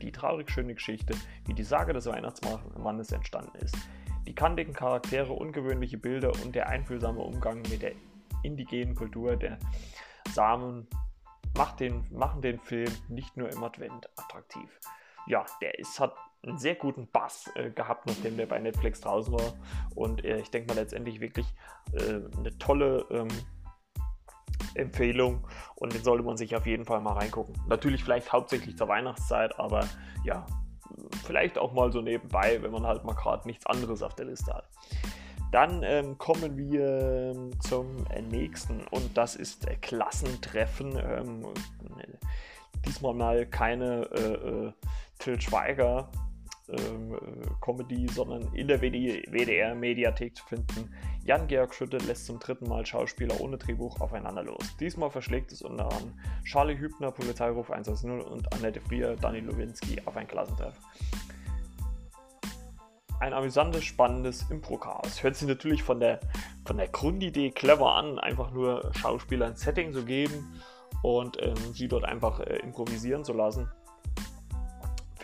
[0.02, 1.14] die traurig schöne Geschichte,
[1.46, 3.76] wie die Sage des Weihnachtsmannes entstanden ist.
[4.26, 7.92] Die kantigen Charaktere, ungewöhnliche Bilder und der einfühlsame Umgang mit der
[8.42, 9.58] indigenen Kultur der
[10.32, 10.86] Samen
[11.56, 14.80] macht den, machen den Film nicht nur im Advent attraktiv.
[15.26, 16.14] Ja, der ist, hat
[16.46, 19.54] einen sehr guten Bass äh, gehabt, nachdem der bei Netflix draußen war.
[19.94, 21.46] Und äh, ich denke mal letztendlich wirklich
[21.92, 23.28] äh, eine tolle ähm,
[24.74, 27.54] Empfehlung und den sollte man sich auf jeden Fall mal reingucken.
[27.68, 29.88] Natürlich vielleicht hauptsächlich zur Weihnachtszeit, aber
[30.24, 30.46] ja,
[31.24, 34.52] vielleicht auch mal so nebenbei, wenn man halt mal gerade nichts anderes auf der Liste
[34.52, 34.68] hat.
[35.52, 40.98] Dann ähm, kommen wir zum äh, nächsten und das ist äh, Klassentreffen.
[40.98, 41.46] Ähm,
[42.84, 44.72] diesmal mal keine äh
[45.18, 46.10] Till Schweiger
[46.68, 47.18] ähm, äh,
[47.60, 50.92] Comedy, sondern in der WDR-Mediathek zu finden.
[51.24, 54.76] Jan-Georg Schütte lässt zum dritten Mal Schauspieler ohne Drehbuch aufeinander los.
[54.80, 56.12] Diesmal verschlägt es unter anderem
[56.44, 60.74] Charlie Hübner, Polizeiruf 110 und Annette Frier, Dani Lowinski auf ein Klassentreff.
[63.20, 65.22] Ein amüsantes, spannendes Impro-Chaos.
[65.22, 66.20] Hört sich natürlich von der,
[66.66, 70.60] von der Grundidee clever an, einfach nur Schauspieler ein Setting zu geben
[71.02, 73.68] und ähm, sie dort einfach äh, improvisieren zu lassen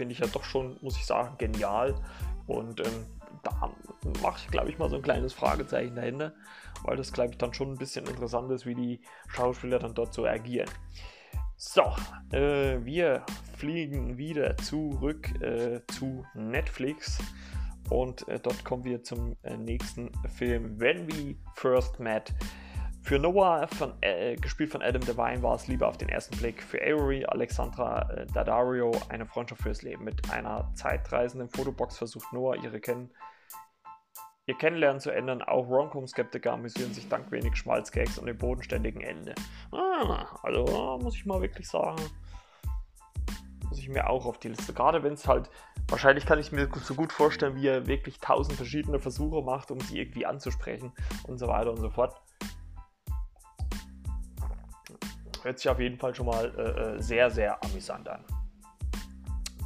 [0.03, 1.95] finde ich ja doch schon, muss ich sagen, genial.
[2.49, 3.07] Und ähm,
[3.45, 3.71] da
[4.21, 6.33] mache ich, glaube ich, mal so ein kleines Fragezeichen dahinter,
[6.83, 10.13] weil das, glaube ich, dann schon ein bisschen interessant ist, wie die Schauspieler dann dort
[10.13, 10.69] so agieren.
[11.57, 11.83] So,
[12.33, 13.25] äh, wir
[13.57, 17.19] fliegen wieder zurück äh, zu Netflix
[17.89, 22.35] und äh, dort kommen wir zum äh, nächsten Film, When We First Met.
[23.03, 26.63] Für Noah, von, äh, gespielt von Adam Devine, war es lieber auf den ersten Blick.
[26.63, 30.05] Für Avery, Alexandra äh, Daddario, eine Freundschaft fürs Leben.
[30.05, 33.11] Mit einer zeitreisenden Fotobox versucht Noah ihre Kennen
[34.47, 35.43] ihr Kennenlernen zu ändern.
[35.43, 39.35] Auch Romcom-Skeptiker amüsieren sich dank wenig Schmalzgags und dem bodenständigen Ende.
[39.73, 42.03] Ah, also muss ich mal wirklich sagen,
[43.69, 44.73] muss ich mir auch auf die Liste.
[44.73, 45.51] Gerade wenn es halt,
[45.89, 49.81] wahrscheinlich kann ich mir so gut vorstellen, wie er wirklich tausend verschiedene Versuche macht, um
[49.81, 50.93] sie irgendwie anzusprechen
[51.25, 52.21] und so weiter und so fort.
[55.43, 58.25] Hört sich auf jeden Fall schon mal äh, äh, sehr, sehr amüsant an.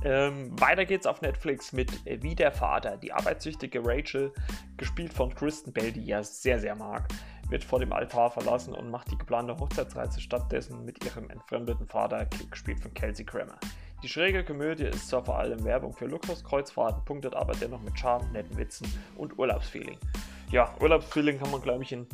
[0.05, 2.97] Ähm, weiter geht's auf Netflix mit äh, Wie der Vater.
[2.97, 4.33] Die arbeitssüchtige Rachel,
[4.77, 7.09] gespielt von Kristen Bell, die ja sehr, sehr mag,
[7.49, 12.27] wird vor dem Altar verlassen und macht die geplante Hochzeitsreise stattdessen mit ihrem entfremdeten Vater,
[12.51, 13.59] gespielt von Kelsey Kramer.
[14.03, 18.31] Die schräge Komödie ist zwar vor allem Werbung für Luxuskreuzfahrten, punktet aber dennoch mit Charme,
[18.33, 19.99] netten Witzen und Urlaubsfeeling.
[20.51, 22.07] Ja, Urlaubsfeeling kann man, glaube ich, in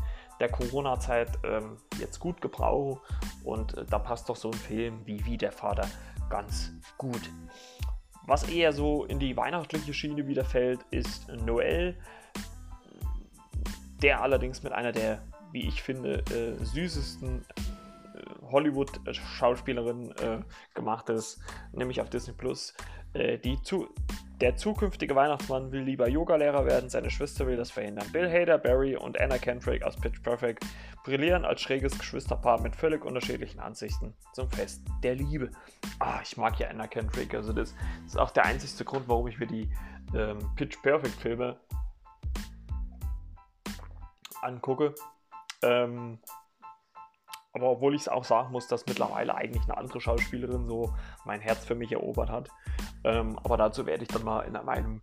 [0.42, 3.00] der Corona-Zeit ähm, jetzt gut gebrauchen
[3.44, 5.88] und äh, da passt doch so ein Film wie Wie der Vater
[6.28, 7.30] ganz gut.
[8.26, 11.96] Was eher so in die weihnachtliche Schiene wieder fällt, ist Noel,
[14.02, 15.22] der allerdings mit einer der,
[15.52, 20.40] wie ich finde, äh, süßesten äh, Hollywood-Schauspielerinnen äh,
[20.74, 21.40] gemacht ist,
[21.72, 22.74] nämlich auf Disney Plus.
[23.14, 23.88] Äh, die zu
[24.42, 28.10] der zukünftige Weihnachtsmann will lieber Yogalehrer werden, seine Schwester will das verhindern.
[28.12, 30.66] Bill Hader, Barry und Anna Kendrick aus Pitch Perfect
[31.04, 35.52] brillieren als schräges Geschwisterpaar mit völlig unterschiedlichen Ansichten zum Fest der Liebe.
[36.00, 37.72] Ah, ich mag ja Anna Kendrick, also das
[38.04, 39.70] ist auch der einzigste Grund, warum ich mir die
[40.12, 41.60] ähm, Pitch Perfect Filme
[44.40, 44.92] angucke.
[45.62, 46.18] Ähm,
[47.52, 50.92] aber obwohl ich es auch sagen muss, dass mittlerweile eigentlich eine andere Schauspielerin so
[51.24, 52.48] mein Herz für mich erobert hat.
[53.04, 55.02] Ähm, aber dazu werde ich dann mal in meinem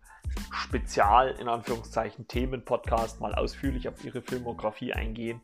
[0.52, 5.42] Spezial, in Anführungszeichen, Themen-Podcast mal ausführlich auf ihre Filmografie eingehen.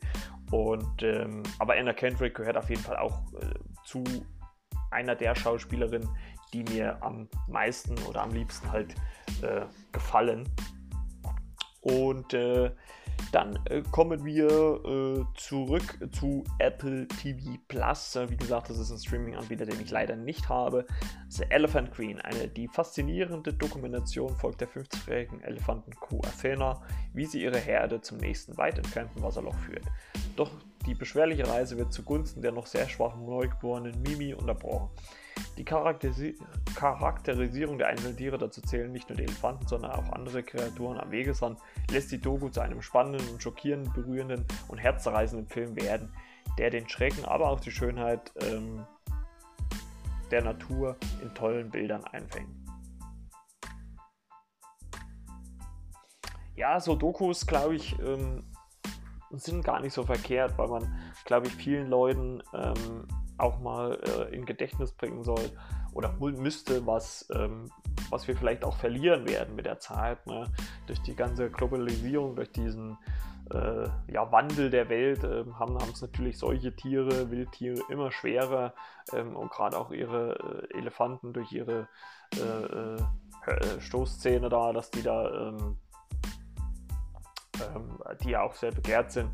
[0.51, 3.53] Und, ähm, aber Anna Kendrick gehört auf jeden Fall auch äh,
[3.84, 4.03] zu
[4.91, 6.08] einer der Schauspielerinnen,
[6.53, 8.95] die mir am meisten oder am liebsten halt
[9.41, 10.47] äh, gefallen.
[11.82, 12.72] Und äh,
[13.32, 18.16] dann äh, kommen wir äh, zurück zu Apple TV Plus.
[18.16, 20.86] Äh, wie gesagt, das ist ein Streaming-Anbieter, den ich leider nicht habe.
[21.30, 26.82] The Elephant Queen, eine die faszinierende Dokumentation folgt der 50-jährigen Elefantenkuh Athena,
[27.13, 29.84] wie sie ihre Herde zum nächsten weit entfernten Wasserloch führt.
[30.36, 30.51] Doch
[30.86, 34.89] die beschwerliche Reise wird zugunsten der noch sehr schwachen Neugeborenen Mimi unterbrochen.
[35.58, 36.38] Die Charakterisi
[36.76, 41.12] Charakterisierung der einzelnen Tiere, dazu zählen nicht nur die Elefanten, sondern auch andere Kreaturen am
[41.12, 41.58] Wegesrand,
[41.90, 46.12] lässt die Doku zu einem spannenden und schockierenden, berührenden und herzzerreißenden Film werden,
[46.58, 48.86] der den Schrecken, aber auch die Schönheit ähm,
[50.32, 52.50] der Natur in tollen Bildern einfängt.
[56.56, 58.44] Ja, so Dokus, glaube ich, ähm,
[59.32, 63.08] sind gar nicht so verkehrt, weil man, glaube ich, vielen Leuten ähm,
[63.38, 65.52] auch mal äh, in Gedächtnis bringen soll
[65.94, 67.70] oder müsste, was, ähm,
[68.10, 70.26] was wir vielleicht auch verlieren werden mit der Zeit.
[70.28, 70.52] Ne?
[70.88, 72.98] Durch die ganze Globalisierung, durch diesen
[73.52, 78.74] äh, ja, Wandel der Welt äh, haben es natürlich solche Tiere, Wildtiere immer schwerer
[79.14, 81.88] ähm, und gerade auch ihre äh, Elefanten durch ihre
[82.36, 82.96] äh,
[83.52, 85.78] äh, Stoßzähne da, dass die da, ähm,
[87.56, 89.30] ähm, die ja auch sehr begehrt sind,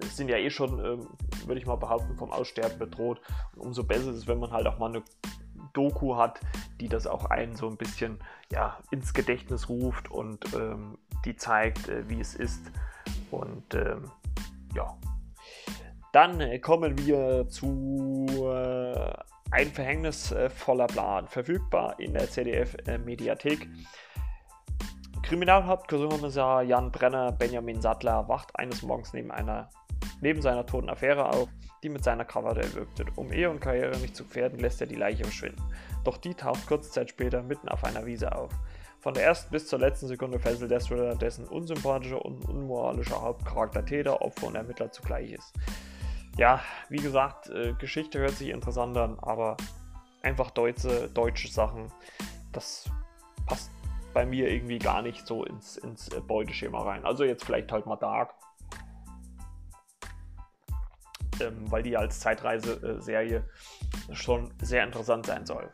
[0.00, 1.08] sind ja eh schon, ähm,
[1.46, 3.20] würde ich mal behaupten, vom Aussterben bedroht.
[3.54, 5.02] Und umso besser ist es, wenn man halt auch mal eine
[5.72, 6.40] Doku hat,
[6.80, 8.18] die das auch einen so ein bisschen
[8.50, 12.70] ja, ins Gedächtnis ruft und ähm, die zeigt, äh, wie es ist.
[13.30, 14.10] Und ähm,
[14.74, 14.96] ja.
[16.12, 19.12] Dann äh, kommen wir zu äh,
[19.50, 23.64] Ein verhängnisvoller Plan, verfügbar in der ZDF-Mediathek.
[23.64, 23.68] Äh,
[25.32, 29.70] Kriminalhauptkommissar Jan Brenner, Benjamin Sattler, wacht eines Morgens neben, einer,
[30.20, 31.48] neben seiner toten Affäre auf
[31.82, 33.16] die mit seiner Krawatte erwürgt wird.
[33.16, 35.62] Um Ehe und Karriere nicht zu gefährden, lässt er die Leiche verschwinden.
[36.04, 38.50] Doch die taucht kurze Zeit später mitten auf einer Wiese auf.
[39.00, 43.86] Von der ersten bis zur letzten Sekunde fesselt der Thriller dessen unsympathischer und unmoralischer Hauptcharakter
[43.86, 45.54] Täter, Opfer und Ermittler zugleich ist.
[46.36, 46.60] Ja,
[46.90, 49.56] wie gesagt, äh, Geschichte hört sich interessant an, aber
[50.20, 51.90] einfach deutsche, deutsche Sachen,
[52.52, 52.84] das
[53.46, 53.70] passt
[54.12, 57.04] bei mir irgendwie gar nicht so ins, ins äh, Beuteschema rein.
[57.04, 58.34] Also jetzt vielleicht halt mal Dark,
[61.40, 63.44] ähm, weil die als Zeitreiseserie
[64.12, 65.70] schon sehr interessant sein soll.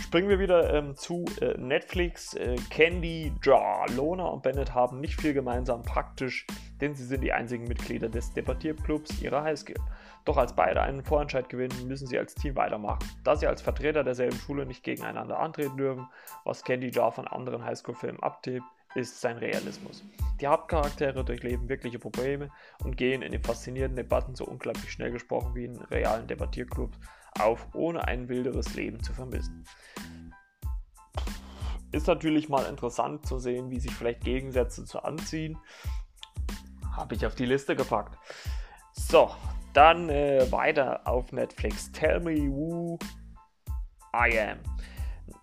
[0.00, 2.34] Springen wir wieder ähm, zu äh, Netflix.
[2.34, 6.46] Äh, Candy, Jar, Lona und Bennett haben nicht viel gemeinsam praktisch,
[6.80, 9.76] denn sie sind die einzigen Mitglieder des Debattierclubs ihrer Highschool.
[10.24, 13.06] Doch als beide einen Vorentscheid gewinnen, müssen sie als Team weitermachen.
[13.24, 16.08] Da sie als Vertreter derselben Schule nicht gegeneinander antreten dürfen,
[16.44, 18.64] was Candy Jar von anderen Highschool-Filmen abtippt,
[18.94, 20.02] ist sein Realismus.
[20.40, 22.50] Die Hauptcharaktere durchleben wirkliche Probleme
[22.82, 26.98] und gehen in den faszinierenden Debatten so unglaublich schnell gesprochen wie in realen Debattierclubs
[27.40, 29.64] auf, ohne ein wilderes Leben zu vermissen.
[31.92, 35.58] Ist natürlich mal interessant zu sehen, wie sich vielleicht Gegensätze zu anziehen.
[36.96, 38.18] Habe ich auf die Liste gepackt.
[38.92, 39.30] So,
[39.74, 41.92] dann äh, weiter auf Netflix.
[41.92, 42.98] Tell me who
[44.14, 44.58] I am.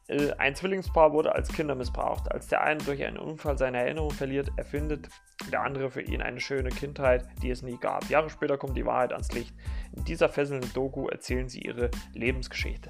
[0.08, 2.32] Äh, ein Zwillingspaar wurde als Kinder missbraucht.
[2.32, 5.10] Als der eine durch einen Unfall seine Erinnerung verliert, erfindet
[5.52, 8.10] der andere für ihn eine schöne Kindheit, die es nie gab.
[8.10, 9.56] Jahre später kommt die Wahrheit ans Licht.
[9.96, 12.90] In dieser fesselnden Doku erzählen sie ihre Lebensgeschichte.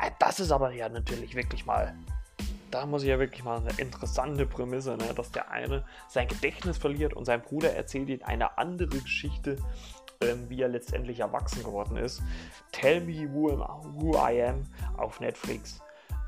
[0.00, 1.94] Äh, das ist aber ja natürlich wirklich mal.
[2.72, 5.14] Da muss ich ja wirklich mal eine interessante Prämisse, ne?
[5.14, 9.56] dass der eine sein Gedächtnis verliert und sein Bruder erzählt ihm eine andere Geschichte,
[10.20, 12.22] ähm, wie er letztendlich erwachsen geworden ist.
[12.72, 13.58] Tell Me Who,
[13.94, 14.62] who I Am
[14.96, 15.80] auf Netflix.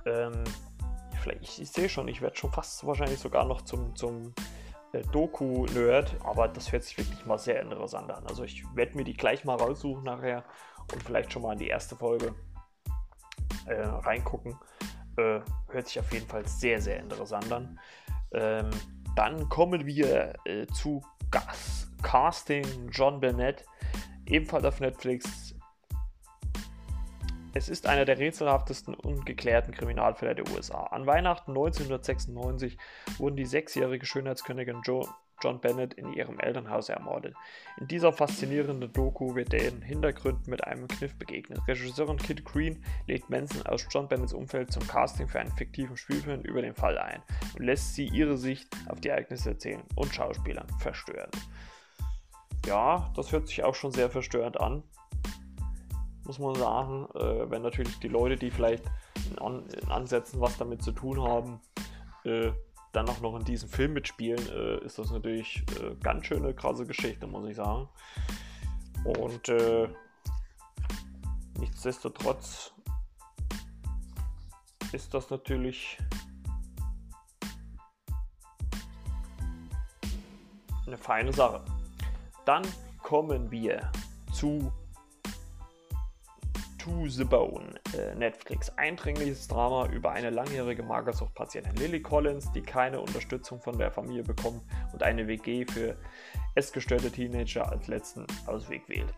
[0.07, 0.45] Ähm,
[1.20, 4.34] vielleicht, ich, ich sehe schon, ich werde schon fast wahrscheinlich sogar noch zum, zum
[4.93, 8.26] äh, Doku-Nerd, aber das hört sich wirklich mal sehr interessant an.
[8.26, 10.45] Also ich werde mir die gleich mal raussuchen nachher
[10.93, 12.34] und vielleicht schon mal in die erste Folge
[13.66, 14.59] äh, reingucken.
[15.16, 17.78] Äh, hört sich auf jeden Fall sehr, sehr interessant an.
[18.32, 18.70] Ähm,
[19.16, 23.64] dann kommen wir äh, zu Gas Casting John Burnett,
[24.26, 25.55] ebenfalls auf Netflix
[27.55, 30.84] es ist einer der rätselhaftesten ungeklärten Kriminalfälle der USA.
[30.84, 32.78] An Weihnachten 1996
[33.16, 35.09] wurden die sechsjährige Schönheitskönigin jo
[35.42, 37.34] John Bennett in ihrem Elternhaus ermordet.
[37.80, 41.61] In dieser faszinierenden Doku wird den Hintergründen mit einem Kniff begegnet.
[41.66, 46.42] Regisseurin Kit Green lädt Manson aus John Bennetts Umfeld zum Casting für einen fiktiven Spielfilm
[46.42, 47.22] über den Fall ein
[47.57, 51.30] und lässt sie ihre Sicht auf die Ereignisse erzählen und Schauspielern verstören.
[52.66, 54.82] Ja, das hört sich auch schon sehr verstörend an
[56.28, 57.09] muss man sagen.
[57.14, 58.84] Äh, wenn natürlich die Leute, die vielleicht
[59.30, 61.61] in, An in, Ansätzen was damit zu tun haben,
[62.24, 62.52] äh,
[62.92, 66.86] dann auch noch in diesem Film mitspielen, äh, ist das natürlich äh, ganz schöne krasse
[66.86, 67.88] Geschichte, muss ich sagen.
[69.04, 69.88] Und äh,
[71.59, 72.72] nichtsdestotrotz
[74.92, 75.98] ist das natürlich
[80.86, 81.62] eine feine Sache.
[82.49, 82.62] Dann
[83.03, 83.92] kommen wir
[84.32, 84.72] zu
[86.78, 88.70] To the Bone, äh, Netflix.
[88.78, 94.62] Eindringliches Drama über eine langjährige Magersuchtpatientin Lily Collins, die keine Unterstützung von der Familie bekommt
[94.94, 95.99] und eine WG für
[96.55, 99.12] essgestörte Teenager als letzten Ausweg wählt.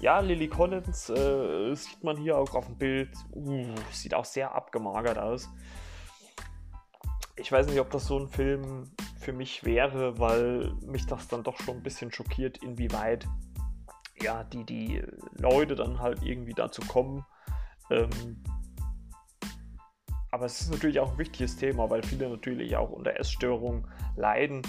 [0.00, 3.10] Ja, Lily Collins äh, sieht man hier auch auf dem Bild.
[3.30, 5.48] Uh, sieht auch sehr abgemagert aus.
[7.36, 11.42] Ich weiß nicht, ob das so ein Film für mich wäre, weil mich das dann
[11.42, 13.26] doch schon ein bisschen schockiert, inwieweit
[14.20, 17.24] ja, die, die Leute dann halt irgendwie dazu kommen.
[17.90, 18.42] Ähm,
[20.30, 24.62] aber es ist natürlich auch ein wichtiges Thema, weil viele natürlich auch unter Essstörungen leiden.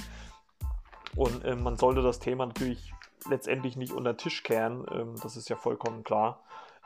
[1.16, 2.94] Und äh, man sollte das Thema natürlich
[3.30, 4.86] letztendlich nicht unter den Tisch kehren.
[4.92, 6.44] Ähm, das ist ja vollkommen klar.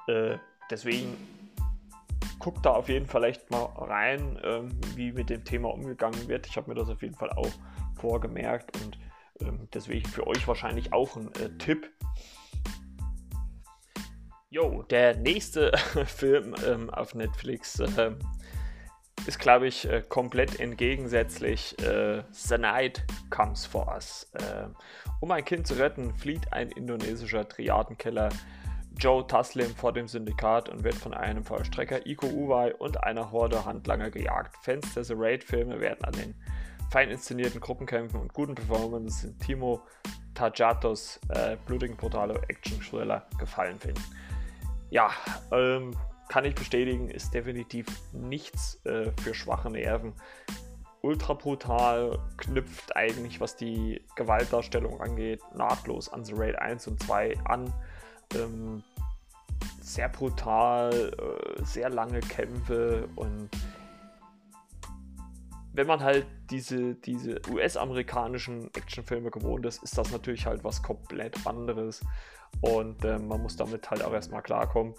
[0.07, 0.37] Äh,
[0.69, 1.15] deswegen
[2.39, 6.47] guckt da auf jeden Fall echt mal rein, ähm, wie mit dem Thema umgegangen wird.
[6.47, 7.51] Ich habe mir das auf jeden Fall auch
[7.95, 8.97] vorgemerkt und
[9.41, 11.91] ähm, deswegen für euch wahrscheinlich auch ein äh, Tipp.
[14.49, 18.11] Jo, der nächste Film ähm, auf Netflix äh,
[19.27, 21.77] ist, glaube ich, äh, komplett entgegensätzlich.
[21.79, 24.31] Äh, The Night Comes for Us.
[24.33, 24.67] Äh,
[25.19, 28.29] um ein Kind zu retten, flieht ein indonesischer Triadenkeller
[28.99, 33.63] Joe Taslim vor dem Syndikat und wird von einem Vollstrecker Iko Uwai und einer Horde
[33.63, 34.57] Handlanger gejagt.
[34.61, 36.35] Fans der The Raid-Filme werden an den
[36.91, 39.81] fein inszenierten Gruppenkämpfen und guten Performances in Timo
[40.33, 44.03] Tajatos äh, blutigen, brutale Action-Thriller gefallen finden.
[44.89, 45.11] Ja,
[45.51, 45.91] ähm,
[46.27, 50.13] kann ich bestätigen, ist definitiv nichts äh, für schwache Nerven.
[51.01, 57.37] Ultra brutal, knüpft eigentlich, was die Gewaltdarstellung angeht, nahtlos an The Raid 1 und 2
[57.45, 57.73] an.
[58.35, 58.83] Ähm,
[59.89, 63.49] sehr brutal, äh, sehr lange Kämpfe und
[65.73, 71.45] wenn man halt diese, diese US-amerikanischen Actionfilme gewohnt ist, ist das natürlich halt was komplett
[71.47, 72.01] anderes.
[72.61, 74.93] Und äh, man muss damit halt auch erstmal klarkommen.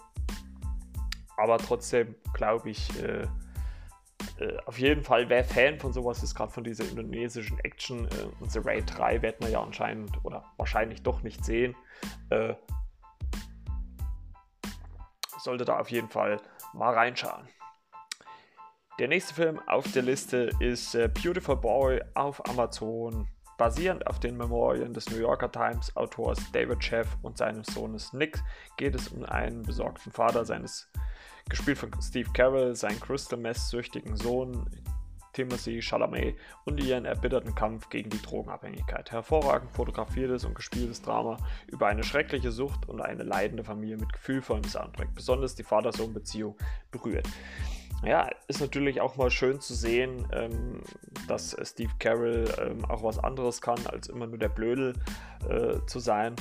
[1.37, 3.23] Aber trotzdem glaube ich, äh,
[4.39, 8.47] äh, auf jeden Fall, wer Fan von sowas ist, gerade von dieser indonesischen Action, äh,
[8.47, 11.75] The Raid 3 wird man ja anscheinend oder wahrscheinlich doch nicht sehen,
[12.29, 12.55] äh,
[15.43, 16.41] sollte da auf jeden Fall
[16.73, 17.47] mal reinschauen.
[18.99, 23.27] Der nächste Film auf der Liste ist äh, Beautiful Boy auf Amazon.
[23.57, 28.39] Basierend auf den Memorien des New Yorker Times Autors David Sheff und seines Sohnes Nick
[28.77, 30.89] geht es um einen besorgten Vater seines,
[31.47, 34.67] gespielt von Steve Carroll, seinen Crystal Mess-süchtigen Sohn
[35.33, 39.11] Timothy Chalamet und ihren erbitterten Kampf gegen die Drogenabhängigkeit.
[39.11, 44.63] Hervorragend fotografiertes und gespieltes Drama über eine schreckliche Sucht und eine leidende Familie mit gefühlvollem
[44.63, 45.13] Soundtrack.
[45.15, 46.57] Besonders die Vater-Sohn-Beziehung
[46.91, 47.27] berührt
[48.03, 50.81] ja, ist natürlich auch mal schön zu sehen, ähm,
[51.27, 54.93] dass Steve Carroll ähm, auch was anderes kann, als immer nur der Blödel
[55.47, 56.35] äh, zu sein.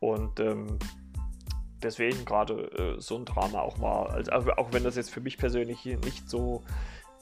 [0.00, 0.78] Und ähm,
[1.82, 5.38] deswegen gerade äh, so ein Drama auch mal, also auch wenn das jetzt für mich
[5.38, 6.64] persönlich nicht so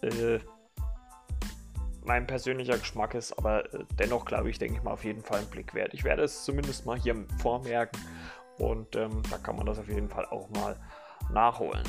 [0.01, 0.39] äh,
[2.05, 5.39] mein persönlicher Geschmack ist, aber äh, dennoch glaube ich, denke ich mal auf jeden Fall
[5.39, 5.95] einen Blick wert.
[5.95, 8.01] Ich werde es zumindest mal hier vormerken
[8.59, 10.77] und ähm, da kann man das auf jeden Fall auch mal
[11.33, 11.85] nachholen.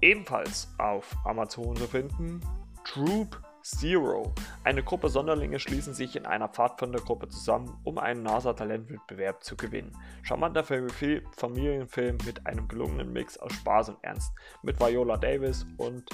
[0.00, 2.40] Ebenfalls auf Amazon zu finden,
[2.84, 4.34] Troop Zero.
[4.64, 9.96] Eine Gruppe Sonderlinge schließen sich in einer Pfadfindergruppe zusammen, um einen NASA-Talentwettbewerb zu gewinnen.
[10.22, 14.32] Charmanter Familienfilm mit einem gelungenen Mix aus Spaß und Ernst.
[14.62, 16.10] Mit Viola Davis und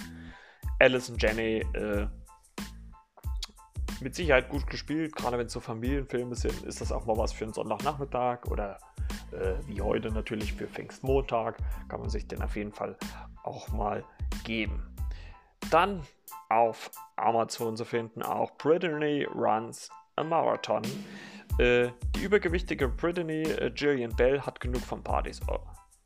[0.78, 1.64] Alison Janney.
[1.72, 2.06] Äh,
[4.00, 7.32] mit Sicherheit gut gespielt, gerade wenn es so Familienfilme sind, ist das auch mal was
[7.32, 8.78] für einen Sonntagnachmittag oder
[9.32, 12.96] äh, wie heute natürlich für Pfingstmontag, kann man sich den auf jeden Fall
[13.42, 14.04] auch mal
[14.44, 14.82] geben.
[15.70, 16.02] Dann
[16.48, 20.82] auf Amazon zu finden auch Brittany Runs a Marathon.
[21.58, 25.40] Äh, die übergewichtige Brittany äh, Gillian Bell hat genug von Partys.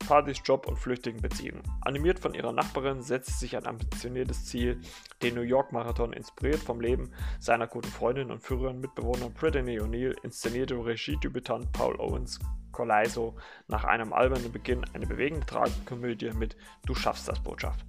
[0.07, 1.63] Partys, Job und flüchtigen Beziehungen.
[1.81, 4.79] Animiert von ihrer Nachbarin setzt sich ein ambitioniertes Ziel,
[5.21, 10.15] den New York Marathon, inspiriert vom Leben seiner guten Freundin und früheren Mitbewohner Brittany O'Neill,
[10.23, 12.39] inszenierte Regiedebütant Paul Owens
[12.71, 13.35] Coleiso
[13.67, 17.85] nach einem albernen Beginn eine bewegende Tragikomödie mit Du schaffst das Botschaft.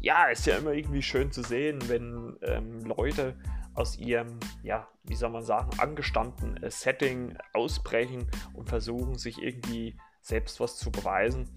[0.00, 3.36] Ja, ist ja immer irgendwie schön zu sehen, wenn ähm, Leute
[3.74, 9.96] aus ihrem, ja, wie soll man sagen, angestammten äh, Setting ausbrechen und versuchen, sich irgendwie
[10.26, 11.48] selbst was zu beweisen.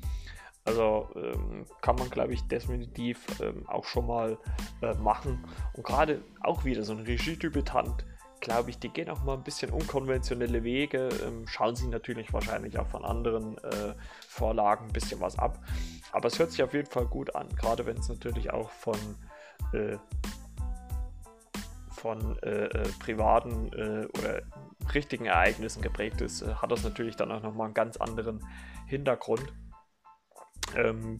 [0.64, 4.38] Also ähm, kann man, glaube ich, definitiv ähm, auch schon mal
[4.82, 5.44] äh, machen.
[5.74, 8.06] Und gerade auch wieder so ein Regiedebütant,
[8.40, 12.78] glaube ich, die gehen auch mal ein bisschen unkonventionelle Wege, ähm, schauen sich natürlich wahrscheinlich
[12.78, 13.96] auch von anderen äh,
[14.28, 15.60] Vorlagen ein bisschen was ab.
[16.12, 18.98] Aber es hört sich auf jeden Fall gut an, gerade wenn es natürlich auch von,
[19.74, 19.98] äh,
[21.90, 24.42] von äh, äh privaten äh, oder
[24.94, 28.46] richtigen Ereignissen geprägt ist, äh, hat das natürlich dann auch nochmal einen ganz anderen
[28.88, 29.54] Hintergrund.
[30.76, 31.20] Ähm,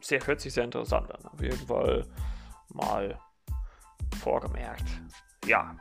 [0.00, 1.24] sehr, hört sich sehr interessant an.
[1.26, 2.06] Auf jeden Fall
[2.68, 3.18] mal
[4.20, 4.84] vorgemerkt.
[5.46, 5.76] Ja,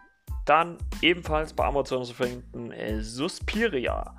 [0.46, 4.16] dann ebenfalls bei Amazon zu finden äh, Suspiria.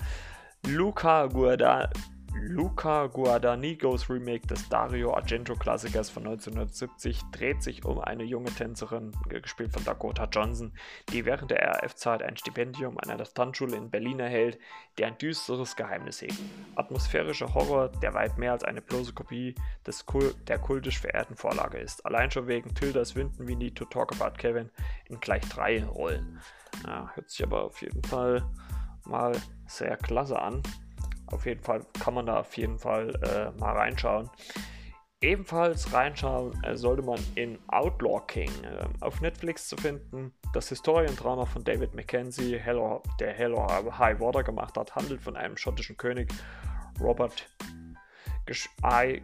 [0.66, 1.90] Luca Guarda
[2.34, 9.72] Luca Guadagnigos Remake des Dario Argento-Klassikers von 1970 dreht sich um eine junge Tänzerin, gespielt
[9.72, 10.72] von Dakota Johnson,
[11.12, 14.58] die während der RAF-Zeit ein Stipendium an einer Tanzschule in Berlin erhält,
[14.98, 16.38] die ein düsteres Geheimnis hegt.
[16.74, 19.54] Atmosphärischer Horror, der weit mehr als eine bloße Kopie
[19.86, 22.04] des Kul der kultisch verehrten Vorlage ist.
[22.06, 24.70] Allein schon wegen Tildas Winden wie Need to Talk About Kevin
[25.06, 26.40] in gleich drei Rollen.
[26.86, 28.42] Ja, hört sich aber auf jeden Fall
[29.04, 29.32] mal
[29.66, 30.62] sehr klasse an.
[31.32, 34.30] Auf jeden Fall kann man da auf jeden Fall äh, mal reinschauen.
[35.22, 40.32] Ebenfalls reinschauen äh, sollte man in Outlaw King äh, auf Netflix zu finden.
[40.52, 43.66] Das Historiendrama von David Mackenzie, Hello, der Hello
[43.98, 46.28] High Water gemacht hat, handelt von einem schottischen König,
[47.00, 47.48] Robert
[48.46, 49.22] Gesch I,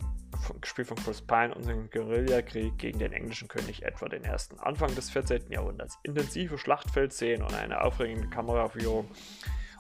[0.61, 4.21] gespielt von Chris Pine, und seinem Guerillakrieg gegen den englischen König Edward I.
[4.59, 5.51] Anfang des 14.
[5.51, 5.99] Jahrhunderts.
[6.05, 9.09] Intensive Schlachtfeldszenen und eine aufregende Kameraführung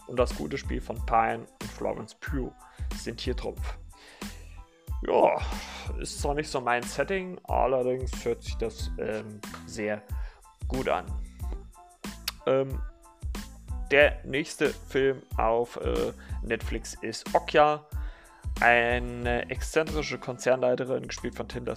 [0.08, 2.52] und das gute Spiel von Pine und Florence Pugh
[2.96, 3.78] sind hier Trumpf.
[5.06, 5.38] Ja,
[6.00, 10.02] ist zwar nicht so mein Setting, allerdings hört sich das ähm, sehr
[10.66, 11.06] gut an.
[12.46, 12.80] Ähm,
[13.90, 17.84] der nächste Film auf äh, Netflix ist Okja.
[18.60, 21.76] Eine exzentrische Konzernleiterin, gespielt von Tilda,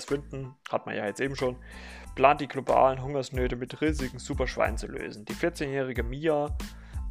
[0.00, 1.56] Swinton, hat man ja jetzt eben schon,
[2.16, 5.24] plant die globalen Hungersnöte mit riesigen Superschweinen zu lösen.
[5.26, 6.56] Die 14-jährige Mia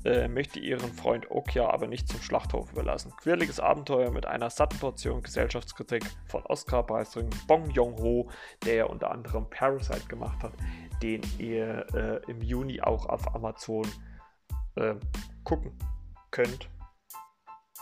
[0.05, 3.13] äh, möchte ihren Freund Okja aber nicht zum Schlachthof überlassen.
[3.17, 8.29] Quirliges Abenteuer mit einer satten Portion Gesellschaftskritik von Oscar-Preisträger Bong Joon-ho,
[8.65, 10.53] der ja unter anderem Parasite gemacht hat,
[11.01, 13.87] den ihr äh, im Juni auch auf Amazon
[14.75, 14.95] äh,
[15.43, 15.77] gucken
[16.31, 16.69] könnt.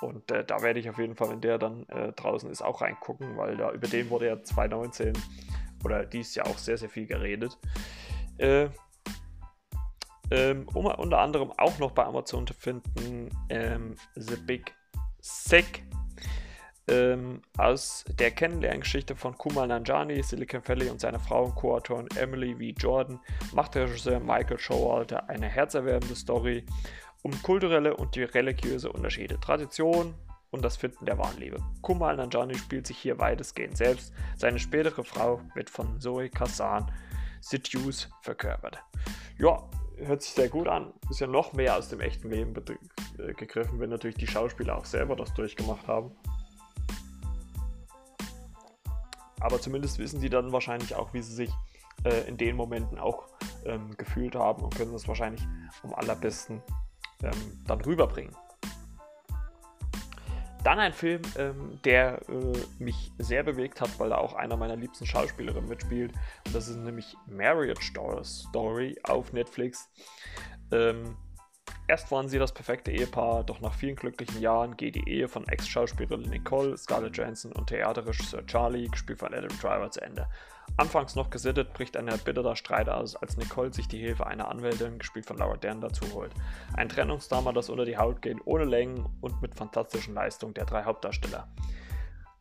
[0.01, 2.82] Und äh, da werde ich auf jeden Fall, wenn der dann äh, draußen ist, auch
[2.82, 5.13] reingucken, weil da über den wurde ja 2019
[5.84, 7.57] oder dies Jahr auch sehr, sehr viel geredet.
[8.38, 8.70] Äh,
[10.32, 14.73] ähm, um, unter anderem auch noch bei Amazon zu finden, ähm, The Big
[15.21, 15.84] Sick.
[16.88, 22.53] Ähm, aus der Kennenlerngeschichte von Kumal Nanjani, Silicon Valley und seiner Frau und Co-Autorin Emily
[22.53, 22.80] V.
[22.80, 23.19] Jordan
[23.53, 26.63] macht der Regisseur Michael Showalter eine herzerwärmende Story
[27.23, 30.13] um kulturelle und die religiöse Unterschiede, Tradition
[30.51, 31.57] und das Finden der wahren Liebe.
[31.82, 34.13] Kumal Nanjani spielt sich hier weitestgehend selbst.
[34.38, 36.91] Seine spätere Frau wird von Zoe Kazan
[37.41, 38.78] Seduce verkörpert.
[39.39, 39.67] Ja,
[39.98, 40.93] hört sich sehr gut an.
[41.10, 42.54] Ist ja noch mehr aus dem echten Leben
[43.18, 46.12] äh, gegriffen, wenn natürlich die Schauspieler auch selber das durchgemacht haben.
[49.39, 51.52] Aber zumindest wissen sie dann wahrscheinlich auch, wie sie sich
[52.04, 53.28] äh, in den Momenten auch
[53.66, 55.46] ähm, gefühlt haben und können das wahrscheinlich
[55.84, 56.62] am allerbesten
[57.22, 58.36] ähm, dann rüberbringen.
[60.66, 64.76] Dann ein Film, ähm, der äh, mich sehr bewegt hat, weil da auch einer meiner
[64.76, 66.11] liebsten Schauspielerinnen mitspielt.
[66.47, 67.93] Und das ist nämlich Marriage
[68.24, 69.88] Story auf Netflix.
[70.72, 71.18] Ähm,
[71.88, 75.47] erst waren sie das perfekte Ehepaar, doch nach vielen glücklichen Jahren geht die Ehe von
[75.47, 80.28] Ex-Schauspielerin Nicole, Scarlett Johansson und Theaterregisseur Charlie, gespielt von Adam Driver, zu Ende.
[80.78, 84.99] Anfangs noch gesittet, bricht ein erbitterter Streit aus, als Nicole sich die Hilfe einer Anwältin,
[84.99, 86.32] gespielt von Laura Dern, dazu holt.
[86.74, 90.84] Ein Trennungsdrama, das unter die Haut geht, ohne Längen und mit fantastischen Leistungen der drei
[90.84, 91.47] Hauptdarsteller.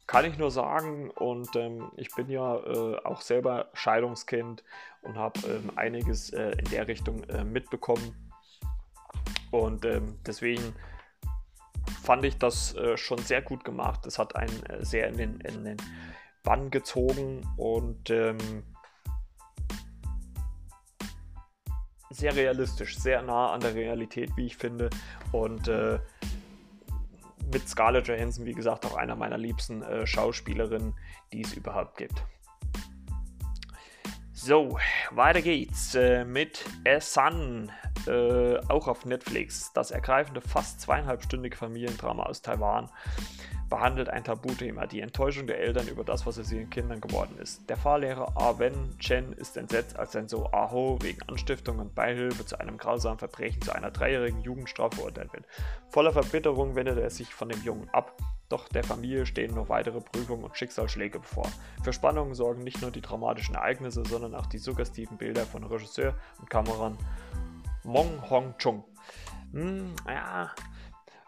[0.07, 4.64] Kann ich nur sagen, und ähm, ich bin ja äh, auch selber Scheidungskind
[5.03, 8.33] und habe ähm, einiges äh, in der Richtung äh, mitbekommen.
[9.51, 10.75] Und ähm, deswegen
[12.03, 14.05] fand ich das äh, schon sehr gut gemacht.
[14.07, 15.77] Es hat einen äh, sehr in den, in den
[16.45, 18.39] Bann gezogen und ähm,
[22.11, 24.91] sehr realistisch, sehr nah an der Realität, wie ich finde.
[25.33, 25.99] Und äh,
[27.53, 30.95] mit Scarlett Johansson, wie gesagt, auch einer meiner liebsten äh, Schauspielerinnen,
[31.33, 32.23] die es überhaupt gibt.
[34.33, 34.79] So,
[35.11, 37.73] weiter geht's äh, mit A Sun,
[38.07, 39.73] äh, auch auf Netflix.
[39.73, 42.91] Das ergreifende, fast zweieinhalbstündige Familiendrama aus Taiwan
[43.75, 47.68] behandelt ein Tabuthema, die Enttäuschung der Eltern über das, was aus ihren Kindern geworden ist.
[47.68, 52.47] Der Fahrlehrer Ah Wen Chen ist entsetzt, als sein Sohn Aho wegen Anstiftung und Beihilfe
[52.47, 55.45] zu einem grausamen Verbrechen zu einer dreijährigen Jugendstrafe verurteilt wird.
[55.89, 58.16] Voller Verbitterung wendet er sich von dem Jungen ab,
[58.49, 61.51] doch der Familie stehen noch weitere Prüfungen und Schicksalsschläge bevor.
[61.83, 66.14] Für Spannungen sorgen nicht nur die dramatischen Ereignisse, sondern auch die suggestiven Bilder von Regisseur
[66.39, 66.97] und Kameramann
[67.83, 68.85] Mong Hong Chung.
[69.53, 70.53] Hm, ja,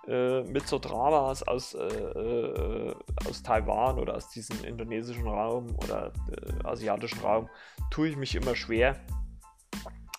[0.09, 2.95] äh, mit so Dramas aus, äh, äh,
[3.29, 7.49] aus Taiwan oder aus diesem indonesischen Raum oder äh, asiatischen Raum
[7.91, 8.97] tue ich mich immer schwer.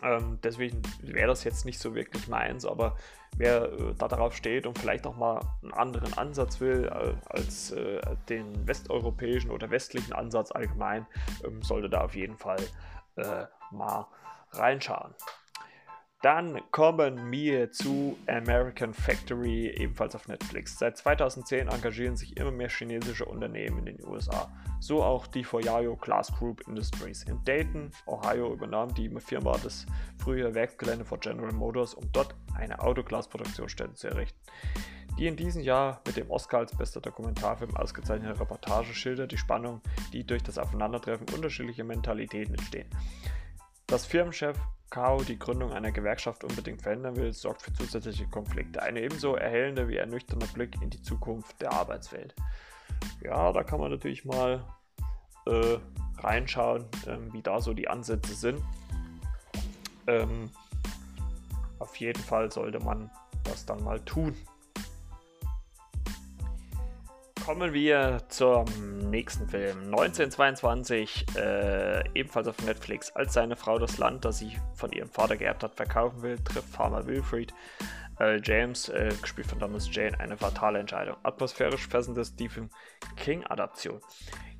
[0.03, 2.97] Ähm, deswegen wäre das jetzt nicht so wirklich meins, aber
[3.38, 7.73] wer äh, da darauf steht und vielleicht auch mal einen anderen Ansatz will äh, als
[8.29, 11.07] den westeuropäischen oder westlichen Ansatz allgemein,
[11.45, 12.57] ähm, sollte da auf jeden Fall
[13.71, 14.05] mal
[14.51, 15.15] reinschauen.
[16.24, 20.80] Dann kommen wir zu American Factory, ebenfalls auf Netflix.
[20.80, 24.51] Seit 2010 engagieren sich immer mehr chinesische Unternehmen in den USA.
[24.80, 27.22] So auch die Foyayo Glass Group Industries.
[27.24, 29.86] In Dayton, Ohio übernahm die Firma das
[30.18, 34.39] frühere Werksgelände von General Motors, um dort eine Autoglasproduktionsstätte zu errichten.
[35.20, 39.82] Die in diesem Jahr mit dem Oscar als bester Dokumentarfilm ausgezeichnete Reportage schildert die Spannung,
[40.13, 42.88] die durch das Aufeinandertreffen unterschiedlicher Mentalitäten entstehen.
[43.88, 44.57] Das Firmenchef
[44.89, 48.81] Kao die Gründung einer Gewerkschaft unbedingt verhindern will, sorgt für zusätzliche Konflikte.
[48.81, 52.33] Eine ebenso erhellende wie ernüchternder Blick in die Zukunft der Arbeitswelt.
[53.21, 54.63] Ja, da kann man natürlich mal
[55.45, 55.77] äh,
[56.19, 58.61] reinschauen, ähm, wie da so die Ansätze sind.
[60.07, 60.49] Ähm,
[61.79, 63.11] auf jeden Fall sollte man
[63.43, 64.35] das dann mal tun.
[67.48, 68.66] Kommen wir zum
[69.10, 69.86] nächsten Film.
[69.86, 73.10] 1922, äh, ebenfalls auf Netflix.
[73.12, 76.68] Als seine Frau das Land, das sie von ihrem Vater geerbt hat, verkaufen will, trifft
[76.68, 77.54] Farmer Wilfried
[78.20, 81.16] äh, James, äh, gespielt von Thomas Jane, eine fatale Entscheidung.
[81.24, 82.70] Atmosphärisch fessende Stephen
[83.16, 84.02] King-Adaption.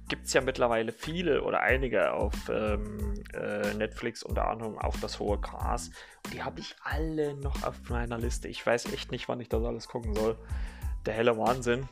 [0.08, 5.20] Gibt es ja mittlerweile viele oder einige auf ähm, äh, Netflix, unter anderem auch das
[5.20, 5.92] hohe Gras.
[6.24, 8.48] Und die habe ich alle noch auf meiner Liste.
[8.48, 10.38] Ich weiß echt nicht, wann ich das alles gucken soll.
[11.06, 11.90] Der helle Wahnsinn.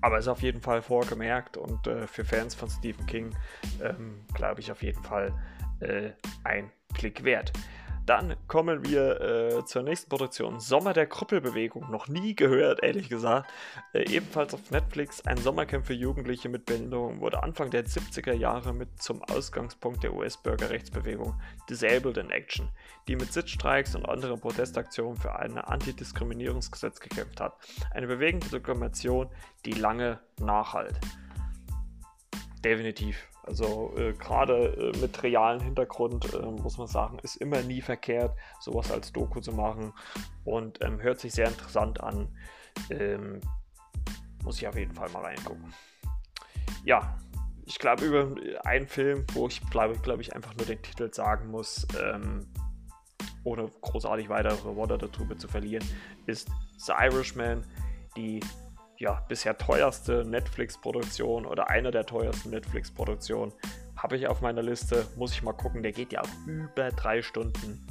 [0.00, 3.36] Aber ist auf jeden Fall vorgemerkt und äh, für Fans von Stephen King
[3.82, 5.32] ähm, glaube ich auf jeden Fall
[5.80, 6.10] äh,
[6.44, 7.52] ein Klick wert.
[8.06, 10.58] Dann kommen wir äh, zur nächsten Produktion.
[10.58, 11.88] Sommer der Krüppelbewegung.
[11.88, 13.48] Noch nie gehört, ehrlich gesagt.
[13.92, 15.24] Äh, ebenfalls auf Netflix.
[15.24, 20.14] Ein Sommercamp für Jugendliche mit Behinderung wurde Anfang der 70er Jahre mit zum Ausgangspunkt der
[20.14, 21.40] US-Bürgerrechtsbewegung
[21.70, 22.70] Disabled in Action,
[23.06, 27.54] die mit Sitzstreiks und anderen Protestaktionen für ein Antidiskriminierungsgesetz gekämpft hat.
[27.92, 29.28] Eine bewegende Dokumentation,
[29.64, 30.98] die lange nachhalt.
[32.64, 37.80] Definitiv also äh, gerade äh, mit realen Hintergrund äh, muss man sagen, ist immer nie
[37.80, 39.92] verkehrt, sowas als Doku zu machen
[40.44, 42.28] und ähm, hört sich sehr interessant an.
[42.90, 43.40] Ähm,
[44.44, 45.72] muss ich auf jeden Fall mal reingucken.
[46.84, 47.18] Ja,
[47.64, 48.34] ich glaube über
[48.64, 52.46] einen Film, wo ich glaube glaub ich einfach nur den Titel sagen muss, ähm,
[53.44, 55.84] ohne großartig weitere Worte darüber zu verlieren,
[56.26, 57.66] ist The Irishman,
[58.16, 58.40] die
[59.02, 63.52] ja, bisher teuerste Netflix-Produktion oder einer der teuersten Netflix-Produktionen
[63.96, 65.08] habe ich auf meiner Liste.
[65.16, 65.82] Muss ich mal gucken.
[65.82, 67.84] Der geht ja auch über drei Stunden.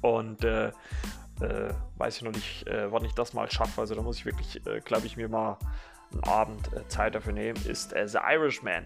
[0.00, 3.80] Und äh, äh, weiß ich noch nicht, äh, wann ich das mal schaffe.
[3.80, 5.58] Also da muss ich wirklich, äh, glaube ich, mir mal
[6.12, 7.60] einen Abend äh, Zeit dafür nehmen.
[7.66, 8.84] Ist äh, The Irishman.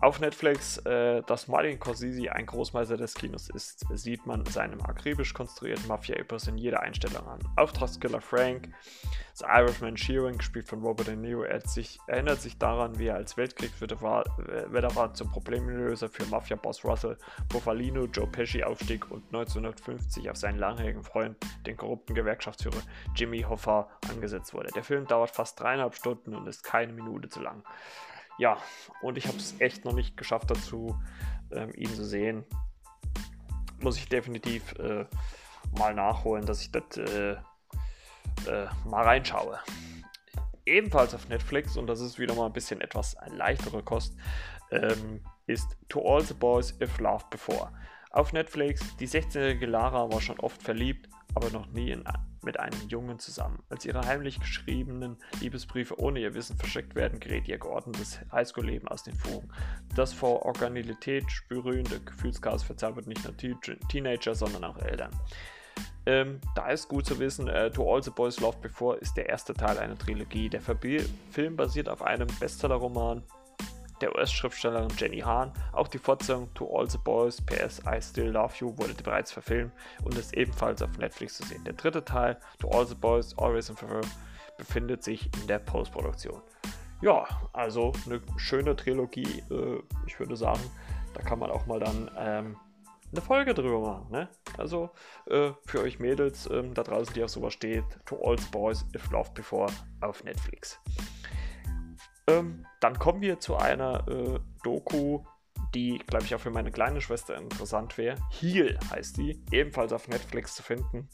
[0.00, 5.34] Auf Netflix, äh, dass Martin Corsisi ein Großmeister des Kinos ist, sieht man seinem akribisch
[5.34, 7.40] konstruierten Mafia-Epos in jeder Einstellung an.
[7.56, 8.68] Auftragskiller Frank,
[9.34, 13.36] The Irishman Sheeran, gespielt von Robert De Niro, sich, erinnert sich daran, wie er als
[13.36, 17.18] Weltkriegsveteran zum Problemlöser für Mafia-Boss Russell
[17.48, 21.36] Bufalino, Joe Pesci aufstieg und 1950 auf seinen langjährigen Freund,
[21.66, 22.82] den korrupten Gewerkschaftsführer
[23.16, 24.70] Jimmy Hoffa, angesetzt wurde.
[24.76, 27.64] Der Film dauert fast dreieinhalb Stunden und ist keine Minute zu lang
[28.38, 28.58] ja,
[29.02, 30.96] und ich habe es echt noch nicht geschafft dazu,
[31.52, 32.44] ähm, ihn zu sehen.
[33.80, 35.04] Muss ich definitiv äh,
[35.76, 39.58] mal nachholen, dass ich das äh, äh, mal reinschaue.
[40.64, 44.14] Ebenfalls auf Netflix, und das ist wieder mal ein bisschen etwas leichtere Kost,
[44.70, 47.72] ähm, ist To All the Boys If Loved Before.
[48.10, 52.04] Auf Netflix, die 16-jährige Lara war schon oft verliebt, aber noch nie in
[52.42, 53.62] mit einem Jungen zusammen.
[53.68, 59.02] Als ihre heimlich geschriebenen Liebesbriefe ohne ihr Wissen verschickt werden, gerät ihr geordnetes Highschool-Leben aus
[59.02, 59.48] den Fugen.
[59.94, 65.10] Das vor Organilität sprühende Gefühlschaos verzaubert nicht nur Teenager, sondern auch Eltern.
[66.06, 69.28] Ähm, da ist gut zu wissen, äh, To All the Boys Loved Before ist der
[69.28, 70.48] erste Teil einer Trilogie.
[70.48, 73.22] Der Film basiert auf einem Bestseller-Roman
[74.00, 75.52] der US-Schriftstellerin Jenny Hahn.
[75.72, 79.72] Auch die Fortsetzung To All the Boys, PS I Still Love You, wurde bereits verfilmt
[80.04, 81.64] und ist ebenfalls auf Netflix zu sehen.
[81.64, 84.06] Der dritte Teil, To All the Boys, Always and Forever,
[84.56, 86.42] befindet sich in der Postproduktion.
[87.00, 89.42] Ja, also eine schöne Trilogie.
[89.50, 90.62] Äh, ich würde sagen,
[91.14, 92.56] da kann man auch mal dann ähm,
[93.12, 94.06] eine Folge drüber machen.
[94.10, 94.28] Ne?
[94.56, 94.90] Also
[95.26, 98.84] äh, für euch Mädels ähm, da draußen, die auf sowas steht, To All the Boys,
[98.94, 100.78] If Loved Before auf Netflix.
[102.28, 105.24] Ähm, dann kommen wir zu einer äh, Doku,
[105.74, 108.16] die, glaube ich, auch für meine kleine Schwester interessant wäre.
[108.30, 111.08] Heal heißt die, ebenfalls auf Netflix zu finden.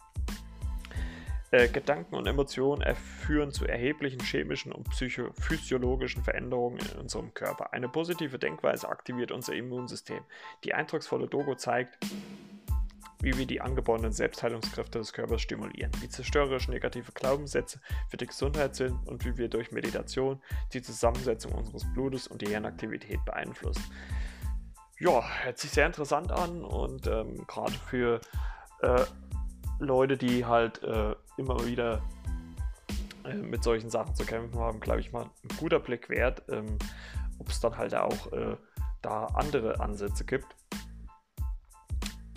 [1.50, 7.72] Äh, Gedanken und Emotionen führen zu erheblichen chemischen und physiologischen Veränderungen in unserem Körper.
[7.72, 10.20] Eine positive Denkweise aktiviert unser Immunsystem.
[10.64, 11.96] Die eindrucksvolle Doku zeigt,
[13.24, 18.76] wie wir die angeborenen Selbstheilungskräfte des Körpers stimulieren, wie zerstörerisch negative Glaubenssätze für die Gesundheit
[18.76, 20.42] sind und wie wir durch Meditation
[20.74, 23.82] die Zusammensetzung unseres Blutes und die Hirnaktivität beeinflussen.
[24.98, 28.20] Ja, hört sich sehr interessant an und ähm, gerade für
[28.82, 29.04] äh,
[29.78, 32.02] Leute, die halt äh, immer wieder
[33.24, 36.78] äh, mit solchen Sachen zu kämpfen haben, glaube ich mal ein guter Blick wert, ähm,
[37.38, 38.56] ob es dann halt auch äh,
[39.00, 40.54] da andere Ansätze gibt.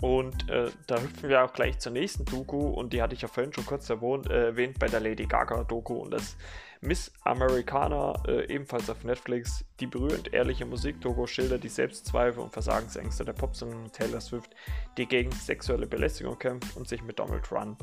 [0.00, 3.28] Und äh, da hüpfen wir auch gleich zur nächsten Doku und die hatte ich ja
[3.28, 6.36] vorhin schon kurz erwähnt, äh, erwähnt bei der Lady Gaga Doku und das
[6.80, 9.64] Miss Americana, äh, ebenfalls auf Netflix.
[9.80, 14.54] Die berührend ehrliche Musikdoku schildert die Selbstzweifel und Versagensängste der Popsängerin Taylor Swift,
[14.96, 17.82] die gegen sexuelle Belästigung kämpft und sich mit Donald Trump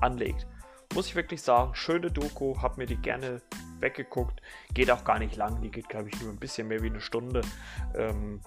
[0.00, 0.46] anlegt.
[0.94, 3.42] Muss ich wirklich sagen, schöne Doku, hab mir die gerne
[3.80, 4.40] weggeguckt.
[4.72, 7.00] Geht auch gar nicht lang, die geht glaube ich nur ein bisschen mehr wie eine
[7.00, 7.40] Stunde.
[7.96, 8.40] Ähm,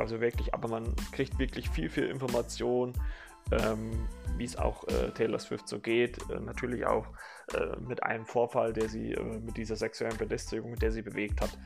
[0.00, 2.94] also wirklich, aber man kriegt wirklich viel, viel Information
[3.52, 6.18] ähm, wie es auch äh, Taylor Swift so geht.
[6.30, 7.06] Äh, natürlich auch
[7.54, 11.58] äh, mit einem Vorfall, der sie äh, mit dieser sexuellen Belästigung, der sie bewegt hat.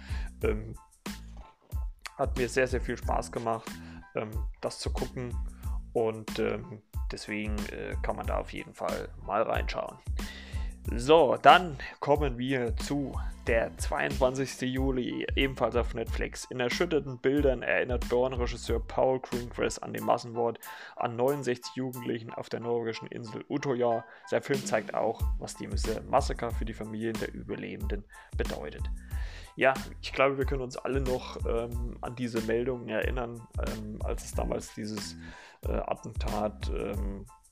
[0.43, 0.75] Ähm,
[2.17, 3.71] hat mir sehr, sehr viel Spaß gemacht,
[4.15, 4.31] ähm,
[4.61, 5.35] das zu gucken.
[5.93, 6.83] Und ähm,
[7.13, 9.99] deswegen äh, kann man da auf jeden Fall mal reinschauen.
[10.93, 14.63] So, dann kommen wir zu der 22.
[14.63, 16.45] Juli, ebenfalls auf Netflix.
[16.51, 20.59] In erschütterten Bildern erinnert Dorn-Regisseur Paul Greengrass an den Massenmord
[20.97, 24.05] an 69 Jugendlichen auf der norwegischen Insel Utoya.
[24.27, 25.69] Sein Film zeigt auch, was die
[26.09, 28.05] Massaker für die Familien der Überlebenden
[28.37, 28.83] bedeutet.
[29.57, 34.25] Ja, ich glaube, wir können uns alle noch ähm, an diese Meldungen erinnern, ähm, als
[34.25, 35.17] es damals dieses
[35.67, 37.44] äh, Attentat ähm, äh,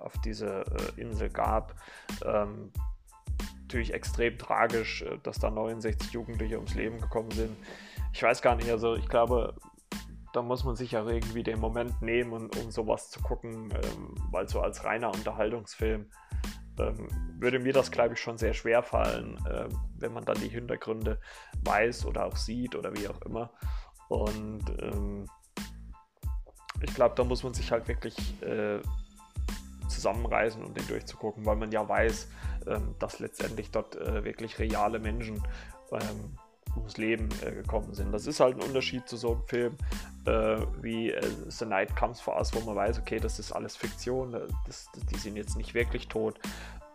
[0.00, 0.64] auf diese
[0.96, 1.74] äh, Insel gab.
[2.24, 2.70] Ähm,
[3.62, 7.56] natürlich extrem tragisch, äh, dass da 69 Jugendliche ums Leben gekommen sind.
[8.12, 9.54] Ich weiß gar nicht, also ich glaube,
[10.32, 14.14] da muss man sich ja irgendwie den Moment nehmen, um, um sowas zu gucken, ähm,
[14.30, 16.06] weil so als reiner Unterhaltungsfilm
[16.78, 19.68] ähm, würde mir das, glaube ich, schon sehr schwer fallen, äh,
[19.98, 21.20] wenn man dann die Hintergründe
[21.64, 23.50] weiß oder auch sieht oder wie auch immer.
[24.08, 25.26] Und ähm,
[26.82, 28.80] ich glaube, da muss man sich halt wirklich äh,
[29.88, 32.28] zusammenreißen, um den durchzugucken, weil man ja weiß,
[32.66, 35.42] ähm, dass letztendlich dort äh, wirklich reale Menschen
[35.92, 36.38] ähm,
[36.76, 38.12] ums Leben äh, gekommen sind.
[38.12, 39.76] Das ist halt ein Unterschied zu so einem Film
[40.26, 41.14] äh, wie
[41.48, 44.32] The Night Comes for Us, wo man weiß, okay, das ist alles Fiktion,
[44.66, 46.40] das, die sind jetzt nicht wirklich tot.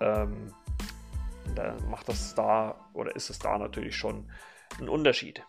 [0.01, 0.53] Ähm,
[1.55, 4.29] da macht das da oder ist es da natürlich schon
[4.79, 5.43] ein Unterschied.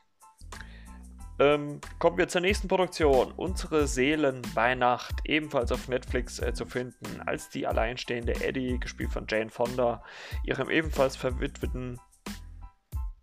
[1.40, 3.32] Ähm, kommen wir zur nächsten Produktion.
[3.32, 9.10] Unsere Seelen bei Nacht, ebenfalls auf Netflix äh, zu finden, als die alleinstehende Eddie, gespielt
[9.10, 10.04] von Jane Fonda,
[10.44, 11.98] ihrem ebenfalls verwitweten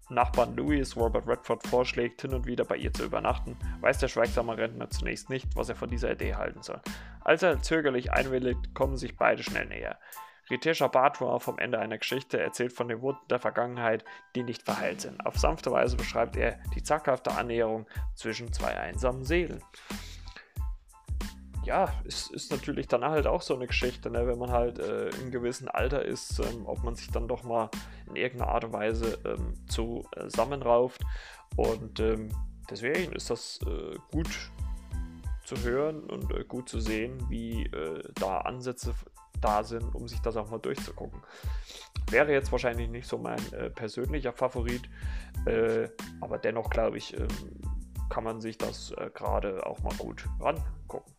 [0.10, 4.58] Nachbarn Louis Robert Redford vorschlägt, hin und wieder bei ihr zu übernachten, weiß der schweigsame
[4.58, 6.82] Rentner zunächst nicht, was er von dieser Idee halten soll.
[7.22, 10.00] Als er zögerlich einwilligt, kommen sich beide schnell näher.
[10.50, 14.06] Ritesha Batra vom Ende einer Geschichte erzählt von den Wunden der Vergangenheit,
[14.36, 15.26] die nicht verheilt sind.
[15.26, 19.62] Auf sanfte Weise beschreibt er die zaghafte Annäherung zwischen zwei einsamen Seelen.
[21.66, 24.26] Ja, es ist natürlich dann halt auch so eine Geschichte, ne?
[24.26, 27.70] wenn man halt äh, im gewissen Alter ist, ähm, ob man sich dann doch mal
[28.08, 31.02] in irgendeiner Art und Weise ähm, zusammenrauft.
[31.58, 32.30] Und ähm,
[32.70, 34.30] deswegen ist das äh, gut
[35.44, 38.94] zu hören und äh, gut zu sehen, wie äh, da Ansätze
[39.42, 41.22] da sind, um sich das auch mal durchzugucken.
[42.10, 44.90] Wäre jetzt wahrscheinlich nicht so mein äh, persönlicher Favorit,
[45.46, 45.90] äh,
[46.22, 47.28] aber dennoch glaube ich, ähm,
[48.10, 51.14] kann man sich das äh, gerade auch mal gut rangucken.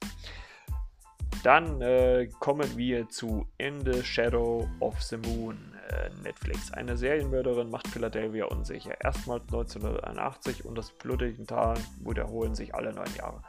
[1.43, 5.75] Dann äh, kommen wir zu the Shadow of the Moon.
[5.89, 6.71] Äh, Netflix.
[6.73, 9.01] Eine Serienmörderin macht Philadelphia unsicher.
[9.03, 13.43] Erstmals 1981 und das blutige Tal wiederholen sich alle neun Jahre.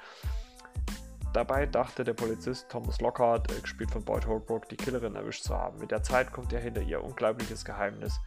[1.33, 5.55] Dabei dachte der Polizist Thomas Lockhart, äh, gespielt von Boyd Holbrook, die Killerin erwischt zu
[5.55, 5.77] haben.
[5.79, 8.19] Mit der Zeit kommt er hinter ihr unglaubliches Geheimnis.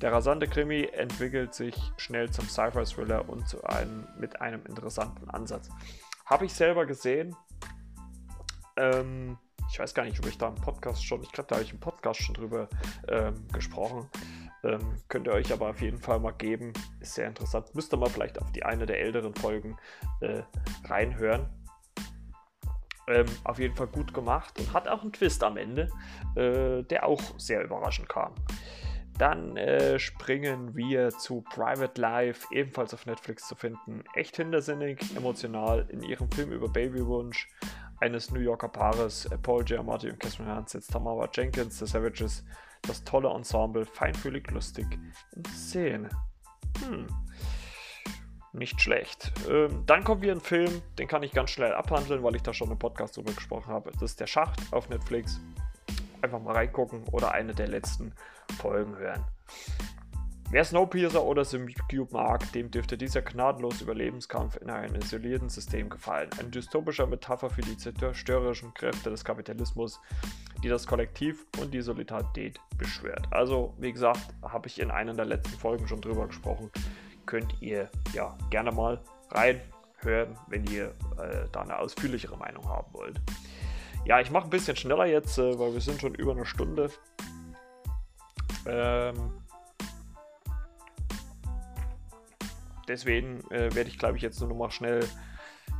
[0.00, 5.68] Der rasante Krimi entwickelt sich schnell zum Sci-Fi-Thriller und zu einem, mit einem interessanten Ansatz.
[6.26, 7.34] Habe ich selber gesehen.
[8.76, 9.38] Ähm,
[9.70, 11.72] ich weiß gar nicht, ob ich da im Podcast schon, ich glaube, da habe ich
[11.72, 12.68] im Podcast schon drüber
[13.08, 14.08] ähm, gesprochen.
[14.64, 16.72] Ähm, könnt ihr euch aber auf jeden Fall mal geben.
[17.00, 17.74] Ist sehr interessant.
[17.74, 19.76] Müsst ihr mal vielleicht auf die eine der älteren Folgen
[20.20, 20.42] äh,
[20.84, 21.48] reinhören.
[23.08, 25.88] Ähm, auf jeden Fall gut gemacht und hat auch einen Twist am Ende,
[26.36, 28.34] äh, der auch sehr überraschend kam.
[29.16, 34.04] Dann äh, springen wir zu Private Life, ebenfalls auf Netflix zu finden.
[34.14, 37.48] Echt hintersinnig, emotional in ihrem Film über Babywunsch
[38.00, 42.44] eines New Yorker Paares, äh, Paul Giamatti und Catherine Hans, setzt Tamara Jenkins, The Savages,
[42.82, 44.86] das tolle Ensemble, feinfühlig lustig
[45.34, 46.10] in Szene.
[46.86, 47.06] Hm
[48.52, 49.32] nicht schlecht.
[49.48, 52.52] Ähm, dann kommt wieder ein Film, den kann ich ganz schnell abhandeln, weil ich da
[52.52, 53.90] schon im Podcast drüber gesprochen habe.
[53.92, 55.40] Das ist der Schacht auf Netflix.
[56.22, 58.12] Einfach mal reingucken oder eine der letzten
[58.58, 59.24] Folgen hören.
[60.50, 66.30] Wer Snowpiercer oder SimCube mag, dem dürfte dieser gnadenlose Überlebenskampf in einem isolierten System gefallen.
[66.38, 70.00] Eine dystopische Metapher für die zerstörerischen Kräfte des Kapitalismus,
[70.64, 73.26] die das Kollektiv und die Solidarität beschwört.
[73.30, 76.70] Also, wie gesagt, habe ich in einer der letzten Folgen schon drüber gesprochen
[77.28, 78.98] könnt ihr ja gerne mal
[79.30, 80.86] reinhören, wenn ihr
[81.18, 83.20] äh, da eine ausführlichere Meinung haben wollt.
[84.06, 86.90] Ja, ich mache ein bisschen schneller jetzt, äh, weil wir sind schon über eine Stunde.
[88.66, 89.42] Ähm,
[92.88, 95.06] deswegen äh, werde ich, glaube ich, jetzt nur noch mal schnell.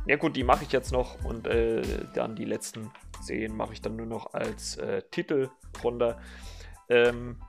[0.05, 1.81] Ja gut, die mache ich jetzt noch und äh,
[2.13, 5.49] dann die letzten Serien mache ich dann nur noch als äh, Titel
[5.83, 6.19] runter.
[6.89, 7.41] Ähm,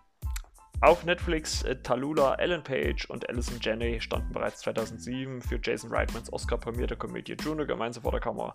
[0.82, 6.32] Auf Netflix äh, Talula, Ellen Page und Alison Janney standen bereits 2007 für Jason Reitmans
[6.32, 8.54] Oscar-prämierte Komödie Juno gemeinsam vor der Kamera.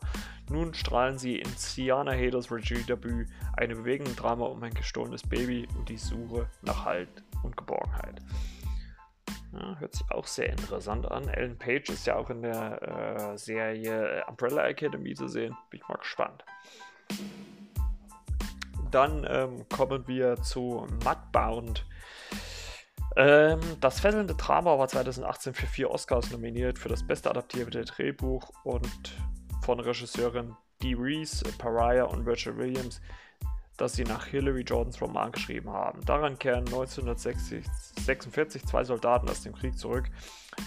[0.50, 3.28] Nun strahlen sie in Sienna Regie-Debüt
[3.58, 7.10] eine bewegende Drama um ein gestohlenes Baby und die Suche nach Halt
[7.44, 8.20] und Geborgenheit.
[9.54, 11.28] Ja, hört sich auch sehr interessant an.
[11.28, 15.56] Ellen Page ist ja auch in der äh, Serie Umbrella Academy zu sehen.
[15.70, 16.44] Bin ich mal gespannt.
[18.90, 21.86] Dann ähm, kommen wir zu Mudbound.
[23.16, 28.50] Ähm, das fesselnde Drama war 2018 für vier Oscars nominiert für das beste adaptierte Drehbuch
[28.64, 29.16] und
[29.64, 33.02] von Regisseurin Dee Reese, Pariah und Virgil Williams
[33.78, 36.04] das sie nach Hillary Jordans Roman geschrieben haben.
[36.06, 40.06] Daran kehren 1946 zwei Soldaten aus dem Krieg zurück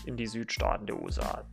[0.05, 1.44] in die Südstaaten der USA.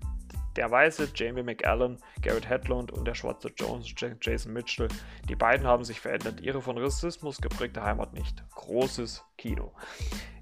[0.56, 4.88] Der weiße Jamie McAllen, Garrett Hedlund und der schwarze Jones Jason Mitchell,
[5.27, 8.44] die beiden haben sich verändert, ihre von Rassismus geprägte Heimat nicht.
[8.52, 9.73] Großes Kino.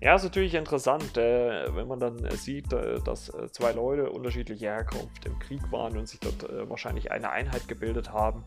[0.01, 4.67] Ja, ist natürlich interessant, äh, wenn man dann sieht, äh, dass äh, zwei Leute unterschiedlicher
[4.67, 8.43] Herkunft im Krieg waren und sich dort wahrscheinlich eine Einheit gebildet haben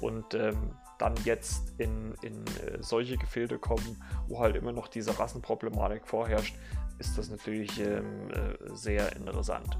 [0.00, 2.44] und ähm, dann jetzt in, in
[2.80, 6.56] solche Gefilde kommen, wo halt immer noch diese Rassenproblematik vorherrscht,
[6.98, 8.30] ist das natürlich ähm,
[8.72, 9.78] sehr interessant.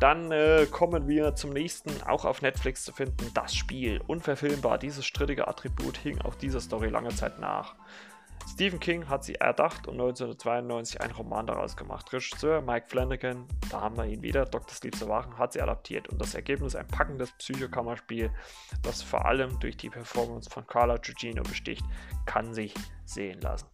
[0.00, 4.00] Dann äh, kommen wir zum nächsten, auch auf Netflix zu finden, das Spiel.
[4.06, 7.76] Unverfilmbar, dieses strittige Attribut hing auch dieser Story lange Zeit nach.
[8.46, 12.12] Stephen King hat sie erdacht und 1992 einen Roman daraus gemacht.
[12.12, 14.74] Regisseur Mike Flanagan, da haben wir ihn wieder, Dr.
[14.74, 18.30] Sleep zu wachen, hat sie adaptiert und das Ergebnis ein packendes Psychokammerspiel,
[18.82, 21.84] das vor allem durch die Performance von Carla Gugino besticht,
[22.26, 22.74] kann sich
[23.06, 23.66] sehen lassen.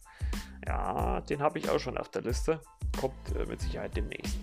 [0.65, 2.61] Ja, den habe ich auch schon auf der Liste,
[2.99, 4.37] kommt äh, mit Sicherheit demnächst.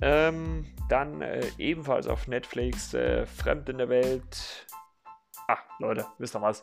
[0.00, 4.66] Ähm, dann äh, ebenfalls auf Netflix äh, Fremd in der Welt.
[5.48, 6.62] Ah, Leute, wisst ihr was?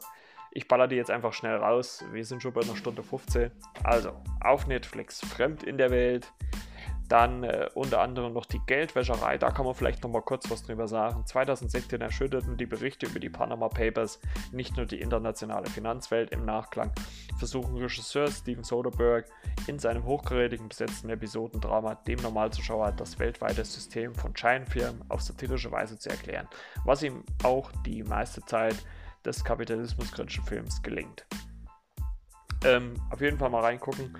[0.51, 2.05] Ich baller die jetzt einfach schnell raus.
[2.11, 3.51] Wir sind schon bei einer Stunde 15.
[3.83, 6.31] Also, auf Netflix Fremd in der Welt.
[7.07, 10.63] Dann äh, unter anderem noch die Geldwäscherei, da kann man vielleicht noch mal kurz was
[10.63, 11.25] drüber sagen.
[11.25, 14.19] 2016 erschütterten die Berichte über die Panama Papers
[14.51, 16.91] nicht nur die internationale Finanzwelt im Nachklang,
[17.37, 19.29] versuchen Regisseur Steven Soderbergh
[19.67, 25.97] in seinem hochkarätigen besetzten Episodendrama dem Normalzuschauer das weltweite System von Scheinfirmen auf satirische Weise
[25.99, 26.47] zu erklären,
[26.85, 28.75] was ihm auch die meiste Zeit
[29.23, 31.25] des kapitalismuskritischen Films gelingt.
[32.63, 34.17] Ähm, auf jeden Fall mal reingucken.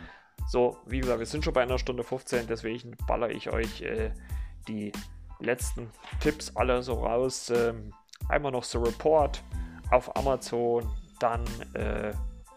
[0.47, 4.11] So, wie gesagt, wir sind schon bei einer Stunde 15, deswegen baller ich euch äh,
[4.67, 4.91] die
[5.39, 5.89] letzten
[6.19, 7.49] Tipps alle so raus.
[7.49, 7.93] Ähm,
[8.29, 9.43] einmal noch The Report
[9.91, 10.89] auf Amazon,
[11.19, 12.13] dann äh,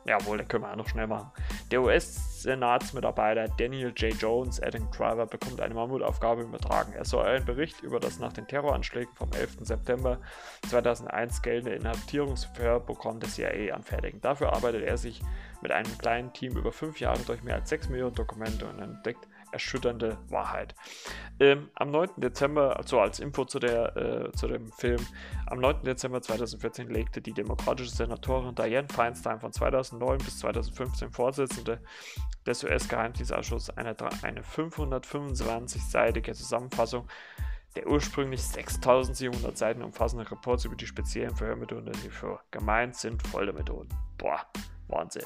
[0.09, 1.31] Jawohl, den können wir auch noch schnell machen.
[1.71, 4.15] Der US-Senatsmitarbeiter Daniel J.
[4.15, 6.95] Jones, Adam Driver, bekommt eine Mammutaufgabe übertragen.
[6.95, 9.59] Er soll einen Bericht über das nach den Terroranschlägen vom 11.
[9.61, 10.19] September
[10.67, 14.23] 2001 geltende Inhaftierungsverhörprogramm der CIA anfertigen.
[14.23, 15.21] Dafür arbeitet er sich
[15.61, 19.29] mit einem kleinen Team über fünf Jahre durch mehr als 6 Millionen Dokumente und entdeckt
[19.53, 20.75] erschütternde Wahrheit.
[21.41, 22.11] Ähm, am 9.
[22.17, 25.05] Dezember, also als Info zu, der, äh, zu dem Film,
[25.47, 25.85] am 9.
[25.85, 31.81] Dezember 2014 legte die demokratische Senatorin Dianne Feinstein von 2009 bis 2015 Vorsitzende
[32.47, 37.07] des US-Geheimdienstausschusses eine, eine 525-seitige Zusammenfassung
[37.77, 43.89] der ursprünglich 6700 Seiten umfassende Reports über die speziellen Verhörmethoden, die für gemeint sind, Foltermethoden.
[44.17, 44.41] Boah,
[44.89, 45.25] Wahnsinn.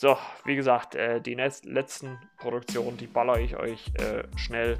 [0.00, 0.16] So,
[0.46, 4.78] wie gesagt, äh, die letzten Produktionen, die baller ich euch äh, schnell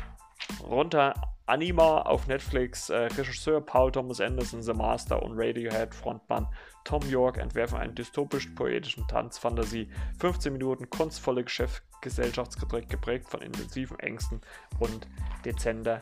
[0.62, 1.12] runter.
[1.44, 6.46] Anima auf Netflix, äh, Regisseur Paul Thomas Anderson, The Master und Radiohead Frontmann
[6.84, 9.90] Tom York entwerfen einen dystopisch-poetischen Tanzfantasie.
[10.20, 14.40] 15 Minuten kunstvolle Geschäft Gesellschaftsgetrick geprägt von intensiven Ängsten
[14.78, 15.06] und
[15.44, 16.00] dezenter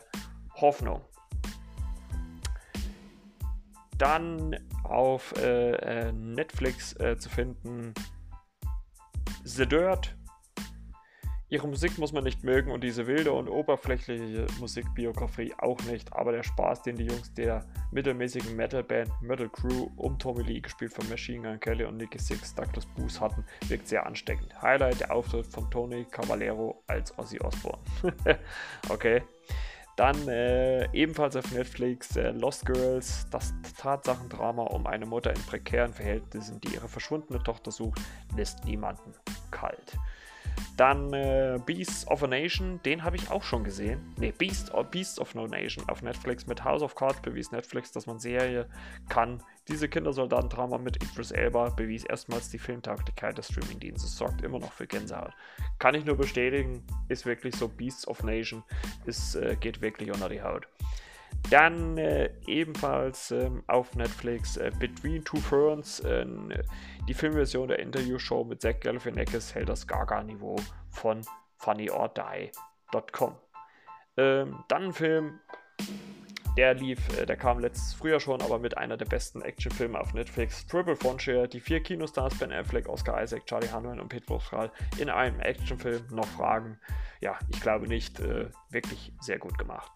[0.55, 1.01] Hoffnung.
[3.97, 7.93] Dann auf äh, äh Netflix äh, zu finden
[9.43, 10.15] The Dirt.
[11.51, 16.31] Ihre Musik muss man nicht mögen und diese wilde und oberflächliche Musikbiografie auch nicht, aber
[16.31, 21.09] der Spaß, den die Jungs der mittelmäßigen Metalband Metal Crew um Tommy Lee, gespielt von
[21.09, 24.61] Machine Gun Kelly und Nicky Six, Douglas Booth hatten, wirkt sehr ansteckend.
[24.61, 27.81] Highlight der Auftritt von Tony Cavallero als Ozzy Osbourne.
[28.89, 29.23] okay.
[29.99, 35.93] Dann äh, ebenfalls auf Netflix äh, Lost Girls, das Tatsachendrama um eine Mutter in prekären
[35.93, 37.99] Verhältnissen, die ihre verschwundene Tochter sucht,
[38.37, 39.13] lässt niemanden
[39.51, 39.97] kalt.
[40.77, 44.13] Dann äh, Beasts of a Nation, den habe ich auch schon gesehen.
[44.17, 48.05] Ne, Beast, Beasts of No Nation auf Netflix mit House of Cards bewies Netflix, dass
[48.05, 48.67] man Serie
[49.09, 49.43] kann.
[49.67, 54.87] Diese Kindersoldatendrama mit Idris Elba bewies erstmals die Filmtauglichkeit des Streamingdienstes, sorgt immer noch für
[54.87, 55.33] Gänsehaut.
[55.77, 58.63] Kann ich nur bestätigen, ist wirklich so Beasts of Nation,
[59.05, 60.67] es äh, geht wirklich unter die Haut.
[61.49, 66.25] Dann äh, ebenfalls ähm, auf Netflix äh, Between Two Ferns, äh,
[67.07, 70.57] die Filmversion der Interviewshow mit Zach Galifianakis hält das Gaga-Niveau
[70.91, 71.21] von
[71.57, 73.35] funnyordie.com.
[74.17, 75.39] Ähm, dann ein Film,
[76.57, 80.13] der lief, äh, der kam letztes Frühjahr schon, aber mit einer der besten Actionfilme auf
[80.13, 80.67] Netflix.
[80.67, 85.09] Triple Frontier, die vier Kinostars Ben Affleck, Oscar Isaac, Charlie Hunnam und Pete Pascal in
[85.09, 86.05] einem Actionfilm.
[86.11, 86.77] Noch Fragen?
[87.21, 88.19] Ja, ich glaube nicht.
[88.19, 89.91] Äh, wirklich sehr gut gemacht.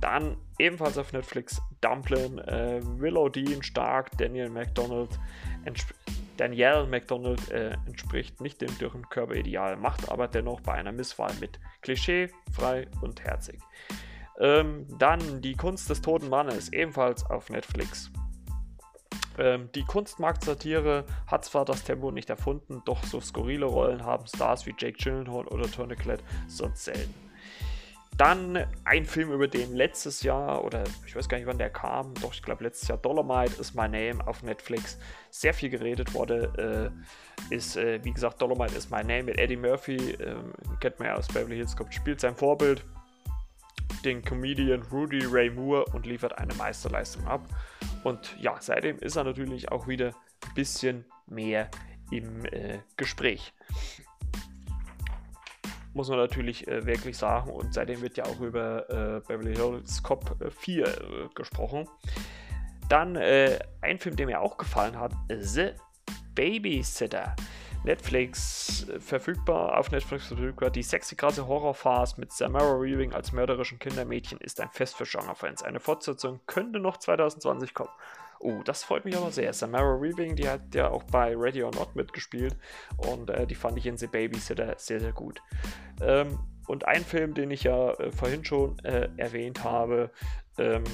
[0.00, 5.18] Dann ebenfalls auf Netflix Dumplin, äh, Willow Dean stark, Daniel McDonald,
[6.36, 11.60] Danielle McDonald äh, entspricht nicht dem dürren Körperideal, macht aber dennoch bei einer Misswahl mit.
[11.82, 13.60] Klischee, frei und herzig.
[14.38, 18.10] Ähm, dann Die Kunst des toten Mannes, ebenfalls auf Netflix.
[19.38, 24.64] Ähm, die Kunstmarktsatire hat zwar das Tempo nicht erfunden, doch so skurrile Rollen haben Stars
[24.64, 25.94] wie Jake Gyllenhaal oder Tony
[26.48, 27.29] sonst selten.
[28.20, 32.12] Dann ein Film, über den letztes Jahr, oder ich weiß gar nicht, wann der kam,
[32.20, 34.98] doch ich glaube letztes Jahr Dolomite is My Name auf Netflix
[35.30, 36.92] sehr viel geredet wurde,
[37.50, 40.34] äh, ist, äh, wie gesagt, Dolomite is My Name mit Eddie Murphy, äh,
[40.80, 42.84] kennt man ja aus Beverly Hills Cop, spielt sein Vorbild,
[44.04, 47.48] den Comedian Rudy Ray Moore und liefert eine Meisterleistung ab.
[48.04, 51.70] Und ja, seitdem ist er natürlich auch wieder ein bisschen mehr
[52.10, 53.54] im äh, Gespräch
[55.94, 57.50] muss man natürlich äh, wirklich sagen.
[57.50, 61.88] Und seitdem wird ja auch über äh, Beverly Hills Cop 4 äh, äh, gesprochen.
[62.88, 65.70] Dann äh, ein Film, der mir auch gefallen hat, The
[66.34, 67.34] Babysitter.
[67.84, 70.70] Netflix äh, verfügbar, auf Netflix verfügbar.
[70.70, 75.62] Die sexy krasse Horrorphase mit Samara Weaving als mörderischen Kindermädchen ist ein Fest für Genrefans.
[75.62, 77.90] Eine Fortsetzung könnte noch 2020 kommen.
[78.42, 79.52] Oh, das freut mich aber sehr.
[79.52, 82.56] Samara Weaving, die hat ja auch bei Ready or Not mitgespielt
[82.96, 85.42] und äh, die fand ich in The Babysitter sehr, sehr gut.
[86.00, 90.10] Ähm, und ein Film, den ich ja äh, vorhin schon äh, erwähnt habe,
[90.56, 90.84] ähm,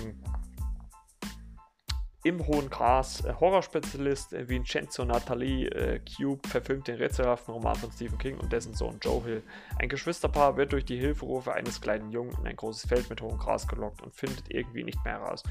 [2.26, 7.92] im hohen Gras, äh, Horrorspezialist äh, Vincenzo Nathalie äh, Cube verfilmt den rätselhaften Roman von
[7.92, 9.42] Stephen King und dessen Sohn Joe Hill.
[9.78, 13.38] Ein Geschwisterpaar wird durch die Hilferufe eines kleinen Jungen in ein großes Feld mit hohem
[13.38, 15.44] Gras gelockt und findet irgendwie nicht mehr heraus.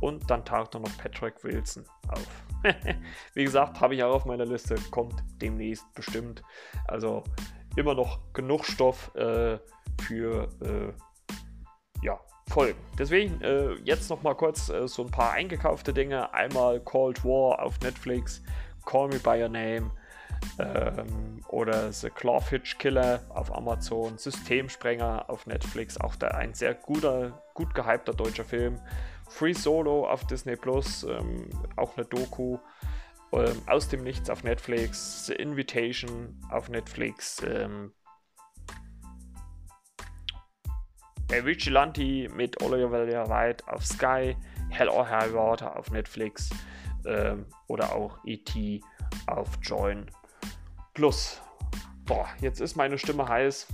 [0.00, 2.26] Und dann taucht noch Patrick Wilson auf.
[3.34, 6.42] Wie gesagt, habe ich auch auf meiner Liste, kommt demnächst bestimmt.
[6.86, 7.22] Also
[7.76, 9.58] immer noch genug Stoff äh,
[10.02, 10.92] für äh,
[12.02, 12.78] ja, Folgen.
[12.98, 16.32] Deswegen äh, jetzt noch mal kurz äh, so ein paar eingekaufte Dinge.
[16.34, 18.42] Einmal Cold War auf Netflix,
[18.84, 19.90] Call Me By Your Name
[20.58, 27.42] ähm, oder The Clawfish Killer auf Amazon, Systemsprenger auf Netflix, auch da ein sehr guter,
[27.54, 28.80] gut gehypter deutscher Film.
[29.34, 32.56] Free Solo auf Disney Plus, ähm, auch eine Doku.
[33.32, 37.92] Ähm, aus dem Nichts auf Netflix, The Invitation auf Netflix, ähm,
[41.30, 44.36] der Vigilante mit Oliver White auf Sky,
[44.68, 46.50] Hell or High Water auf Netflix
[47.04, 48.82] ähm, oder auch E.T.
[49.26, 50.08] auf Join
[50.92, 51.40] Plus.
[52.04, 53.66] Boah, jetzt ist meine Stimme heiß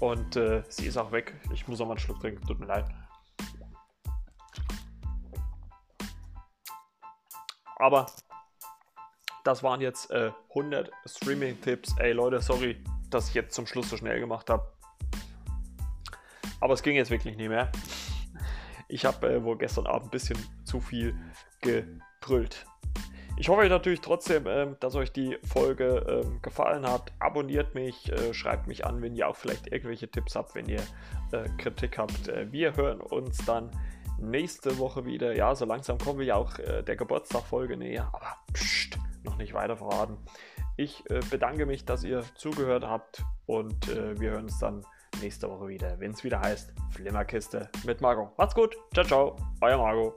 [0.00, 1.34] und äh, sie ist auch weg.
[1.52, 2.86] Ich muss auch mal einen Schluck trinken, tut mir leid.
[7.78, 8.06] Aber
[9.44, 11.96] das waren jetzt äh, 100 Streaming-Tipps.
[11.98, 12.76] Ey Leute, sorry,
[13.10, 14.70] dass ich jetzt zum Schluss so schnell gemacht habe.
[16.60, 17.70] Aber es ging jetzt wirklich nicht mehr.
[18.88, 21.14] Ich habe äh, wohl gestern Abend ein bisschen zu viel
[21.60, 22.66] gebrüllt.
[23.36, 27.12] Ich hoffe natürlich trotzdem, äh, dass euch die Folge äh, gefallen hat.
[27.20, 30.82] Abonniert mich, äh, schreibt mich an, wenn ihr auch vielleicht irgendwelche Tipps habt, wenn ihr
[31.32, 32.28] äh, Kritik habt.
[32.28, 33.70] Äh, wir hören uns dann
[34.18, 35.34] nächste Woche wieder.
[35.34, 39.54] Ja, so langsam kommen wir ja auch äh, der Geburtstagfolge näher, aber pst, noch nicht
[39.54, 40.18] weiter verraten.
[40.76, 44.84] Ich äh, bedanke mich, dass ihr zugehört habt und äh, wir hören uns dann
[45.20, 48.32] nächste Woche wieder, wenn es wieder heißt Flimmerkiste mit Marco.
[48.36, 50.14] Macht's gut, ciao, ciao, euer Marco.